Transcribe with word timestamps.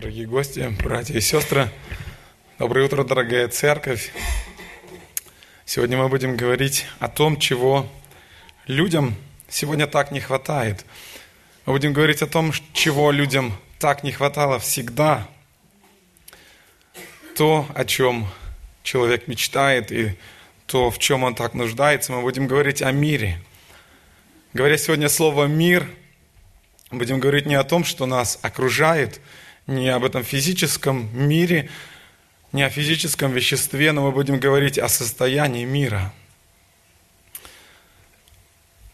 Дорогие 0.00 0.26
гости, 0.26 0.72
братья 0.84 1.14
и 1.14 1.20
сестры, 1.20 1.68
доброе 2.56 2.86
утро, 2.86 3.02
дорогая 3.02 3.48
церковь. 3.48 4.12
Сегодня 5.64 5.98
мы 5.98 6.08
будем 6.08 6.36
говорить 6.36 6.86
о 7.00 7.08
том, 7.08 7.36
чего 7.36 7.84
людям 8.68 9.16
сегодня 9.48 9.88
так 9.88 10.12
не 10.12 10.20
хватает. 10.20 10.84
Мы 11.66 11.72
будем 11.72 11.92
говорить 11.92 12.22
о 12.22 12.28
том, 12.28 12.52
чего 12.72 13.10
людям 13.10 13.58
так 13.80 14.04
не 14.04 14.12
хватало 14.12 14.60
всегда. 14.60 15.26
То, 17.34 17.66
о 17.74 17.84
чем 17.84 18.28
человек 18.84 19.26
мечтает 19.26 19.90
и 19.90 20.16
то, 20.66 20.92
в 20.92 21.00
чем 21.00 21.24
он 21.24 21.34
так 21.34 21.54
нуждается, 21.54 22.12
мы 22.12 22.20
будем 22.20 22.46
говорить 22.46 22.82
о 22.82 22.92
мире. 22.92 23.40
Говоря 24.52 24.78
сегодня 24.78 25.08
слово 25.08 25.46
«мир», 25.46 25.88
будем 26.92 27.18
говорить 27.18 27.46
не 27.46 27.56
о 27.56 27.64
том, 27.64 27.82
что 27.82 28.06
нас 28.06 28.38
окружает– 28.42 29.20
не 29.68 29.90
об 29.90 30.04
этом 30.04 30.24
физическом 30.24 31.08
мире, 31.12 31.68
не 32.52 32.62
о 32.62 32.70
физическом 32.70 33.30
веществе, 33.32 33.92
но 33.92 34.02
мы 34.02 34.12
будем 34.12 34.40
говорить 34.40 34.78
о 34.78 34.88
состоянии 34.88 35.64
мира. 35.66 36.12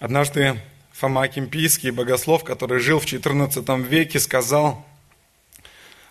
Однажды 0.01 0.61
Фома 0.93 1.27
Кимпийский, 1.29 1.91
богослов, 1.91 2.43
который 2.43 2.81
жил 2.81 2.99
в 2.99 3.05
XIV 3.05 3.83
веке, 3.85 4.19
сказал 4.19 4.85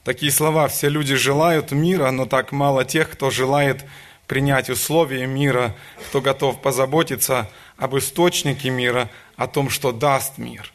такие 0.06 0.32
слова. 0.32 0.70
«Все 0.70 0.88
люди 0.88 1.16
желают 1.16 1.72
мира, 1.72 2.10
но 2.12 2.26
так 2.26 2.54
мало 2.54 2.86
тех, 2.86 3.10
кто 3.10 3.30
желает 3.30 3.84
принять 4.28 4.70
условия 4.70 5.28
мира, 5.28 5.76
кто 6.08 6.22
готов 6.22 6.62
позаботиться 6.62 7.50
об 7.76 7.98
источнике 7.98 8.70
мира, 8.70 9.10
о 9.36 9.48
том, 9.48 9.70
что 9.70 9.92
даст 9.92 10.38
мир». 10.38 10.72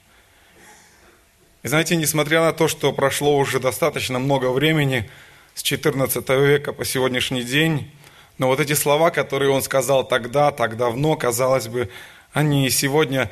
Знаете, 1.69 1.97
несмотря 1.97 2.41
на 2.41 2.55
то, 2.55 2.67
что 2.67 2.95
прошло 2.95 3.37
уже 3.37 3.61
достаточно 3.61 4.19
много 4.19 4.51
времени, 4.51 5.11
с 5.55 5.63
14 5.63 6.27
века 6.31 6.73
по 6.73 6.83
сегодняшний 6.87 7.43
день, 7.43 7.91
но 8.39 8.47
вот 8.47 8.59
эти 8.59 8.73
слова, 8.73 9.11
которые 9.11 9.51
он 9.51 9.61
сказал 9.61 10.03
тогда, 10.09 10.51
так 10.51 10.79
давно, 10.79 11.15
казалось 11.15 11.69
бы, 11.69 11.91
они 12.33 12.67
и 12.67 12.71
сегодня 12.71 13.31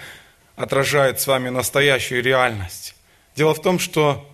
отражают 0.55 1.19
с 1.19 1.27
вами 1.27 1.48
настоящую 1.48 2.23
реальность. 2.23 2.95
Дело 3.37 3.55
в 3.55 3.62
том, 3.62 3.79
что 3.79 4.29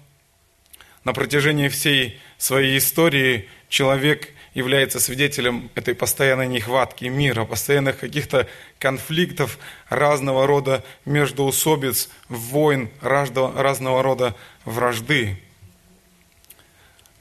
на 1.05 1.13
протяжении 1.13 1.69
всей 1.69 2.21
своей 2.39 2.79
истории 2.79 3.49
человек 3.69 4.31
является 4.55 5.01
свидетелем 5.01 5.71
этой 5.75 5.95
постоянной 5.95 6.49
нехватки 6.49 7.07
мира, 7.07 7.45
постоянных 7.45 7.99
каких-то 7.99 8.49
конфликтов 8.79 9.59
разного 9.89 10.47
рода 10.47 10.85
междоусобиц, 11.05 12.11
войн, 12.29 12.91
разного 13.01 14.03
рода 14.03 14.35
вражды. 14.65 15.39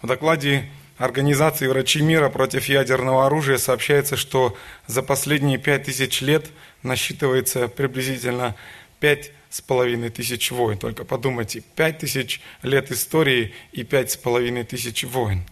В 0.01 0.07
докладе 0.07 0.69
Организации 1.01 1.65
«Врачи 1.65 1.99
мира 1.99 2.29
против 2.29 2.65
ядерного 2.65 3.25
оружия» 3.25 3.57
сообщается, 3.57 4.15
что 4.15 4.55
за 4.85 5.01
последние 5.01 5.57
пять 5.57 5.85
тысяч 5.85 6.21
лет 6.21 6.45
насчитывается 6.83 7.67
приблизительно 7.67 8.55
пять 8.99 9.31
с 9.49 9.61
половиной 9.61 10.11
тысяч 10.11 10.51
войн. 10.51 10.77
Только 10.77 11.03
подумайте, 11.03 11.63
пять 11.75 11.97
тысяч 11.97 12.39
лет 12.61 12.91
истории 12.91 13.51
и 13.71 13.83
пять 13.83 14.11
с 14.11 14.15
половиной 14.15 14.63
тысяч 14.63 15.03
войн. 15.03 15.43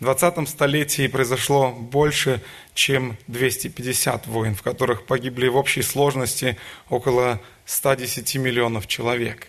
В 0.00 0.04
20 0.04 0.48
столетии 0.48 1.06
произошло 1.08 1.72
больше, 1.72 2.40
чем 2.72 3.18
250 3.26 4.28
войн, 4.28 4.54
в 4.54 4.62
которых 4.62 5.04
погибли 5.04 5.48
в 5.48 5.56
общей 5.56 5.82
сложности 5.82 6.56
около 6.88 7.38
110 7.66 8.36
миллионов 8.36 8.86
человек. 8.86 9.48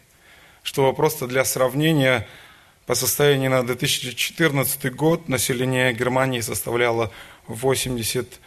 Что 0.62 0.92
просто 0.92 1.28
для 1.28 1.46
сравнения, 1.46 2.28
по 2.86 2.96
состоянию 2.96 3.50
на 3.50 3.66
2014 3.66 4.94
год 4.94 5.30
население 5.30 5.94
Германии 5.94 6.42
составляло 6.42 7.14
80 7.48 8.42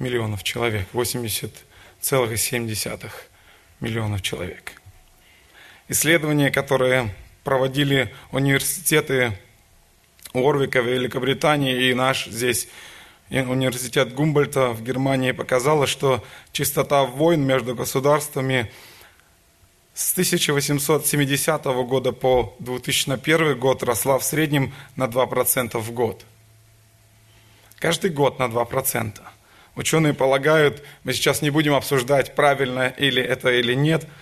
миллионов 0.00 0.42
человек, 0.42 0.88
80,7 0.92 3.10
миллионов 3.78 4.22
человек. 4.22 4.72
Исследования, 5.86 6.50
которые 6.50 7.14
проводили 7.44 8.12
университеты 8.32 9.38
Орвика 10.34 10.82
в 10.82 10.86
Великобритании 10.86 11.88
и 11.88 11.94
наш 11.94 12.26
здесь 12.26 12.68
университет 13.30 14.14
Гумбольта 14.14 14.70
в 14.70 14.82
Германии 14.82 15.32
показало, 15.32 15.86
что 15.86 16.22
частота 16.52 17.04
войн 17.04 17.42
между 17.42 17.74
государствами 17.74 18.70
с 19.94 20.12
1870 20.12 21.64
года 21.64 22.12
по 22.12 22.54
2001 22.58 23.58
год 23.58 23.82
росла 23.82 24.18
в 24.18 24.24
среднем 24.24 24.74
на 24.96 25.04
2% 25.04 25.78
в 25.78 25.92
год. 25.92 26.24
Каждый 27.78 28.10
год 28.10 28.38
на 28.38 28.44
2%. 28.44 29.20
Ученые 29.74 30.12
полагают, 30.12 30.82
мы 31.04 31.14
сейчас 31.14 31.40
не 31.40 31.50
будем 31.50 31.74
обсуждать, 31.74 32.34
правильно 32.34 32.88
или 32.88 33.22
это 33.22 33.50
или 33.50 33.74
нет– 33.74 34.06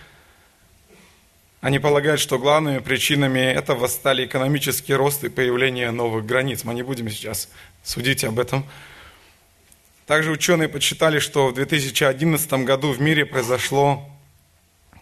они 1.61 1.77
полагают, 1.77 2.19
что 2.19 2.39
главными 2.39 2.79
причинами 2.79 3.39
этого 3.39 3.85
стали 3.85 4.25
экономический 4.25 4.95
рост 4.95 5.23
и 5.23 5.29
появление 5.29 5.91
новых 5.91 6.25
границ. 6.25 6.63
Мы 6.63 6.73
не 6.73 6.81
будем 6.81 7.07
сейчас 7.07 7.49
судить 7.83 8.23
об 8.23 8.39
этом. 8.39 8.65
Также 10.07 10.31
ученые 10.31 10.69
подсчитали, 10.69 11.19
что 11.19 11.49
в 11.49 11.53
2011 11.53 12.51
году 12.65 12.91
в 12.91 12.99
мире 12.99 13.27
произошло 13.27 14.09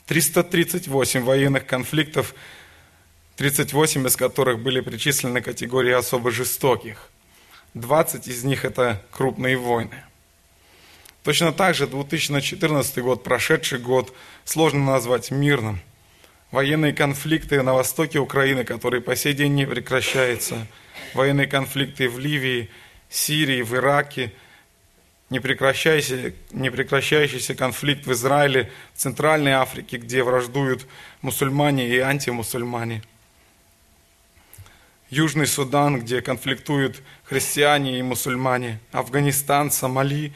338 0.08 1.24
военных 1.24 1.66
конфликтов, 1.66 2.36
38 3.38 4.08
из 4.08 4.18
которых 4.18 4.60
были 4.60 4.82
причислены 4.82 5.42
к 5.42 5.46
категории 5.46 5.94
особо 5.94 6.30
жестоких. 6.30 7.10
20 7.74 8.28
из 8.28 8.44
них 8.44 8.66
это 8.66 9.02
крупные 9.12 9.56
войны. 9.56 10.04
Точно 11.24 11.54
так 11.54 11.74
же 11.74 11.88
2014 11.88 12.98
год, 12.98 13.24
прошедший 13.24 13.80
год, 13.80 14.14
сложно 14.44 14.84
назвать 14.84 15.32
мирным– 15.32 15.80
военные 16.52 16.94
конфликты 16.94 17.62
на 17.62 17.74
востоке 17.74 18.20
Украины, 18.20 18.64
которые 18.64 19.02
по 19.02 19.16
сей 19.16 19.34
день 19.34 19.54
не 19.54 19.66
прекращаются, 19.66 20.68
военные 21.14 21.48
конфликты 21.48 22.10
в 22.10 22.20
Ливии, 22.20 22.70
Сирии, 23.10 23.62
в 23.62 23.76
Ираке, 23.76 24.32
непрекращающийся, 25.30 26.34
непрекращающийся 26.52 27.56
конфликт 27.56 28.06
в 28.06 28.12
Израиле, 28.14 28.72
в 28.94 28.98
Центральной 28.98 29.54
Африке, 29.54 29.98
где 29.98 30.24
враждуют 30.24 30.88
мусульмане 31.22 31.88
и 31.88 31.98
антимусульмане. 32.00 33.04
Южный 35.10 35.48
Судан, 35.48 36.02
где 36.02 36.22
конфликтуют 36.22 37.02
христиане 37.24 37.98
и 37.98 38.04
мусульмане. 38.04 38.80
Афганистан, 38.92 39.72
Сомали, 39.72 40.34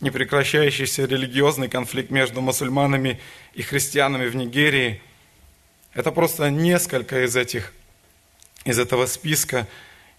непрекращающийся 0.00 1.04
религиозный 1.04 1.68
конфликт 1.68 2.10
между 2.10 2.40
мусульманами 2.40 3.20
и 3.54 3.62
христианами 3.62 4.26
в 4.26 4.34
Нигерии– 4.36 5.00
это 5.92 6.12
просто 6.12 6.50
несколько 6.50 7.24
из 7.24 7.36
этих, 7.36 7.72
из 8.64 8.78
этого 8.78 9.06
списка. 9.06 9.66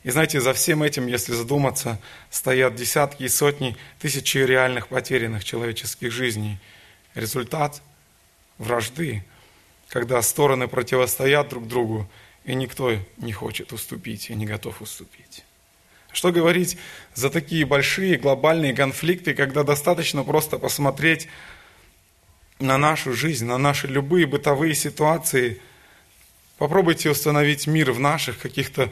И 0.03 0.09
знаете, 0.09 0.41
за 0.41 0.53
всем 0.53 0.83
этим, 0.83 1.07
если 1.07 1.33
задуматься, 1.33 1.99
стоят 2.29 2.75
десятки 2.75 3.23
и 3.23 3.29
сотни, 3.29 3.77
тысячи 3.99 4.39
реальных 4.39 4.87
потерянных 4.87 5.43
человеческих 5.43 6.11
жизней. 6.11 6.57
Результат 7.13 7.81
вражды, 8.57 9.23
когда 9.89 10.21
стороны 10.21 10.67
противостоят 10.67 11.49
друг 11.49 11.67
другу, 11.67 12.09
и 12.43 12.55
никто 12.55 12.97
не 13.17 13.31
хочет 13.31 13.71
уступить 13.71 14.29
и 14.29 14.35
не 14.35 14.45
готов 14.45 14.81
уступить. 14.81 15.43
Что 16.11 16.31
говорить 16.31 16.77
за 17.13 17.29
такие 17.29 17.65
большие 17.65 18.17
глобальные 18.17 18.73
конфликты, 18.73 19.33
когда 19.33 19.63
достаточно 19.63 20.23
просто 20.23 20.57
посмотреть 20.57 21.27
на 22.61 22.77
нашу 22.77 23.13
жизнь, 23.13 23.45
на 23.45 23.57
наши 23.57 23.87
любые 23.87 24.25
бытовые 24.25 24.75
ситуации. 24.75 25.59
Попробуйте 26.57 27.09
установить 27.09 27.67
мир 27.67 27.91
в 27.91 27.99
наших 27.99 28.37
каких-то 28.39 28.91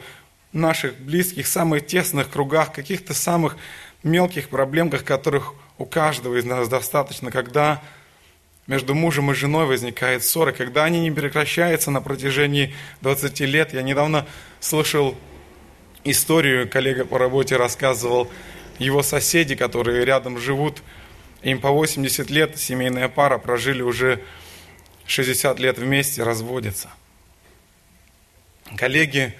наших 0.52 0.98
близких, 0.98 1.46
самых 1.46 1.86
тесных 1.86 2.28
кругах, 2.28 2.72
каких-то 2.72 3.14
самых 3.14 3.56
мелких 4.02 4.48
проблемках, 4.48 5.04
которых 5.04 5.54
у 5.78 5.84
каждого 5.84 6.36
из 6.36 6.44
нас 6.44 6.68
достаточно, 6.68 7.30
когда 7.30 7.82
между 8.66 8.94
мужем 8.94 9.30
и 9.30 9.34
женой 9.34 9.66
возникает 9.66 10.24
ссора, 10.24 10.52
когда 10.52 10.84
они 10.84 11.00
не 11.00 11.10
прекращаются 11.10 11.90
на 11.90 12.00
протяжении 12.00 12.74
20 13.00 13.40
лет. 13.40 13.72
Я 13.72 13.82
недавно 13.82 14.26
слышал 14.60 15.16
историю, 16.04 16.68
коллега 16.68 17.04
по 17.04 17.18
работе 17.18 17.56
рассказывал, 17.56 18.30
его 18.78 19.02
соседи, 19.02 19.54
которые 19.54 20.04
рядом 20.04 20.38
живут, 20.38 20.82
им 21.42 21.60
по 21.60 21.70
80 21.70 22.30
лет, 22.30 22.58
семейная 22.58 23.08
пара, 23.08 23.38
прожили 23.38 23.82
уже 23.82 24.22
60 25.06 25.58
лет 25.58 25.78
вместе, 25.78 26.22
разводятся. 26.22 26.90
Коллеги 28.76 29.34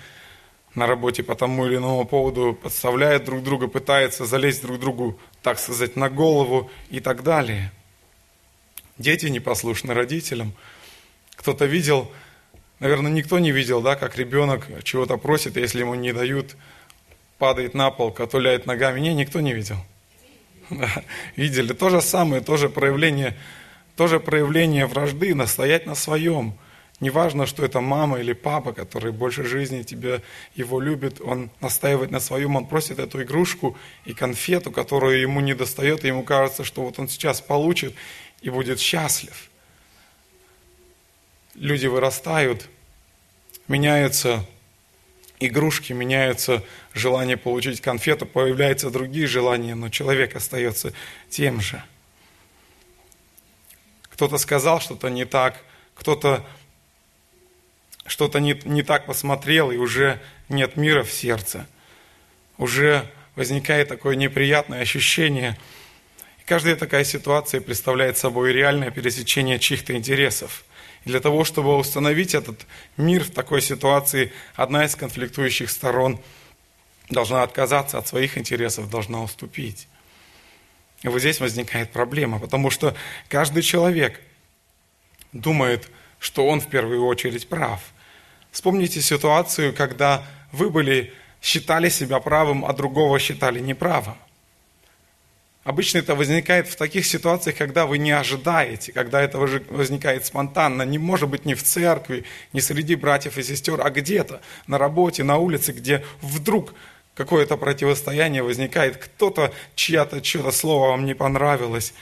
на 0.74 0.86
работе 0.86 1.22
по 1.22 1.34
тому 1.34 1.66
или 1.66 1.76
иному 1.76 2.04
поводу 2.04 2.58
подставляют 2.60 3.24
друг 3.24 3.42
друга, 3.42 3.68
пытаются 3.68 4.24
залезть 4.24 4.62
друг 4.62 4.78
другу, 4.78 5.18
так 5.42 5.58
сказать, 5.58 5.96
на 5.96 6.08
голову 6.08 6.70
и 6.90 7.00
так 7.00 7.22
далее. 7.22 7.72
Дети 8.98 9.26
непослушны 9.26 9.94
родителям. 9.94 10.52
Кто-то 11.36 11.64
видел 11.64 12.10
Наверное, 12.80 13.12
никто 13.12 13.38
не 13.38 13.52
видел, 13.52 13.82
да, 13.82 13.94
как 13.94 14.16
ребенок 14.16 14.66
чего-то 14.84 15.18
просит, 15.18 15.58
и 15.58 15.60
если 15.60 15.80
ему 15.80 15.94
не 15.94 16.12
дают, 16.12 16.56
падает 17.38 17.74
на 17.74 17.90
пол, 17.90 18.10
катуляет 18.10 18.64
ногами. 18.64 19.00
Не, 19.00 19.12
никто 19.12 19.40
не 19.40 19.52
видел. 19.52 19.76
Видели. 21.36 21.72
То 21.72 21.90
же 21.90 22.00
самое, 22.00 22.42
тоже 22.42 22.68
проявление, 22.68 23.36
тоже 23.96 24.20
проявление 24.20 24.86
вражды, 24.86 25.34
настоять 25.34 25.86
на 25.86 25.94
своем. 25.94 26.54
Неважно, 27.00 27.46
что 27.46 27.64
это 27.64 27.80
мама 27.80 28.20
или 28.20 28.34
папа, 28.34 28.74
который 28.74 29.10
больше 29.10 29.44
жизни 29.44 29.82
тебя, 29.82 30.20
его 30.54 30.80
любит, 30.80 31.20
он 31.20 31.50
настаивает 31.60 32.10
на 32.10 32.20
своем, 32.20 32.56
он 32.56 32.66
просит 32.66 32.98
эту 32.98 33.22
игрушку 33.22 33.76
и 34.04 34.12
конфету, 34.12 34.70
которую 34.70 35.18
ему 35.18 35.40
не 35.40 35.54
достает, 35.54 36.04
и 36.04 36.08
ему 36.08 36.24
кажется, 36.24 36.62
что 36.62 36.82
вот 36.82 36.98
он 36.98 37.08
сейчас 37.08 37.40
получит 37.40 37.94
и 38.42 38.50
будет 38.50 38.80
счастлив. 38.80 39.48
Люди 41.54 41.86
вырастают, 41.86 42.68
меняются 43.66 44.46
игрушки, 45.40 45.92
меняются 45.92 46.62
желания 46.94 47.36
получить 47.36 47.80
конфету, 47.80 48.26
появляются 48.26 48.90
другие 48.90 49.26
желания, 49.26 49.74
но 49.74 49.88
человек 49.88 50.36
остается 50.36 50.92
тем 51.28 51.60
же. 51.60 51.82
Кто-то 54.10 54.38
сказал 54.38 54.80
что-то 54.80 55.08
не 55.08 55.24
так, 55.24 55.64
кто-то 55.94 56.46
что-то 58.06 58.40
не, 58.40 58.60
не 58.64 58.82
так 58.82 59.06
посмотрел, 59.06 59.70
и 59.70 59.76
уже 59.76 60.20
нет 60.48 60.76
мира 60.76 61.04
в 61.04 61.12
сердце. 61.12 61.66
Уже 62.58 63.08
возникает 63.36 63.88
такое 63.88 64.16
неприятное 64.16 64.82
ощущение. 64.82 65.56
И 66.40 66.44
каждая 66.44 66.76
такая 66.76 67.04
ситуация 67.04 67.60
представляет 67.60 68.18
собой 68.18 68.52
реальное 68.52 68.90
пересечение 68.90 69.58
чьих-то 69.58 69.96
интересов. 69.96 70.64
И 71.04 71.10
для 71.10 71.20
того, 71.20 71.44
чтобы 71.44 71.76
установить 71.76 72.34
этот 72.34 72.66
мир 72.96 73.24
в 73.24 73.30
такой 73.30 73.62
ситуации, 73.62 74.32
одна 74.54 74.84
из 74.84 74.94
конфликтующих 74.96 75.70
сторон 75.70 76.20
должна 77.08 77.42
отказаться 77.42 77.98
от 77.98 78.06
своих 78.06 78.38
интересов, 78.38 78.90
должна 78.90 79.22
уступить. 79.22 79.88
И 81.02 81.08
вот 81.08 81.20
здесь 81.20 81.40
возникает 81.40 81.90
проблема, 81.90 82.38
потому 82.38 82.70
что 82.70 82.94
каждый 83.28 83.62
человек 83.62 84.20
думает, 85.32 85.88
что 86.18 86.46
он 86.46 86.60
в 86.60 86.68
первую 86.68 87.04
очередь 87.06 87.48
прав– 87.48 87.80
Вспомните 88.50 89.00
ситуацию, 89.00 89.72
когда 89.72 90.24
вы 90.52 90.70
были, 90.70 91.12
считали 91.40 91.88
себя 91.88 92.18
правым, 92.18 92.64
а 92.64 92.72
другого 92.72 93.18
считали 93.18 93.60
неправым. 93.60 94.16
Обычно 95.62 95.98
это 95.98 96.14
возникает 96.14 96.68
в 96.68 96.76
таких 96.76 97.04
ситуациях, 97.04 97.56
когда 97.56 97.84
вы 97.84 97.98
не 97.98 98.12
ожидаете, 98.12 98.92
когда 98.92 99.20
это 99.20 99.38
возникает 99.38 100.24
спонтанно. 100.24 100.82
Не 100.82 100.98
может 100.98 101.28
быть 101.28 101.44
ни 101.44 101.52
в 101.52 101.62
церкви, 101.62 102.24
ни 102.54 102.60
среди 102.60 102.94
братьев 102.94 103.36
и 103.36 103.42
сестер, 103.42 103.80
а 103.82 103.90
где-то, 103.90 104.40
на 104.66 104.78
работе, 104.78 105.22
на 105.22 105.36
улице, 105.36 105.72
где 105.72 106.04
вдруг 106.22 106.74
какое-то 107.14 107.58
противостояние 107.58 108.42
возникает, 108.42 108.96
кто-то, 108.96 109.52
чья-то, 109.74 110.22
чье-то 110.22 110.50
слово 110.50 110.88
вам 110.88 111.04
не 111.04 111.14
понравилось, 111.14 111.92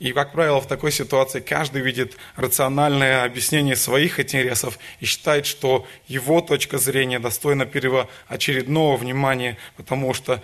и, 0.00 0.12
как 0.12 0.32
правило, 0.32 0.62
в 0.62 0.66
такой 0.66 0.92
ситуации 0.92 1.40
каждый 1.40 1.82
видит 1.82 2.16
рациональное 2.34 3.22
объяснение 3.22 3.76
своих 3.76 4.18
интересов 4.18 4.78
и 4.98 5.04
считает, 5.04 5.44
что 5.44 5.86
его 6.08 6.40
точка 6.40 6.78
зрения 6.78 7.18
достойна 7.18 7.66
первоочередного 7.66 8.96
внимания, 8.96 9.58
потому 9.76 10.14
что 10.14 10.42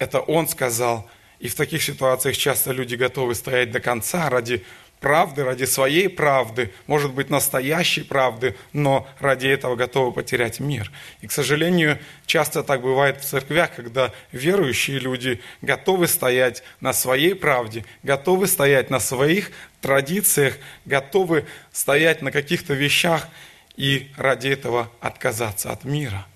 это 0.00 0.18
он 0.18 0.48
сказал. 0.48 1.08
И 1.38 1.48
в 1.48 1.54
таких 1.54 1.82
ситуациях 1.82 2.36
часто 2.36 2.72
люди 2.72 2.96
готовы 2.96 3.36
стоять 3.36 3.70
до 3.70 3.80
конца 3.80 4.28
ради 4.28 4.64
правды, 4.98 5.44
ради 5.44 5.64
своей 5.64 6.08
правды, 6.08 6.72
может 6.86 7.14
быть, 7.14 7.30
настоящей 7.30 8.02
правды, 8.02 8.56
но 8.72 9.08
ради 9.18 9.46
этого 9.46 9.76
готовы 9.76 10.12
потерять 10.12 10.60
мир. 10.60 10.90
И, 11.22 11.26
к 11.26 11.32
сожалению, 11.32 11.98
часто 12.26 12.62
так 12.62 12.82
бывает 12.82 13.20
в 13.20 13.24
церквях, 13.24 13.74
когда 13.74 14.12
верующие 14.32 14.98
люди 14.98 15.40
готовы 15.62 16.08
стоять 16.08 16.62
на 16.80 16.92
своей 16.92 17.34
правде, 17.34 17.84
готовы 18.02 18.46
стоять 18.46 18.90
на 18.90 19.00
своих 19.00 19.50
традициях, 19.80 20.58
готовы 20.84 21.46
стоять 21.72 22.20
на 22.20 22.30
каких-то 22.30 22.74
вещах 22.74 23.28
и 23.76 24.10
ради 24.16 24.48
этого 24.48 24.90
отказаться 25.00 25.72
от 25.72 25.84
мира. 25.84 26.26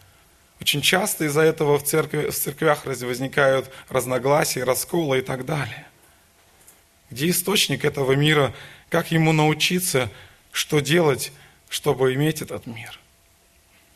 Очень 0.60 0.82
часто 0.82 1.24
из-за 1.24 1.42
этого 1.42 1.78
в, 1.78 1.84
церкви, 1.84 2.30
в 2.30 2.34
церквях 2.34 2.86
возникают 2.86 3.70
разногласия, 3.88 4.64
расколы 4.64 5.18
и 5.18 5.22
так 5.22 5.44
далее. 5.44 5.86
Где 7.10 7.30
источник 7.30 7.84
этого 7.84 8.12
мира? 8.12 8.54
Как 8.88 9.12
ему 9.12 9.32
научиться, 9.32 10.10
что 10.52 10.80
делать, 10.80 11.32
чтобы 11.68 12.14
иметь 12.14 12.40
этот 12.42 12.66
мир? 12.66 12.98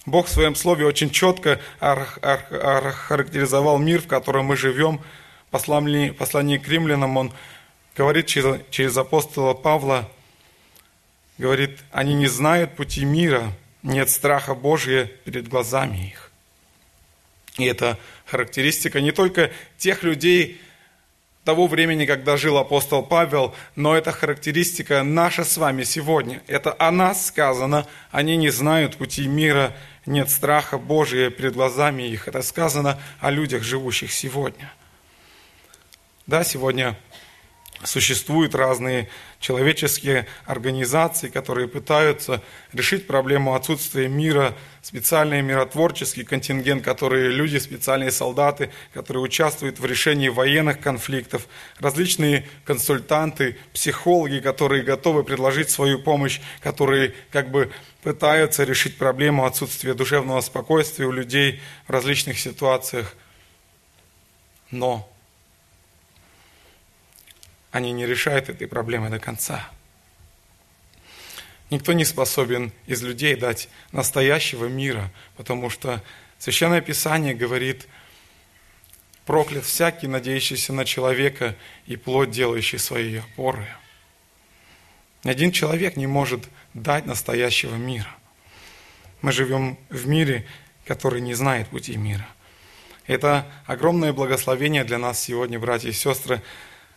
Бог 0.07 0.27
в 0.27 0.31
своем 0.31 0.55
слове 0.55 0.87
очень 0.87 1.11
четко 1.11 1.61
характеризовал 1.81 3.79
мир, 3.79 4.01
в 4.01 4.07
котором 4.07 4.47
мы 4.47 4.57
живем. 4.57 5.01
Послание, 5.51 6.13
послание 6.13 6.59
к 6.59 6.69
римлянам 6.69 7.17
он 7.17 7.33
говорит 7.97 8.27
через, 8.27 8.61
через 8.71 8.97
апостола 8.97 9.55
Павла, 9.55 10.09
говорит, 11.39 11.79
они 11.91 12.15
не 12.15 12.27
знают 12.27 12.77
пути 12.77 13.05
мира, 13.05 13.53
нет 13.83 14.11
страха 14.11 14.55
Божия 14.55 15.07
перед 15.25 15.49
глазами 15.49 16.09
их. 16.09 16.28
И 17.59 17.65
это 17.65 17.99
характеристика 18.25 19.01
не 19.01 19.13
только 19.13 19.51
тех 19.77 20.03
людей, 20.03 20.61
того 21.45 21.67
времени, 21.67 22.05
когда 22.05 22.37
жил 22.37 22.59
апостол 22.59 23.03
Павел, 23.03 23.55
но 23.75 23.97
это 23.97 24.13
характеристика 24.13 25.03
наша 25.03 25.45
с 25.45 25.57
вами 25.57 25.83
сегодня. 25.83 26.43
Это 26.47 26.77
о 26.79 26.91
нас 26.91 27.27
сказано, 27.27 27.87
они 28.11 28.37
не 28.37 28.51
знают 28.51 28.97
пути 28.97 29.27
мира, 29.27 29.75
нет 30.05 30.29
страха 30.29 30.77
Божия 30.77 31.31
перед 31.31 31.55
глазами 31.55 32.03
их. 32.03 32.29
Это 32.29 32.43
сказано 32.43 33.01
о 33.19 33.31
людях, 33.31 33.63
живущих 33.63 34.13
сегодня. 34.13 34.71
Да, 36.27 36.45
сегодня 36.45 36.99
Существуют 37.85 38.57
разные 38.57 39.09
человеческие 39.39 40.27
организации, 40.47 41.29
которые 41.29 41.69
пытаются 41.69 42.43
решить 42.73 43.07
проблему 43.07 43.55
отсутствия 43.55 44.09
мира, 44.09 44.57
специальный 44.83 45.43
миротворческий 45.43 46.25
контингент, 46.25 46.85
которые 46.85 47.31
люди, 47.31 47.57
специальные 47.59 48.11
солдаты, 48.11 48.71
которые 48.93 49.23
участвуют 49.23 49.79
в 49.79 49.85
решении 49.85 50.29
военных 50.29 50.81
конфликтов, 50.81 51.47
различные 51.79 52.49
консультанты, 52.65 53.57
психологи, 53.73 54.41
которые 54.41 54.83
готовы 54.83 55.23
предложить 55.23 55.71
свою 55.71 56.01
помощь, 56.01 56.41
которые 56.61 57.15
как 57.31 57.53
бы 57.53 57.71
пытаются 58.03 58.65
решить 58.65 58.99
проблему 58.99 59.45
отсутствия 59.45 59.95
душевного 59.95 60.41
спокойствия 60.41 61.07
у 61.07 61.13
людей 61.13 61.61
в 61.87 61.91
различных 61.91 62.41
ситуациях. 62.41 63.15
Но 64.73 65.09
они 67.71 67.93
не 67.93 68.07
решают 68.07 68.49
этой 68.49 68.67
проблемы 68.67 69.11
до 69.11 69.19
конца. 69.19 69.69
Никто 71.71 71.93
не 71.93 72.05
способен 72.05 72.73
из 72.87 73.03
людей 73.03 73.37
дать 73.37 73.69
настоящего 73.93 74.67
мира, 74.67 75.13
потому 75.37 75.69
что 75.69 76.03
Священное 76.39 76.81
Писание 76.81 77.35
говорит, 77.35 77.89
проклят 79.27 79.65
всякий, 79.65 80.07
надеющийся 80.07 80.73
на 80.73 80.85
человека 80.85 81.57
и 81.87 81.97
плоть, 81.97 82.31
делающий 82.31 82.79
свои 82.79 83.17
опоры. 83.17 83.67
Ни 85.25 85.31
один 85.31 85.51
человек 85.51 85.97
не 85.97 86.07
может 86.07 86.49
дать 86.75 87.07
настоящего 87.07 87.75
мира. 87.75 88.09
Мы 89.21 89.33
живем 89.33 89.77
в 89.91 90.07
мире, 90.07 90.47
который 90.87 91.21
не 91.21 91.35
знает 91.35 91.69
пути 91.69 91.97
мира. 91.97 92.27
Это 93.07 93.51
огромное 93.67 94.13
благословение 94.13 94.85
для 94.85 94.99
нас 94.99 95.21
сегодня, 95.21 95.59
братья 95.59 95.89
и 95.89 95.93
сестры, 95.93 96.41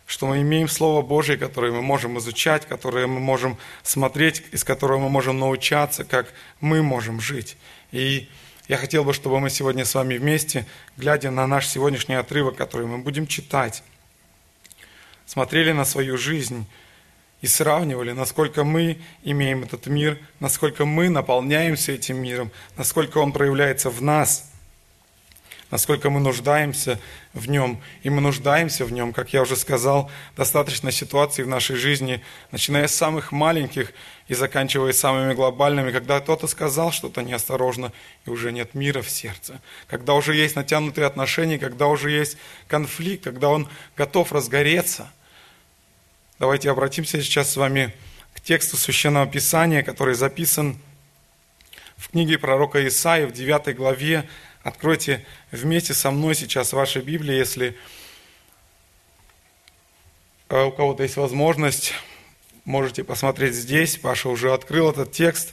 что 0.06 0.26
мы 0.26 0.42
имеем 0.42 0.68
Слово 0.68 1.02
Божье, 1.02 1.36
которое 1.36 1.72
мы 1.72 1.82
можем 1.82 2.18
изучать, 2.18 2.66
которое 2.66 3.06
мы 3.06 3.20
можем 3.20 3.56
смотреть, 3.82 4.42
из 4.52 4.64
которого 4.64 4.98
мы 4.98 5.08
можем 5.08 5.38
научаться, 5.38 6.04
как 6.04 6.32
мы 6.60 6.82
можем 6.82 7.20
жить. 7.20 7.56
И 7.92 8.28
я 8.68 8.76
хотел 8.76 9.04
бы, 9.04 9.12
чтобы 9.12 9.40
мы 9.40 9.50
сегодня 9.50 9.84
с 9.84 9.94
вами 9.94 10.16
вместе, 10.16 10.66
глядя 10.96 11.30
на 11.30 11.46
наш 11.46 11.66
сегодняшний 11.66 12.14
отрывок, 12.14 12.56
который 12.56 12.86
мы 12.86 12.98
будем 12.98 13.26
читать, 13.26 13.82
смотрели 15.26 15.72
на 15.72 15.84
свою 15.84 16.16
жизнь 16.18 16.66
и 17.40 17.46
сравнивали, 17.46 18.12
насколько 18.12 18.64
мы 18.64 18.98
имеем 19.24 19.62
этот 19.62 19.86
мир, 19.86 20.18
насколько 20.40 20.84
мы 20.84 21.08
наполняемся 21.08 21.92
этим 21.92 22.18
миром, 22.18 22.50
насколько 22.76 23.18
он 23.18 23.32
проявляется 23.32 23.90
в 23.90 24.02
нас– 24.02 24.48
насколько 25.72 26.10
мы 26.10 26.20
нуждаемся 26.20 27.00
в 27.32 27.48
нем. 27.48 27.82
И 28.02 28.10
мы 28.10 28.20
нуждаемся 28.20 28.84
в 28.84 28.92
нем, 28.92 29.14
как 29.14 29.32
я 29.32 29.40
уже 29.40 29.56
сказал, 29.56 30.10
достаточно 30.36 30.92
ситуаций 30.92 31.44
в 31.44 31.48
нашей 31.48 31.76
жизни, 31.76 32.22
начиная 32.50 32.86
с 32.86 32.94
самых 32.94 33.32
маленьких 33.32 33.92
и 34.28 34.34
заканчивая 34.34 34.92
самыми 34.92 35.32
глобальными, 35.32 35.90
когда 35.90 36.20
кто-то 36.20 36.46
сказал 36.46 36.92
что-то 36.92 37.22
неосторожно, 37.22 37.90
и 38.26 38.30
уже 38.30 38.52
нет 38.52 38.74
мира 38.74 39.00
в 39.00 39.08
сердце. 39.08 39.62
Когда 39.86 40.12
уже 40.12 40.34
есть 40.34 40.56
натянутые 40.56 41.06
отношения, 41.06 41.58
когда 41.58 41.86
уже 41.86 42.10
есть 42.10 42.36
конфликт, 42.68 43.24
когда 43.24 43.48
он 43.48 43.66
готов 43.96 44.30
разгореться. 44.30 45.10
Давайте 46.38 46.70
обратимся 46.70 47.22
сейчас 47.22 47.50
с 47.50 47.56
вами 47.56 47.94
к 48.34 48.42
тексту 48.42 48.76
Священного 48.76 49.26
Писания, 49.26 49.82
который 49.82 50.14
записан 50.14 50.78
в 51.96 52.10
книге 52.10 52.36
пророка 52.36 52.86
Исаия 52.86 53.26
в 53.26 53.32
9 53.32 53.74
главе. 53.74 54.28
Откройте 54.62 55.26
вместе 55.50 55.92
со 55.92 56.12
мной 56.12 56.36
сейчас 56.36 56.72
ваши 56.72 57.00
Библии, 57.00 57.34
если 57.34 57.76
э, 60.48 60.62
у 60.62 60.70
кого-то 60.70 61.02
есть 61.02 61.16
возможность, 61.16 61.94
можете 62.64 63.02
посмотреть 63.02 63.54
здесь. 63.54 63.96
Паша 63.96 64.28
уже 64.28 64.52
открыл 64.52 64.90
этот 64.90 65.10
текст. 65.10 65.52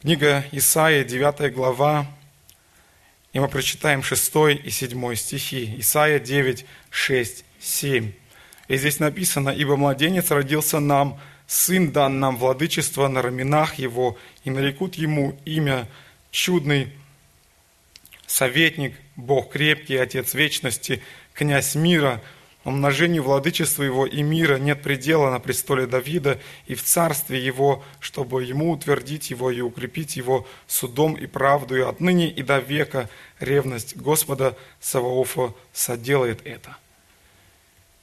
Книга 0.00 0.44
Исаия, 0.52 1.02
9 1.02 1.52
глава, 1.54 2.06
и 3.32 3.40
мы 3.40 3.48
прочитаем 3.48 4.04
6 4.04 4.32
и 4.62 4.70
7 4.70 5.14
стихи. 5.16 5.74
Исаия 5.78 6.20
9, 6.20 6.64
6, 6.90 7.44
7. 7.58 8.12
И 8.68 8.76
здесь 8.76 9.00
написано, 9.00 9.50
«Ибо 9.50 9.76
младенец 9.76 10.30
родился 10.30 10.78
нам, 10.78 11.20
сын 11.48 11.90
дан 11.90 12.20
нам 12.20 12.36
владычество 12.36 13.08
на 13.08 13.22
раменах 13.22 13.74
его, 13.74 14.16
и 14.44 14.50
нарекут 14.50 14.94
ему 14.94 15.36
имя 15.44 15.88
чудный, 16.32 16.88
советник, 18.26 18.94
Бог 19.14 19.52
крепкий, 19.52 19.96
Отец 19.96 20.34
вечности, 20.34 21.00
князь 21.34 21.76
мира, 21.76 22.20
умножению 22.64 23.22
владычества 23.22 23.82
его 23.82 24.06
и 24.06 24.22
мира 24.22 24.56
нет 24.56 24.82
предела 24.82 25.30
на 25.30 25.38
престоле 25.38 25.86
Давида 25.86 26.40
и 26.66 26.74
в 26.74 26.82
царстве 26.82 27.44
его, 27.44 27.84
чтобы 28.00 28.44
ему 28.44 28.70
утвердить 28.70 29.30
его 29.30 29.50
и 29.50 29.60
укрепить 29.60 30.16
его 30.16 30.46
судом 30.66 31.14
и 31.14 31.26
правдою 31.26 31.88
отныне 31.88 32.28
и 32.30 32.42
до 32.42 32.58
века 32.58 33.08
ревность 33.38 33.96
Господа 33.96 34.56
Саваофа 34.80 35.54
соделает 35.72 36.44
это. 36.46 36.76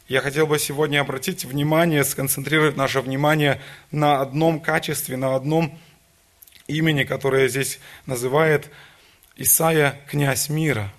Я 0.08 0.22
хотел 0.22 0.48
бы 0.48 0.58
сегодня 0.60 1.02
обратить 1.02 1.46
внимание, 1.46 2.04
сконцентрировать 2.04 2.76
наше 2.76 3.02
внимание 3.02 3.62
на 3.92 4.22
одном 4.22 4.60
качестве, 4.60 5.18
на 5.18 5.36
одном 5.36 5.78
имени, 6.70 7.04
которое 7.04 7.48
здесь 7.48 7.80
называет 8.06 8.70
Исаия 9.36 10.00
князь 10.08 10.50
мира. 10.50 10.92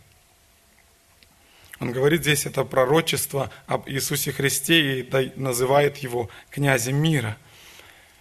Он 1.79 1.93
говорит 1.93 2.23
здесь 2.23 2.45
это 2.47 2.65
пророчество 2.65 3.51
об 3.67 3.89
Иисусе 3.89 4.33
Христе 4.33 5.01
и 5.01 5.33
называет 5.37 5.99
его 5.99 6.29
князем 6.51 6.97
мира. 6.97 7.39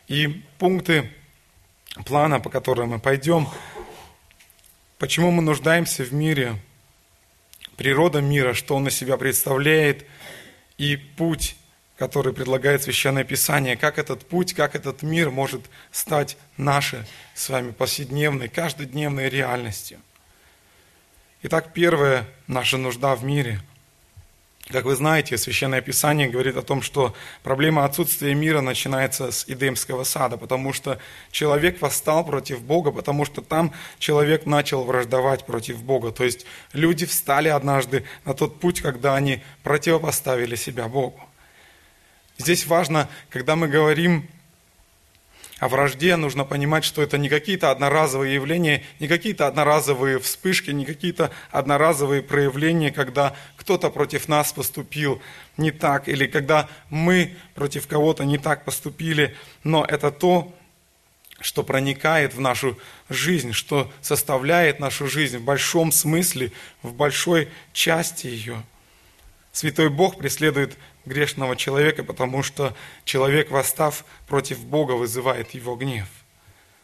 И 0.08 0.28
пункты 0.58 1.12
плана, 2.06 2.40
по 2.40 2.50
которым 2.50 2.90
мы 2.90 3.00
пойдем, 3.00 3.48
почему 4.98 5.32
мы 5.32 5.42
нуждаемся 5.42 6.04
в 6.04 6.14
мире, 6.14 6.56
природа 7.76 8.22
мира, 8.22 8.54
что 8.54 8.76
он 8.76 8.88
из 8.88 8.96
себя 8.96 9.18
представляет– 9.18 10.06
и 10.80 10.96
путь, 10.96 11.56
который 12.00 12.32
предлагает 12.32 12.82
Священное 12.82 13.26
Писание, 13.26 13.76
как 13.76 14.00
этот 14.00 14.26
путь, 14.26 14.54
как 14.54 14.74
этот 14.74 15.04
мир 15.04 15.30
может 15.30 15.70
стать 15.92 16.38
нашей 16.56 17.00
с 17.36 17.50
вами 17.50 17.72
повседневной, 17.72 18.48
каждодневной 18.48 19.28
реальностью. 19.28 20.00
Итак, 21.44 21.74
первая 21.74 22.26
наша 22.48 22.78
нужда 22.78 23.16
в 23.16 23.24
мире– 23.24 23.60
как 24.72 24.86
вы 24.86 24.96
знаете, 24.96 25.36
Священное 25.36 25.82
Писание 25.82 26.30
говорит 26.30 26.56
о 26.56 26.62
том, 26.62 26.84
что 26.84 27.16
проблема 27.42 27.86
отсутствия 27.86 28.36
мира 28.36 28.62
начинается 28.62 29.32
с 29.32 29.46
Эдемского 29.48 30.04
сада, 30.04 30.38
потому 30.38 30.74
что 30.74 31.00
человек 31.32 31.82
восстал 31.82 32.24
против 32.24 32.62
Бога, 32.62 32.92
потому 32.92 33.26
что 33.26 33.42
там 33.42 33.74
человек 33.98 34.46
начал 34.46 34.84
враждовать 34.84 35.48
против 35.48 35.82
Бога. 35.82 36.12
То 36.12 36.24
есть 36.24 36.46
люди 36.72 37.08
встали 37.08 37.48
однажды 37.48 38.06
на 38.26 38.36
тот 38.36 38.60
путь, 38.60 38.82
когда 38.82 39.16
они 39.16 39.42
противопоставили 39.64 40.56
себя 40.56 40.88
Богу. 40.88 41.20
Здесь 42.40 42.66
важно, 42.66 43.10
когда 43.30 43.58
мы 43.58 43.68
говорим 43.68 44.26
о 45.60 45.68
вражде 45.68 46.16
нужно 46.16 46.46
понимать, 46.46 46.86
что 46.86 47.02
это 47.02 47.18
не 47.18 47.28
какие-то 47.28 47.70
одноразовые 47.70 48.34
явления, 48.34 48.82
не 49.02 49.10
какие-то 49.10 49.46
одноразовые 49.46 50.20
вспышки, 50.20 50.72
не 50.72 50.86
какие-то 50.86 51.32
одноразовые 51.52 52.24
проявления, 52.24 52.92
когда 52.92 53.36
кто-то 53.58 53.90
против 53.90 54.30
нас 54.30 54.54
поступил 54.54 55.22
не 55.58 55.72
так, 55.72 56.08
или 56.08 56.28
когда 56.28 56.70
мы 56.90 57.36
против 57.56 57.88
кого-то 57.88 58.24
не 58.24 58.38
так 58.38 58.64
поступили, 58.64 59.36
но 59.66 59.84
это 59.84 60.10
то, 60.10 60.56
что 61.42 61.64
проникает 61.64 62.34
в 62.34 62.40
нашу 62.40 62.80
жизнь, 63.10 63.52
что 63.52 63.92
составляет 64.02 64.80
нашу 64.80 65.10
жизнь 65.10 65.40
в 65.40 65.44
большом 65.44 65.92
смысле, 65.92 66.54
в 66.84 66.94
большой 66.94 67.50
части 67.74 68.28
ее. 68.28 68.64
Святой 69.52 69.90
Бог 69.90 70.18
преследует 70.18 70.78
грешного 71.06 71.56
человека, 71.56 72.04
потому 72.04 72.44
что 72.44 72.76
человек, 73.06 73.52
восстав 73.52 74.06
против 74.28 74.60
Бога, 74.60 74.94
вызывает 74.94 75.52
его 75.52 75.76
гнев. 75.76 76.08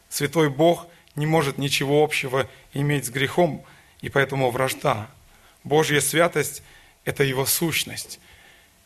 Святой 0.08 0.50
Бог 0.50 0.86
не 1.14 1.26
может 1.26 1.58
ничего 1.58 2.02
общего 2.02 2.48
иметь 2.72 3.06
с 3.06 3.10
грехом, 3.10 3.64
и 4.00 4.08
поэтому 4.08 4.50
вражда. 4.50 5.08
Божья 5.64 6.00
святость– 6.00 6.62
это 7.04 7.24
его 7.24 7.46
сущность. 7.46 8.20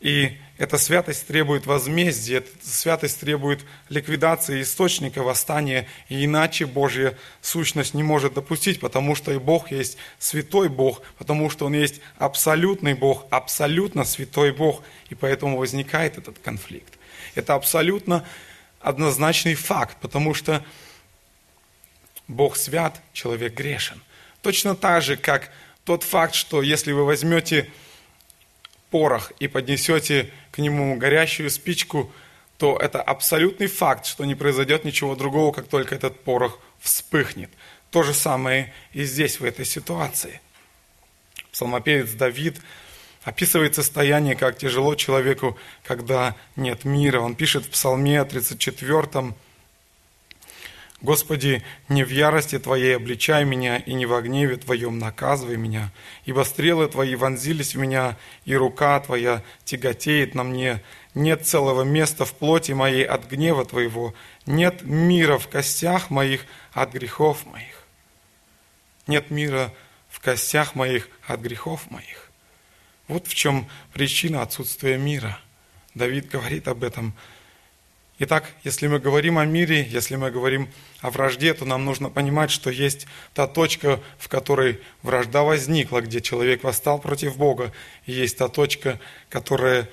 И 0.01 0.35
эта 0.57 0.77
святость 0.77 1.27
требует 1.27 1.67
возмездия, 1.67 2.37
эта 2.37 2.49
святость 2.63 3.19
требует 3.19 3.61
ликвидации 3.89 4.63
источника 4.63 5.21
восстания, 5.21 5.87
и 6.09 6.25
иначе 6.25 6.65
Божья 6.65 7.17
сущность 7.41 7.93
не 7.93 8.01
может 8.01 8.33
допустить, 8.33 8.79
потому 8.79 9.15
что 9.15 9.31
и 9.31 9.37
Бог 9.37 9.71
есть 9.71 9.97
святой 10.17 10.69
Бог, 10.69 11.01
потому 11.19 11.51
что 11.51 11.67
Он 11.67 11.73
есть 11.73 12.01
абсолютный 12.17 12.95
Бог, 12.95 13.25
абсолютно 13.29 14.03
святой 14.03 14.51
Бог, 14.51 14.83
и 15.09 15.15
поэтому 15.15 15.57
возникает 15.57 16.17
этот 16.17 16.39
конфликт. 16.39 16.93
Это 17.35 17.53
абсолютно 17.53 18.25
однозначный 18.79 19.53
факт, 19.55 19.97
потому 20.01 20.33
что 20.33 20.65
Бог 22.27 22.55
свят, 22.55 22.99
человек 23.13 23.53
грешен. 23.53 24.01
Точно 24.41 24.75
так 24.75 25.03
же, 25.03 25.15
как 25.15 25.51
тот 25.85 26.01
факт, 26.01 26.33
что 26.33 26.63
если 26.63 26.91
вы 26.91 27.05
возьмете 27.05 27.69
порох 28.91 29.31
и 29.39 29.47
поднесете 29.47 30.29
к 30.51 30.59
нему 30.59 30.95
горящую 30.97 31.49
спичку, 31.49 32.11
то 32.57 32.77
это 32.77 33.01
абсолютный 33.01 33.67
факт, 33.67 34.05
что 34.05 34.23
не 34.25 34.35
произойдет 34.35 34.85
ничего 34.85 35.15
другого, 35.15 35.51
как 35.51 35.67
только 35.67 35.95
этот 35.95 36.19
порох 36.23 36.59
вспыхнет. 36.79 37.49
То 37.89 38.03
же 38.03 38.13
самое 38.13 38.71
и 38.93 39.03
здесь, 39.03 39.39
в 39.39 39.45
этой 39.45 39.65
ситуации. 39.65 40.39
Псалмопевец 41.51 42.11
Давид 42.11 42.61
описывает 43.23 43.75
состояние, 43.75 44.35
как 44.35 44.57
тяжело 44.57 44.95
человеку, 44.95 45.57
когда 45.83 46.35
нет 46.55 46.85
мира. 46.85 47.19
Он 47.19 47.35
пишет 47.35 47.65
в 47.65 47.69
Псалме 47.69 48.23
34, 48.23 49.33
Господи, 51.01 51.63
не 51.89 52.03
в 52.03 52.09
ярости 52.09 52.59
Твоей 52.59 52.95
обличай 52.95 53.43
меня, 53.43 53.77
и 53.77 53.93
не 53.93 54.05
в 54.05 54.21
гневе 54.21 54.57
Твоем 54.57 54.99
наказывай 54.99 55.57
меня, 55.57 55.91
ибо 56.25 56.43
стрелы 56.43 56.87
Твои 56.87 57.15
вонзились 57.15 57.73
в 57.73 57.79
меня, 57.79 58.17
и 58.45 58.55
рука 58.55 58.99
Твоя 58.99 59.41
тяготеет 59.63 60.35
на 60.35 60.43
мне. 60.43 60.83
Нет 61.15 61.47
целого 61.47 61.81
места 61.81 62.23
в 62.23 62.33
плоти 62.33 62.73
моей 62.73 63.03
от 63.03 63.27
гнева 63.27 63.65
Твоего, 63.65 64.13
нет 64.45 64.83
мира 64.83 65.39
в 65.39 65.47
костях 65.47 66.11
моих 66.11 66.45
от 66.71 66.93
грехов 66.93 67.47
моих. 67.47 67.83
Нет 69.07 69.31
мира 69.31 69.73
в 70.07 70.19
костях 70.19 70.75
моих 70.75 71.09
от 71.25 71.39
грехов 71.41 71.89
моих. 71.89 72.29
Вот 73.07 73.25
в 73.25 73.33
чем 73.33 73.67
причина 73.91 74.43
отсутствия 74.43 74.99
мира. 74.99 75.39
Давид 75.95 76.29
говорит 76.29 76.67
об 76.67 76.83
этом 76.83 77.15
Итак, 78.23 78.51
если 78.63 78.85
мы 78.85 78.99
говорим 78.99 79.39
о 79.39 79.45
мире, 79.45 79.81
если 79.81 80.15
мы 80.15 80.29
говорим 80.29 80.69
о 80.99 81.09
вражде, 81.09 81.55
то 81.55 81.65
нам 81.65 81.85
нужно 81.85 82.11
понимать, 82.11 82.51
что 82.51 82.69
есть 82.69 83.07
та 83.33 83.47
точка, 83.47 83.99
в 84.19 84.27
которой 84.27 84.79
вражда 85.01 85.41
возникла, 85.41 86.01
где 86.01 86.21
человек 86.21 86.63
восстал 86.63 86.99
против 86.99 87.35
Бога, 87.35 87.73
и 88.05 88.11
есть 88.11 88.37
та 88.37 88.47
точка, 88.47 88.99
которая, 89.27 89.89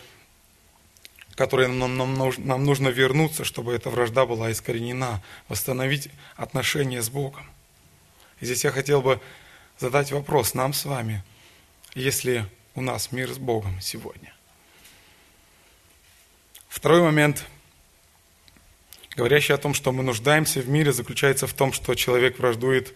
которой 1.37 1.69
нам, 1.69 1.97
нам, 1.97 2.19
нам 2.37 2.65
нужно 2.67 2.89
вернуться, 2.89 3.45
чтобы 3.45 3.73
эта 3.73 3.89
вражда 3.89 4.27
была 4.27 4.53
искоренена, 4.53 5.23
восстановить 5.49 6.11
отношения 6.37 7.01
с 7.01 7.09
Богом. 7.09 7.47
И 8.41 8.45
здесь 8.45 8.63
я 8.63 8.73
хотел 8.73 9.01
бы 9.01 9.23
задать 9.79 10.13
вопрос 10.13 10.53
нам 10.53 10.75
с 10.75 10.85
вами, 10.85 11.25
если 11.95 12.45
у 12.75 12.83
нас 12.83 13.11
мир 13.11 13.33
с 13.33 13.39
Богом 13.39 13.81
сегодня. 13.81 14.35
Второй 16.69 17.01
момент– 17.01 17.47
говорящий 19.19 19.53
о 19.53 19.59
том, 19.59 19.75
что 19.75 19.91
мы 19.91 20.05
нуждаемся 20.05 20.61
в 20.61 20.69
мире, 20.69 20.93
заключается 20.93 21.49
в 21.49 21.53
том, 21.53 21.73
что 21.73 21.95
человек 21.97 22.39
враждует 22.39 22.95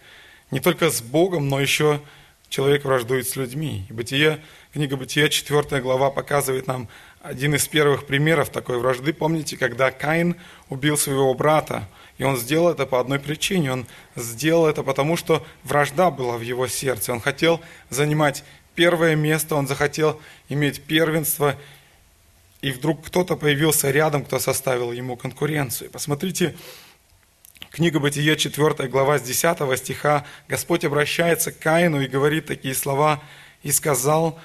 не 0.51 0.61
только 0.61 0.89
с 0.89 1.01
Богом, 1.01 1.49
но 1.49 1.59
еще 1.59 1.99
человек 2.47 2.85
враждует 2.85 3.27
с 3.27 3.35
людьми. 3.35 3.85
И 3.89 3.93
Бытие, 3.93 4.39
книга 4.71 4.95
Бытия, 4.95 5.27
4 5.27 5.81
глава, 5.81 6.11
показывает 6.11 6.65
нам 6.65 6.87
один 7.21 7.55
из 7.55 7.67
первых 7.67 8.05
примеров 8.05 8.49
такой 8.49 8.79
вражды. 8.79 9.11
Помните, 9.11 9.57
когда 9.57 9.91
Каин 9.91 10.37
убил 10.69 10.97
своего 10.97 11.33
брата, 11.33 11.89
и 12.17 12.23
он 12.23 12.37
сделал 12.37 12.69
это 12.69 12.85
по 12.85 13.01
одной 13.01 13.19
причине. 13.19 13.73
Он 13.73 13.85
сделал 14.15 14.65
это 14.67 14.81
потому, 14.81 15.17
что 15.17 15.45
вражда 15.65 16.09
была 16.09 16.37
в 16.37 16.41
его 16.41 16.67
сердце. 16.67 17.11
Он 17.11 17.19
хотел 17.19 17.59
занимать 17.89 18.45
первое 18.75 19.17
место, 19.17 19.55
он 19.55 19.67
захотел 19.67 20.21
иметь 20.47 20.83
первенство, 20.83 21.57
и 22.63 22.71
вдруг 22.71 23.05
кто-то 23.05 23.35
появился 23.35 23.91
рядом, 23.91 24.23
кто 24.23 24.39
составил 24.39 24.93
ему 24.93 25.17
конкуренцию. 25.17 25.91
Посмотрите, 25.91 26.55
книга 27.71 27.99
Бытие, 27.99 28.37
4 28.37 28.87
глава, 28.87 29.19
с 29.19 29.21
10 29.21 29.77
стиха, 29.77 30.25
Господь 30.47 30.85
обращается 30.85 31.51
к 31.51 31.59
Каину 31.59 31.99
и 31.99 32.07
говорит 32.07 32.45
такие 32.45 32.73
слова, 32.73 33.21
«И 33.63 33.71
сказал, 33.73 34.39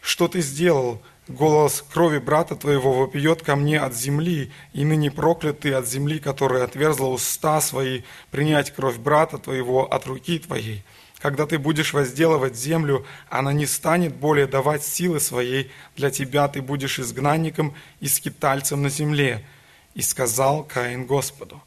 что 0.00 0.28
ты 0.28 0.40
сделал? 0.40 1.02
Голос 1.28 1.84
крови 1.92 2.18
брата 2.18 2.56
твоего 2.56 2.94
вопиет 2.94 3.42
ко 3.42 3.54
мне 3.54 3.78
от 3.78 3.94
земли, 3.94 4.50
и 4.72 4.86
ныне 4.86 5.10
проклят 5.10 5.60
ты 5.60 5.74
от 5.74 5.86
земли, 5.86 6.20
которая 6.20 6.64
отверзла 6.64 7.08
уста 7.08 7.60
свои, 7.60 8.00
принять 8.30 8.70
кровь 8.70 8.96
брата 8.96 9.36
твоего 9.36 9.92
от 9.92 10.06
руки 10.06 10.38
твоей. 10.38 10.84
Когда 11.18 11.46
ты 11.46 11.58
будешь 11.58 11.92
возделывать 11.92 12.56
землю, 12.56 13.04
она 13.28 13.52
не 13.52 13.66
станет 13.66 14.14
более 14.14 14.46
давать 14.46 14.84
силы 14.84 15.18
своей, 15.18 15.70
для 15.96 16.10
тебя 16.10 16.46
ты 16.46 16.62
будешь 16.62 17.00
изгнанником 17.00 17.74
и 18.00 18.06
скитальцем 18.06 18.82
на 18.82 18.88
земле. 18.88 19.44
И 19.94 20.02
сказал 20.02 20.62
Каин 20.62 21.06
Господу, 21.06 21.60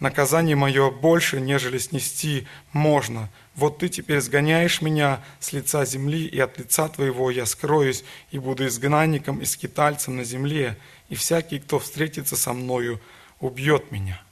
наказание 0.00 0.56
мое 0.56 0.90
больше, 0.90 1.38
нежели 1.38 1.76
снести 1.76 2.46
можно. 2.72 3.28
Вот 3.54 3.78
ты 3.78 3.90
теперь 3.90 4.22
сгоняешь 4.22 4.80
меня 4.80 5.22
с 5.38 5.52
лица 5.52 5.84
земли, 5.84 6.24
и 6.24 6.40
от 6.40 6.58
лица 6.58 6.88
твоего 6.88 7.30
я 7.30 7.44
скроюсь, 7.44 8.04
и 8.30 8.38
буду 8.38 8.66
изгнанником 8.66 9.40
и 9.42 9.44
скитальцем 9.44 10.16
на 10.16 10.24
земле, 10.24 10.78
и 11.10 11.14
всякий, 11.14 11.58
кто 11.58 11.78
встретится 11.78 12.36
со 12.36 12.54
мною, 12.54 13.00
убьет 13.38 13.92
меня». 13.92 14.22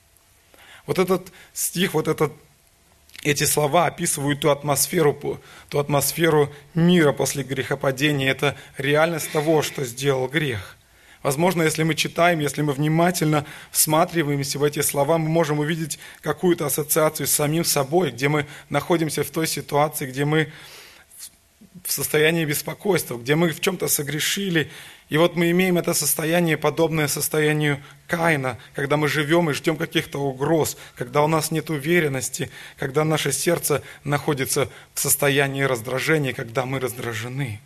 Вот 0.86 0.98
этот 0.98 1.30
стих, 1.52 1.92
вот 1.92 2.08
этот 2.08 2.32
эти 3.22 3.44
слова 3.44 3.86
описывают 3.86 4.40
ту 4.40 4.50
атмосферу, 4.50 5.40
ту 5.68 5.78
атмосферу 5.78 6.52
мира 6.74 7.12
после 7.12 7.42
грехопадения. 7.42 8.30
Это 8.30 8.56
реальность 8.78 9.30
того, 9.30 9.62
что 9.62 9.84
сделал 9.84 10.26
грех. 10.28 10.76
Возможно, 11.22 11.62
если 11.62 11.82
мы 11.82 11.94
читаем, 11.94 12.38
если 12.38 12.62
мы 12.62 12.72
внимательно 12.72 13.44
всматриваемся 13.70 14.58
в 14.58 14.64
эти 14.64 14.80
слова, 14.80 15.18
мы 15.18 15.28
можем 15.28 15.58
увидеть 15.58 15.98
какую-то 16.22 16.64
ассоциацию 16.64 17.26
с 17.26 17.32
самим 17.32 17.64
собой, 17.64 18.10
где 18.10 18.28
мы 18.28 18.46
находимся 18.70 19.22
в 19.22 19.30
той 19.30 19.46
ситуации, 19.46 20.06
где 20.06 20.24
мы 20.24 20.50
в 21.84 21.92
состоянии 21.92 22.44
беспокойства, 22.44 23.16
где 23.16 23.36
мы 23.36 23.50
в 23.50 23.60
чем-то 23.60 23.88
согрешили. 23.88 24.70
И 25.08 25.16
вот 25.16 25.36
мы 25.36 25.50
имеем 25.50 25.78
это 25.78 25.94
состояние, 25.94 26.56
подобное 26.56 27.08
состоянию 27.08 27.82
Каина, 28.06 28.58
когда 28.74 28.96
мы 28.96 29.08
живем 29.08 29.50
и 29.50 29.54
ждем 29.54 29.76
каких-то 29.76 30.18
угроз, 30.18 30.76
когда 30.96 31.22
у 31.22 31.28
нас 31.28 31.50
нет 31.50 31.70
уверенности, 31.70 32.50
когда 32.76 33.04
наше 33.04 33.32
сердце 33.32 33.82
находится 34.04 34.68
в 34.94 35.00
состоянии 35.00 35.62
раздражения, 35.62 36.32
когда 36.32 36.66
мы 36.66 36.80
раздражены. 36.80 37.60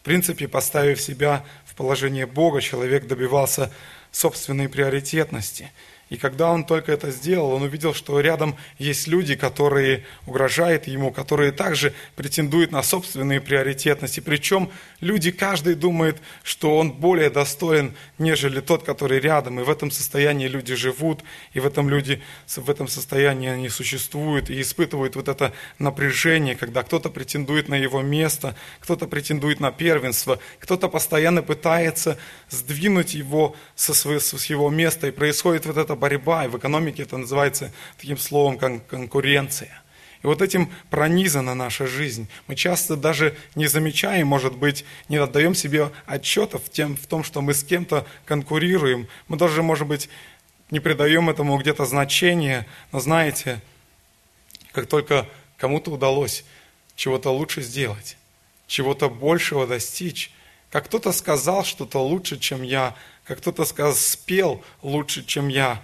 В 0.00 0.04
принципе, 0.04 0.48
поставив 0.48 1.00
себя 1.00 1.44
в 1.64 1.76
положение 1.76 2.26
Бога, 2.26 2.60
человек 2.60 3.06
добивался 3.06 3.72
собственной 4.10 4.68
приоритетности– 4.68 5.70
и 6.12 6.18
когда 6.18 6.50
он 6.50 6.64
только 6.64 6.92
это 6.92 7.10
сделал, 7.10 7.52
он 7.52 7.62
увидел, 7.62 7.94
что 7.94 8.20
рядом 8.20 8.54
есть 8.76 9.06
люди, 9.06 9.34
которые 9.34 10.04
угрожают 10.26 10.86
ему, 10.86 11.10
которые 11.10 11.52
также 11.52 11.94
претендуют 12.16 12.70
на 12.70 12.82
собственные 12.82 13.40
приоритетности. 13.40 14.20
Причем 14.20 14.70
люди, 15.02 15.30
каждый 15.32 15.74
думает, 15.74 16.22
что 16.42 16.78
он 16.78 16.92
более 16.92 17.28
достоин, 17.28 17.94
нежели 18.18 18.60
тот, 18.60 18.84
который 18.84 19.20
рядом. 19.20 19.60
И 19.60 19.62
в 19.62 19.68
этом 19.68 19.90
состоянии 19.90 20.48
люди 20.48 20.74
живут, 20.74 21.22
и 21.52 21.60
в 21.60 21.66
этом, 21.66 21.90
люди, 21.90 22.22
в 22.46 22.70
этом 22.70 22.88
состоянии 22.88 23.50
они 23.50 23.68
существуют 23.68 24.48
и 24.48 24.58
испытывают 24.62 25.16
вот 25.16 25.28
это 25.28 25.52
напряжение, 25.78 26.56
когда 26.56 26.82
кто-то 26.82 27.10
претендует 27.10 27.68
на 27.68 27.74
его 27.74 28.00
место, 28.00 28.56
кто-то 28.80 29.06
претендует 29.06 29.60
на 29.60 29.72
первенство, 29.72 30.38
кто-то 30.60 30.88
постоянно 30.88 31.42
пытается 31.42 32.16
сдвинуть 32.48 33.12
его 33.12 33.54
со 33.74 33.92
своего, 33.92 34.20
с 34.20 34.46
его 34.46 34.70
места, 34.70 35.08
и 35.08 35.10
происходит 35.10 35.66
вот 35.66 35.76
это 35.76 35.96
борьба, 35.96 36.46
и 36.46 36.48
в 36.48 36.56
экономике 36.56 37.02
это 37.02 37.18
называется 37.18 37.72
таким 37.98 38.16
словом 38.16 38.56
кон- 38.56 38.80
конкуренция. 38.80 39.81
И 40.22 40.26
вот 40.26 40.40
этим 40.40 40.70
пронизана 40.88 41.54
наша 41.54 41.86
жизнь. 41.86 42.28
Мы 42.46 42.54
часто 42.54 42.96
даже 42.96 43.36
не 43.56 43.66
замечаем, 43.66 44.28
может 44.28 44.56
быть, 44.56 44.84
не 45.08 45.16
отдаем 45.16 45.54
себе 45.54 45.90
отчета 46.06 46.58
в, 46.58 46.70
тем, 46.70 46.96
в 46.96 47.06
том, 47.06 47.24
что 47.24 47.40
мы 47.40 47.54
с 47.54 47.64
кем-то 47.64 48.06
конкурируем. 48.24 49.08
Мы 49.26 49.36
даже, 49.36 49.62
может 49.62 49.88
быть, 49.88 50.08
не 50.70 50.78
придаем 50.78 51.28
этому 51.28 51.58
где-то 51.58 51.86
значения. 51.86 52.68
Но 52.92 53.00
знаете, 53.00 53.60
как 54.70 54.86
только 54.86 55.28
кому-то 55.56 55.90
удалось 55.90 56.44
чего-то 56.94 57.30
лучше 57.30 57.60
сделать, 57.62 58.16
чего-то 58.68 59.10
большего 59.10 59.66
достичь, 59.66 60.30
как 60.70 60.86
кто-то 60.86 61.12
сказал 61.12 61.64
что-то 61.64 61.98
лучше, 61.98 62.38
чем 62.38 62.62
я, 62.62 62.94
как 63.24 63.38
кто-то 63.38 63.64
сказал, 63.64 63.94
спел 63.94 64.64
лучше, 64.82 65.24
чем 65.24 65.48
я, 65.48 65.82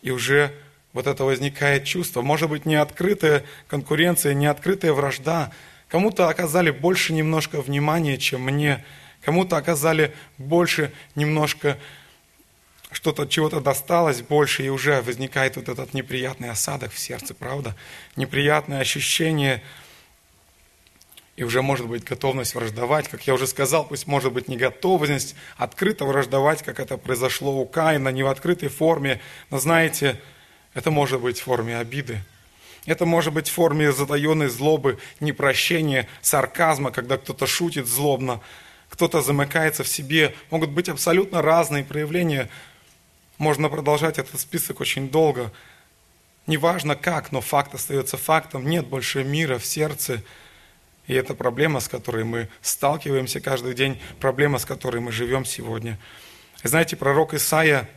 и 0.00 0.10
уже 0.10 0.54
вот 0.94 1.06
это 1.06 1.24
возникает 1.24 1.84
чувство. 1.84 2.22
Может 2.22 2.48
быть, 2.48 2.64
не 2.64 2.76
открытая 2.76 3.44
конкуренция, 3.68 4.32
не 4.32 4.46
открытая 4.46 4.94
вражда. 4.94 5.52
Кому-то 5.88 6.28
оказали 6.28 6.70
больше 6.70 7.12
немножко 7.12 7.60
внимания, 7.60 8.16
чем 8.16 8.42
мне. 8.42 8.82
Кому-то 9.20 9.56
оказали 9.56 10.14
больше 10.38 10.92
немножко 11.14 11.78
что-то, 12.92 13.26
чего-то 13.26 13.60
досталось 13.60 14.22
больше, 14.22 14.64
и 14.64 14.68
уже 14.68 15.02
возникает 15.02 15.56
вот 15.56 15.68
этот 15.68 15.94
неприятный 15.94 16.50
осадок 16.50 16.92
в 16.92 16.98
сердце, 16.98 17.34
правда? 17.34 17.74
Неприятное 18.14 18.80
ощущение, 18.80 19.62
и 21.36 21.42
уже 21.42 21.60
может 21.62 21.88
быть 21.88 22.04
готовность 22.04 22.54
враждовать. 22.54 23.08
Как 23.08 23.26
я 23.26 23.34
уже 23.34 23.48
сказал, 23.48 23.88
пусть 23.88 24.06
может 24.06 24.32
быть 24.32 24.46
не 24.46 24.56
готовность 24.56 25.34
открыто 25.56 26.04
враждовать, 26.04 26.62
как 26.62 26.78
это 26.78 26.96
произошло 26.96 27.52
у 27.56 27.66
Каина, 27.66 28.10
не 28.10 28.22
в 28.22 28.28
открытой 28.28 28.68
форме, 28.68 29.20
но 29.50 29.58
знаете, 29.58 30.20
это 30.74 30.90
может 30.90 31.20
быть 31.20 31.38
в 31.38 31.44
форме 31.44 31.78
обиды. 31.78 32.20
Это 32.86 33.06
может 33.06 33.32
быть 33.32 33.48
в 33.48 33.52
форме 33.52 33.92
затаенной 33.92 34.48
злобы, 34.48 34.98
непрощения, 35.20 36.06
сарказма, 36.20 36.90
когда 36.90 37.16
кто-то 37.16 37.46
шутит 37.46 37.86
злобно, 37.86 38.40
кто-то 38.90 39.22
замыкается 39.22 39.84
в 39.84 39.88
себе. 39.88 40.34
Могут 40.50 40.70
быть 40.70 40.88
абсолютно 40.88 41.40
разные 41.40 41.84
проявления. 41.84 42.50
Можно 43.38 43.70
продолжать 43.70 44.18
этот 44.18 44.38
список 44.38 44.80
очень 44.80 45.08
долго. 45.08 45.50
Неважно 46.46 46.94
как, 46.94 47.32
но 47.32 47.40
факт 47.40 47.74
остается 47.74 48.18
фактом. 48.18 48.68
Нет 48.68 48.86
больше 48.86 49.24
мира 49.24 49.58
в 49.58 49.64
сердце, 49.64 50.22
и 51.06 51.14
это 51.14 51.34
проблема, 51.34 51.80
с 51.80 51.88
которой 51.88 52.24
мы 52.24 52.48
сталкиваемся 52.60 53.40
каждый 53.40 53.74
день, 53.74 54.00
проблема, 54.20 54.58
с 54.58 54.66
которой 54.66 55.00
мы 55.00 55.10
живем 55.10 55.44
сегодня. 55.44 55.98
Знаете, 56.62 56.96
пророк 56.96 57.32
Исаия 57.34 57.88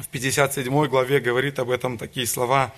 в 0.00 0.08
57 0.08 0.86
главе 0.86 1.20
говорит 1.20 1.58
об 1.58 1.70
этом 1.70 1.98
такие 1.98 2.26
слова. 2.26 2.74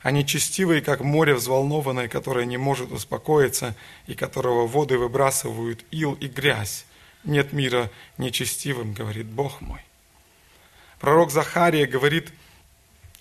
«Они 0.00 0.24
честивые, 0.24 0.80
как 0.80 1.00
море 1.00 1.34
взволнованное, 1.34 2.08
которое 2.08 2.46
не 2.46 2.56
может 2.56 2.90
успокоиться, 2.90 3.76
и 4.06 4.14
которого 4.14 4.66
воды 4.66 4.96
выбрасывают 4.96 5.84
ил 5.90 6.14
и 6.14 6.26
грязь. 6.26 6.86
Нет 7.24 7.52
мира 7.52 7.90
нечестивым, 8.16 8.94
говорит 8.94 9.26
Бог 9.26 9.60
мой». 9.60 9.80
Пророк 11.00 11.30
Захария 11.30 11.86
говорит 11.86 12.32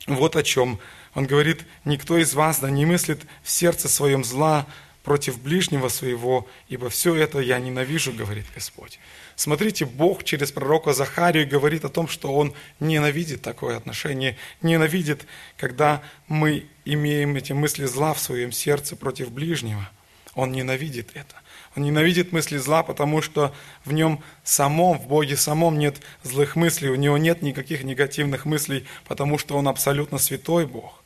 вот 0.07 0.37
о 0.37 0.43
чем. 0.43 0.79
Он 1.15 1.25
говорит, 1.25 1.65
«Никто 1.83 2.17
из 2.17 2.33
вас 2.33 2.59
да 2.59 2.69
не 2.69 2.85
мыслит 2.85 3.21
в 3.43 3.51
сердце 3.51 3.89
своем 3.89 4.23
зла, 4.23 4.65
против 5.03 5.41
ближнего 5.41 5.87
своего, 5.89 6.47
ибо 6.67 6.89
все 6.89 7.15
это 7.15 7.39
я 7.39 7.57
ненавижу, 7.59 8.13
говорит 8.13 8.45
Господь. 8.53 8.99
Смотрите, 9.39 9.85
Бог 9.85 10.25
через 10.25 10.51
пророка 10.51 10.91
Захарию 10.91 11.47
говорит 11.47 11.85
о 11.85 11.89
том, 11.89 12.09
что 12.09 12.35
Он 12.35 12.53
ненавидит 12.81 13.41
такое 13.41 13.77
отношение, 13.77 14.35
ненавидит, 14.61 15.25
когда 15.55 16.01
мы 16.27 16.65
имеем 16.83 17.37
эти 17.37 17.53
мысли 17.53 17.85
зла 17.85 18.13
в 18.13 18.19
своем 18.19 18.51
сердце 18.51 18.97
против 18.97 19.31
ближнего. 19.31 19.89
Он 20.35 20.51
ненавидит 20.51 21.11
это. 21.13 21.35
Он 21.77 21.83
ненавидит 21.83 22.33
мысли 22.33 22.57
зла, 22.57 22.83
потому 22.83 23.21
что 23.21 23.55
в 23.85 23.93
нем 23.93 24.21
самом, 24.43 24.99
в 24.99 25.07
Боге 25.07 25.37
самом 25.37 25.79
нет 25.79 26.01
злых 26.21 26.57
мыслей, 26.57 26.89
у 26.89 26.95
него 26.95 27.17
нет 27.17 27.41
никаких 27.41 27.85
негативных 27.85 28.43
мыслей, 28.43 28.85
потому 29.07 29.37
что 29.37 29.55
он 29.57 29.69
абсолютно 29.69 30.17
святой 30.17 30.65
Бог. 30.65 31.01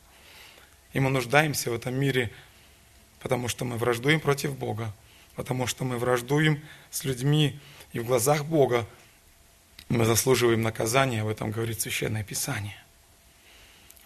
И 0.93 0.99
мы 0.99 1.11
нуждаемся 1.11 1.69
в 1.69 1.75
этом 1.75 1.93
мире 1.93 2.31
потому 3.23 3.47
что 3.47 3.63
мы 3.63 3.77
враждуем 3.77 4.19
против 4.19 4.57
Бога, 4.57 4.93
потому 5.35 5.65
что 5.65 5.85
мы 5.85 5.97
враждуем 5.97 6.61
с 6.91 7.05
людьми, 7.05 7.57
и 7.93 7.99
в 7.99 8.05
глазах 8.05 8.45
Бога 8.45 8.85
мы 9.87 10.05
заслуживаем 10.05 10.61
наказания, 10.61 11.21
об 11.21 11.27
этом 11.27 11.51
говорит 11.51 11.79
Священное 11.79 12.23
Писание. 12.23 12.77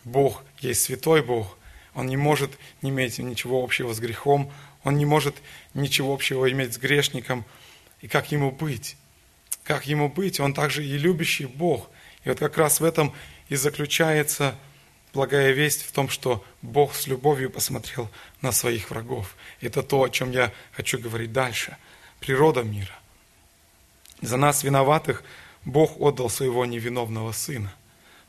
Бог 0.03 0.43
есть 0.59 0.83
святой 0.83 1.23
Бог, 1.23 1.57
Он 1.93 2.07
не 2.07 2.17
может 2.17 2.51
не 2.81 2.89
иметь 2.89 3.17
ничего 3.17 3.63
общего 3.63 3.93
с 3.93 3.99
грехом, 3.99 4.51
Он 4.83 4.97
не 4.97 5.05
может 5.05 5.35
ничего 5.73 6.13
общего 6.13 6.51
иметь 6.51 6.73
с 6.73 6.77
грешником. 6.77 7.45
И 8.01 8.07
как 8.07 8.31
Ему 8.31 8.51
быть? 8.51 8.97
Как 9.63 9.87
Ему 9.87 10.09
быть? 10.09 10.39
Он 10.39 10.53
также 10.53 10.85
и 10.85 10.97
любящий 10.97 11.45
Бог. 11.45 11.89
И 12.23 12.29
вот 12.29 12.39
как 12.39 12.57
раз 12.57 12.79
в 12.79 12.83
этом 12.83 13.13
и 13.47 13.55
заключается 13.55 14.55
благая 15.13 15.51
весть 15.51 15.83
в 15.83 15.91
том, 15.93 16.09
что 16.09 16.43
Бог 16.61 16.93
с 16.93 17.07
любовью 17.07 17.49
посмотрел 17.49 18.09
на 18.41 18.51
своих 18.51 18.89
врагов. 18.89 19.35
Это 19.61 19.81
то, 19.81 20.03
о 20.03 20.09
чем 20.09 20.31
я 20.31 20.51
хочу 20.73 20.99
говорить 20.99 21.31
дальше. 21.31 21.77
Природа 22.19 22.63
мира. 22.63 22.97
За 24.21 24.37
нас, 24.37 24.63
виноватых, 24.63 25.23
Бог 25.65 25.99
отдал 25.99 26.29
своего 26.29 26.65
невиновного 26.65 27.31
Сына, 27.31 27.73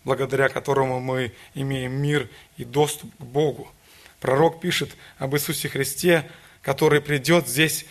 благодаря 0.04 0.48
которому 0.48 1.00
мы 1.00 1.32
имеем 1.54 1.92
мир 1.92 2.28
и 2.56 2.64
доступ 2.64 3.14
к 3.16 3.22
Богу. 3.22 3.68
Пророк 4.20 4.60
пишет 4.60 4.90
об 5.18 5.34
Иисусе 5.34 5.68
Христе, 5.68 6.28
который 6.62 7.00
придет 7.00 7.48
здесь 7.48 7.86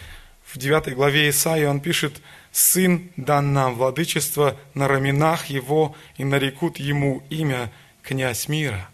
в 0.46 0.58
9 0.58 0.94
главе 0.96 1.30
Исаии, 1.30 1.66
он 1.66 1.82
пишет, 1.82 2.22
«Сын 2.52 3.10
дан 3.18 3.54
нам 3.54 3.76
владычество 3.76 4.58
на 4.74 4.88
раменах 4.88 5.48
его, 5.48 5.96
и 6.18 6.24
нарекут 6.24 6.78
ему 6.78 7.24
имя 7.30 7.72
князь 8.02 8.48
мира». 8.48 8.90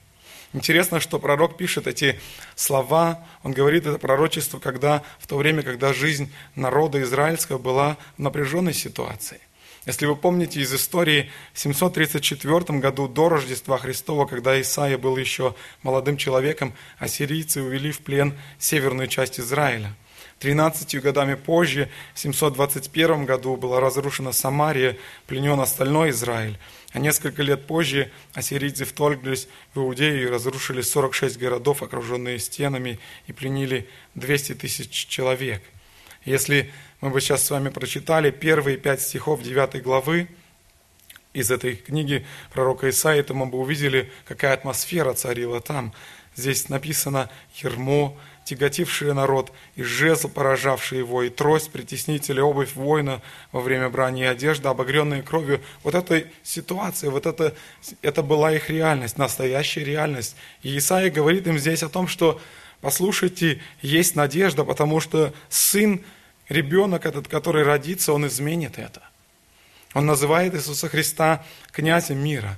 Интересно, 0.54 1.00
что 1.00 1.18
пророк 1.18 1.58
пишет 1.58 1.88
эти 1.88 2.20
слова, 2.56 3.26
он 3.42 3.54
говорит 3.54 3.88
это 3.88 3.98
пророчество, 3.98 4.60
когда, 4.60 5.02
в 5.18 5.26
то 5.26 5.38
время, 5.38 5.64
когда 5.64 5.94
жизнь 5.94 6.32
народа 6.56 7.02
израильского 7.02 7.58
была 7.58 7.98
в 8.18 8.22
напряженной 8.22 8.74
ситуации. 8.74 9.42
Если 9.86 10.06
вы 10.06 10.16
помните 10.16 10.62
из 10.62 10.74
истории, 10.74 11.30
в 11.54 11.60
734 11.60 12.80
году 12.80 13.08
до 13.08 13.30
Рождества 13.30 13.78
Христова, 13.80 14.26
когда 14.26 14.60
Исаия 14.62 14.98
был 14.98 15.18
еще 15.18 15.56
молодым 15.82 16.18
человеком, 16.18 16.74
ассирийцы 17.00 17.62
увели 17.62 17.92
в 17.92 18.00
плен 18.00 18.38
северную 18.60 19.08
часть 19.08 19.40
Израиля. 19.40 19.94
Тринадцатью 20.44 21.02
годами 21.02 21.36
позже, 21.36 21.90
в 22.14 22.20
721 22.20 23.24
году, 23.24 23.56
была 23.56 23.80
разрушена 23.80 24.34
Самария, 24.34 24.98
пленен 25.26 25.58
остальной 25.62 26.10
Израиль. 26.10 26.60
А 26.92 27.00
несколько 27.00 27.42
лет 27.44 27.66
позже 27.66 28.12
ассирийцы 28.34 28.84
вторглись 28.84 29.48
в 29.74 29.80
Иудею 29.80 30.24
и 30.24 30.30
разрушили 30.30 30.82
46 30.82 31.38
городов, 31.38 31.82
окруженные 31.82 32.40
стенами, 32.40 33.00
и 33.26 33.32
пленили 33.32 33.88
200 34.16 34.56
тысяч 34.56 34.90
человек. 35.08 35.64
Если 36.26 36.74
мы 37.00 37.10
бы 37.10 37.22
сейчас 37.22 37.46
с 37.46 37.50
вами 37.50 37.70
прочитали 37.70 38.30
первые 38.30 38.76
пять 38.76 39.02
стихов 39.02 39.42
9 39.44 39.82
главы 39.82 40.28
из 41.32 41.52
этой 41.52 41.78
книги 41.78 42.26
пророка 42.52 42.90
Исаии, 42.90 43.22
то 43.22 43.34
мы 43.34 43.46
бы 43.46 43.60
увидели, 43.60 44.12
какая 44.26 44.56
атмосфера 44.56 45.14
царила 45.14 45.62
там. 45.62 45.94
Здесь 46.36 46.68
написано 46.68 47.30
«Ермо, 47.56 48.18
тяготившие 48.46 49.14
народ, 49.14 49.52
и 49.76 49.84
жезл, 49.84 50.30
поражавший 50.30 51.00
его, 51.00 51.24
и 51.24 51.30
трость, 51.30 51.72
притеснителя, 51.72 52.44
обувь 52.44 52.76
воина 52.76 53.22
во 53.52 53.62
время 53.62 53.90
брани 53.90 54.24
и 54.24 54.26
одежда, 54.26 54.70
обогренные 54.70 55.24
кровью. 55.24 55.62
Вот 55.84 55.96
эта 55.96 56.26
ситуация, 56.44 57.10
вот 57.10 57.26
это, 57.26 57.56
это 58.02 58.22
была 58.22 58.54
их 58.54 58.70
реальность, 58.70 59.18
настоящая 59.18 59.84
реальность. 59.84 60.36
И 60.62 60.78
Исаия 60.78 61.10
говорит 61.10 61.48
им 61.48 61.58
здесь 61.58 61.84
о 61.84 61.90
том, 61.90 62.08
что 62.08 62.40
послушайте, 62.82 63.62
есть 63.82 64.16
надежда, 64.16 64.66
потому 64.66 65.00
что 65.00 65.34
сын, 65.50 66.02
ребенок 66.50 67.06
этот, 67.06 67.28
который 67.28 67.64
родится, 67.64 68.14
он 68.14 68.28
изменит 68.28 68.78
это. 68.78 69.02
Он 69.94 70.06
называет 70.06 70.54
Иисуса 70.54 70.90
Христа 70.90 71.46
князем 71.72 72.18
мира. 72.24 72.58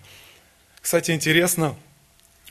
Кстати, 0.81 1.11
интересно, 1.11 1.75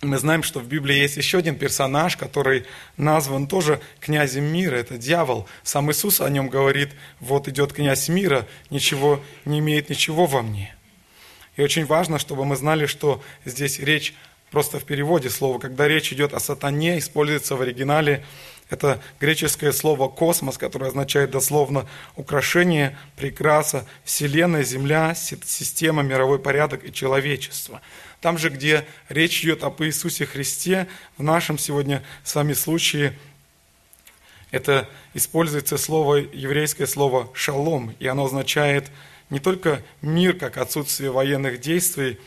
мы 0.02 0.18
знаем, 0.18 0.42
что 0.42 0.60
в 0.60 0.66
Библии 0.66 0.96
есть 0.96 1.16
еще 1.16 1.38
один 1.38 1.56
персонаж, 1.56 2.16
который 2.16 2.66
назван 2.96 3.46
тоже 3.46 3.80
князем 4.00 4.44
мира, 4.44 4.76
это 4.76 4.98
дьявол. 4.98 5.48
Сам 5.62 5.90
Иисус 5.90 6.20
о 6.20 6.28
нем 6.28 6.48
говорит, 6.48 6.90
вот 7.20 7.48
идет 7.48 7.72
князь 7.72 8.08
мира, 8.08 8.46
ничего 8.70 9.22
не 9.44 9.60
имеет 9.60 9.88
ничего 9.88 10.26
во 10.26 10.42
мне. 10.42 10.74
И 11.56 11.62
очень 11.62 11.86
важно, 11.86 12.18
чтобы 12.18 12.44
мы 12.44 12.56
знали, 12.56 12.86
что 12.86 13.22
здесь 13.44 13.78
речь 13.78 14.14
просто 14.50 14.78
в 14.78 14.84
переводе 14.84 15.30
слова, 15.30 15.58
когда 15.58 15.88
речь 15.88 16.12
идет 16.12 16.34
о 16.34 16.40
сатане, 16.40 16.98
используется 16.98 17.56
в 17.56 17.62
оригинале 17.62 18.24
это 18.70 19.00
греческое 19.20 19.72
слово 19.72 20.08
«космос», 20.08 20.56
которое 20.56 20.86
означает 20.86 21.30
дословно 21.30 21.86
«украшение», 22.16 22.96
«прекраса», 23.16 23.86
«вселенная», 24.04 24.62
«земля», 24.62 25.14
«система», 25.14 26.02
«мировой 26.02 26.38
порядок» 26.38 26.84
и 26.84 26.92
«человечество». 26.92 27.82
Там 28.24 28.38
же, 28.38 28.48
где 28.48 28.86
речь 29.10 29.44
идет 29.44 29.64
об 29.64 29.82
Иисусе 29.82 30.24
Христе, 30.24 30.88
в 31.18 31.22
нашем 31.22 31.58
сегодня 31.58 32.02
с 32.22 32.34
вами 32.34 32.54
случае 32.54 33.18
это 34.50 34.88
используется 35.12 35.76
слово, 35.76 36.14
еврейское 36.32 36.86
слово 36.86 37.28
«шалом», 37.34 37.94
и 37.98 38.06
оно 38.06 38.24
означает 38.24 38.90
не 39.28 39.40
только 39.40 39.82
мир, 40.00 40.38
как 40.38 40.56
отсутствие 40.56 41.10
военных 41.10 41.60
действий, 41.60 42.18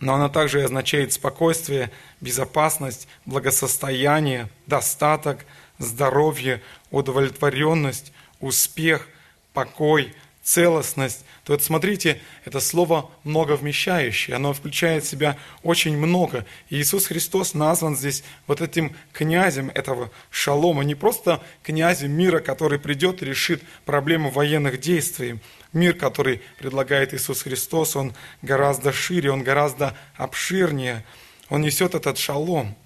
но 0.00 0.16
оно 0.16 0.28
также 0.28 0.62
означает 0.62 1.14
спокойствие, 1.14 1.90
безопасность, 2.20 3.08
благосостояние, 3.24 4.50
достаток, 4.66 5.46
здоровье, 5.78 6.60
удовлетворенность, 6.90 8.12
успех, 8.38 9.08
покой, 9.54 10.14
целостность, 10.44 11.24
то 11.44 11.54
вот 11.54 11.62
смотрите, 11.62 12.20
это 12.44 12.60
слово 12.60 13.10
многовмещающее, 13.24 14.36
оно 14.36 14.52
включает 14.52 15.04
в 15.04 15.08
себя 15.08 15.38
очень 15.62 15.96
много. 15.96 16.44
И 16.68 16.76
Иисус 16.76 17.06
Христос 17.06 17.54
назван 17.54 17.96
здесь 17.96 18.22
вот 18.46 18.60
этим 18.60 18.94
князем 19.12 19.70
этого 19.74 20.10
шалома, 20.30 20.84
не 20.84 20.94
просто 20.94 21.42
князем 21.62 22.12
мира, 22.12 22.40
который 22.40 22.78
придет 22.78 23.22
и 23.22 23.26
решит 23.26 23.62
проблему 23.86 24.30
военных 24.30 24.78
действий. 24.80 25.40
Мир, 25.72 25.94
который 25.94 26.42
предлагает 26.58 27.14
Иисус 27.14 27.42
Христос, 27.42 27.96
он 27.96 28.14
гораздо 28.42 28.92
шире, 28.92 29.32
он 29.32 29.42
гораздо 29.42 29.96
обширнее, 30.14 31.04
он 31.48 31.62
несет 31.62 31.94
этот 31.94 32.18
шалом. 32.18 32.76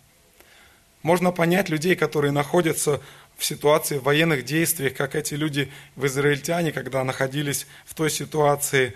Можно 1.02 1.32
понять 1.32 1.68
людей, 1.68 1.96
которые 1.96 2.32
находятся 2.32 3.00
в 3.38 3.44
ситуации 3.44 3.98
военных 3.98 4.44
действий, 4.44 4.90
как 4.90 5.14
эти 5.14 5.35
люди 5.35 5.70
в 5.94 6.05
израильтяне, 6.07 6.72
когда 6.72 7.05
находились 7.05 7.66
в 7.87 7.94
той 7.94 8.11
ситуации, 8.11 8.94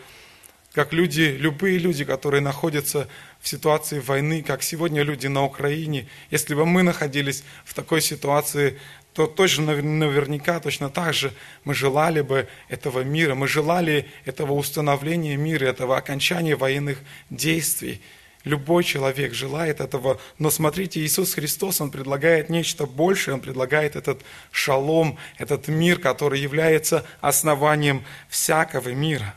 как 0.72 0.92
люди, 0.92 1.36
любые 1.38 1.78
люди, 1.78 2.04
которые 2.04 2.40
находятся 2.40 3.08
в 3.40 3.48
ситуации 3.48 4.00
войны, 4.00 4.42
как 4.42 4.64
сегодня 4.64 5.02
люди 5.02 5.28
на 5.28 5.44
Украине. 5.44 6.08
Если 6.32 6.56
бы 6.56 6.66
мы 6.66 6.82
находились 6.82 7.44
в 7.64 7.72
такой 7.72 8.00
ситуации, 8.00 8.78
то 9.14 9.28
точно 9.28 9.76
наверняка, 9.76 10.58
точно 10.58 10.90
так 10.90 11.14
же 11.14 11.32
мы 11.64 11.72
желали 11.74 12.22
бы 12.22 12.48
этого 12.68 13.04
мира, 13.04 13.36
мы 13.36 13.46
желали 13.46 14.08
этого 14.24 14.54
установления 14.54 15.36
мира, 15.36 15.66
этого 15.66 15.96
окончания 15.96 16.56
военных 16.56 16.98
действий. 17.30 18.00
Любой 18.44 18.82
человек 18.82 19.34
желает 19.34 19.80
этого, 19.80 20.20
но 20.38 20.50
смотрите, 20.50 21.00
Иисус 21.00 21.34
Христос, 21.34 21.80
Он 21.80 21.90
предлагает 21.90 22.50
нечто 22.50 22.86
большее, 22.86 23.34
Он 23.34 23.40
предлагает 23.40 23.94
этот 23.94 24.22
шалом, 24.50 25.16
этот 25.38 25.68
мир, 25.68 26.00
который 26.00 26.40
является 26.40 27.06
основанием 27.20 28.04
всякого 28.28 28.88
мира. 28.88 29.34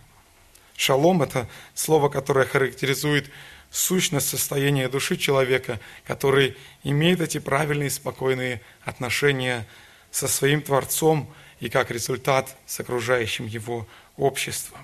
Шалом– 0.76 1.22
это 1.24 1.48
слово, 1.76 2.10
которое 2.10 2.46
характеризует 2.46 3.30
сущность 3.70 4.28
состояния 4.28 4.90
души 4.90 5.18
человека, 5.18 5.80
который 6.06 6.58
имеет 6.84 7.22
эти 7.22 7.40
правильные, 7.40 7.90
спокойные 7.92 8.62
отношения 8.84 9.68
со 10.12 10.28
своим 10.28 10.62
Творцом 10.62 11.32
и 11.60 11.70
как 11.70 11.92
результат 11.92 12.56
с 12.66 12.80
окружающим 12.80 13.46
его 13.46 13.88
обществом. 14.18 14.80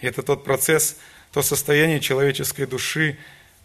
И 0.00 0.06
это 0.06 0.22
тот 0.22 0.44
процесс, 0.44 0.96
то 1.36 1.42
состояние 1.42 2.00
человеческой 2.00 2.64
души, 2.64 3.18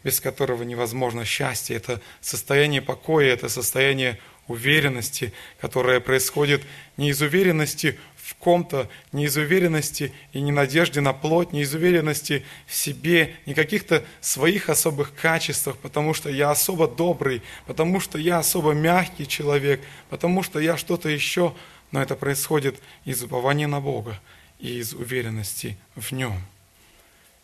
без 0.03 0.19
которого 0.19 0.63
невозможно 0.63 1.23
счастье. 1.23 1.77
Это 1.77 2.01
состояние 2.19 2.81
покоя, 2.81 3.31
это 3.31 3.47
состояние 3.47 4.19
уверенности, 4.49 5.31
которое 5.61 6.01
происходит 6.01 6.63
не 6.97 7.11
из 7.11 7.21
уверенности 7.21 7.97
в 8.17 8.35
ком-то, 8.35 8.89
не 9.13 9.23
из 9.23 9.37
уверенности 9.37 10.11
и 10.33 10.41
не 10.41 10.51
надежды 10.51 10.99
на 10.99 11.13
плоть, 11.13 11.53
не 11.53 11.61
из 11.61 11.73
уверенности 11.73 12.43
в 12.67 12.75
себе, 12.75 13.35
не 13.45 13.53
каких-то 13.53 14.03
своих 14.19 14.67
особых 14.67 15.15
качествах, 15.15 15.77
потому 15.77 16.13
что 16.13 16.29
я 16.29 16.51
особо 16.51 16.89
добрый, 16.89 17.41
потому 17.67 18.01
что 18.01 18.17
я 18.17 18.39
особо 18.39 18.73
мягкий 18.73 19.25
человек, 19.25 19.79
потому 20.09 20.43
что 20.43 20.59
я 20.59 20.75
что-то 20.75 21.07
еще, 21.07 21.55
но 21.93 22.01
это 22.01 22.17
происходит 22.17 22.81
из 23.05 23.23
упования 23.23 23.67
на 23.67 23.79
Бога 23.79 24.19
и 24.59 24.79
из 24.79 24.93
уверенности 24.93 25.77
в 25.95 26.11
Нем. 26.11 26.37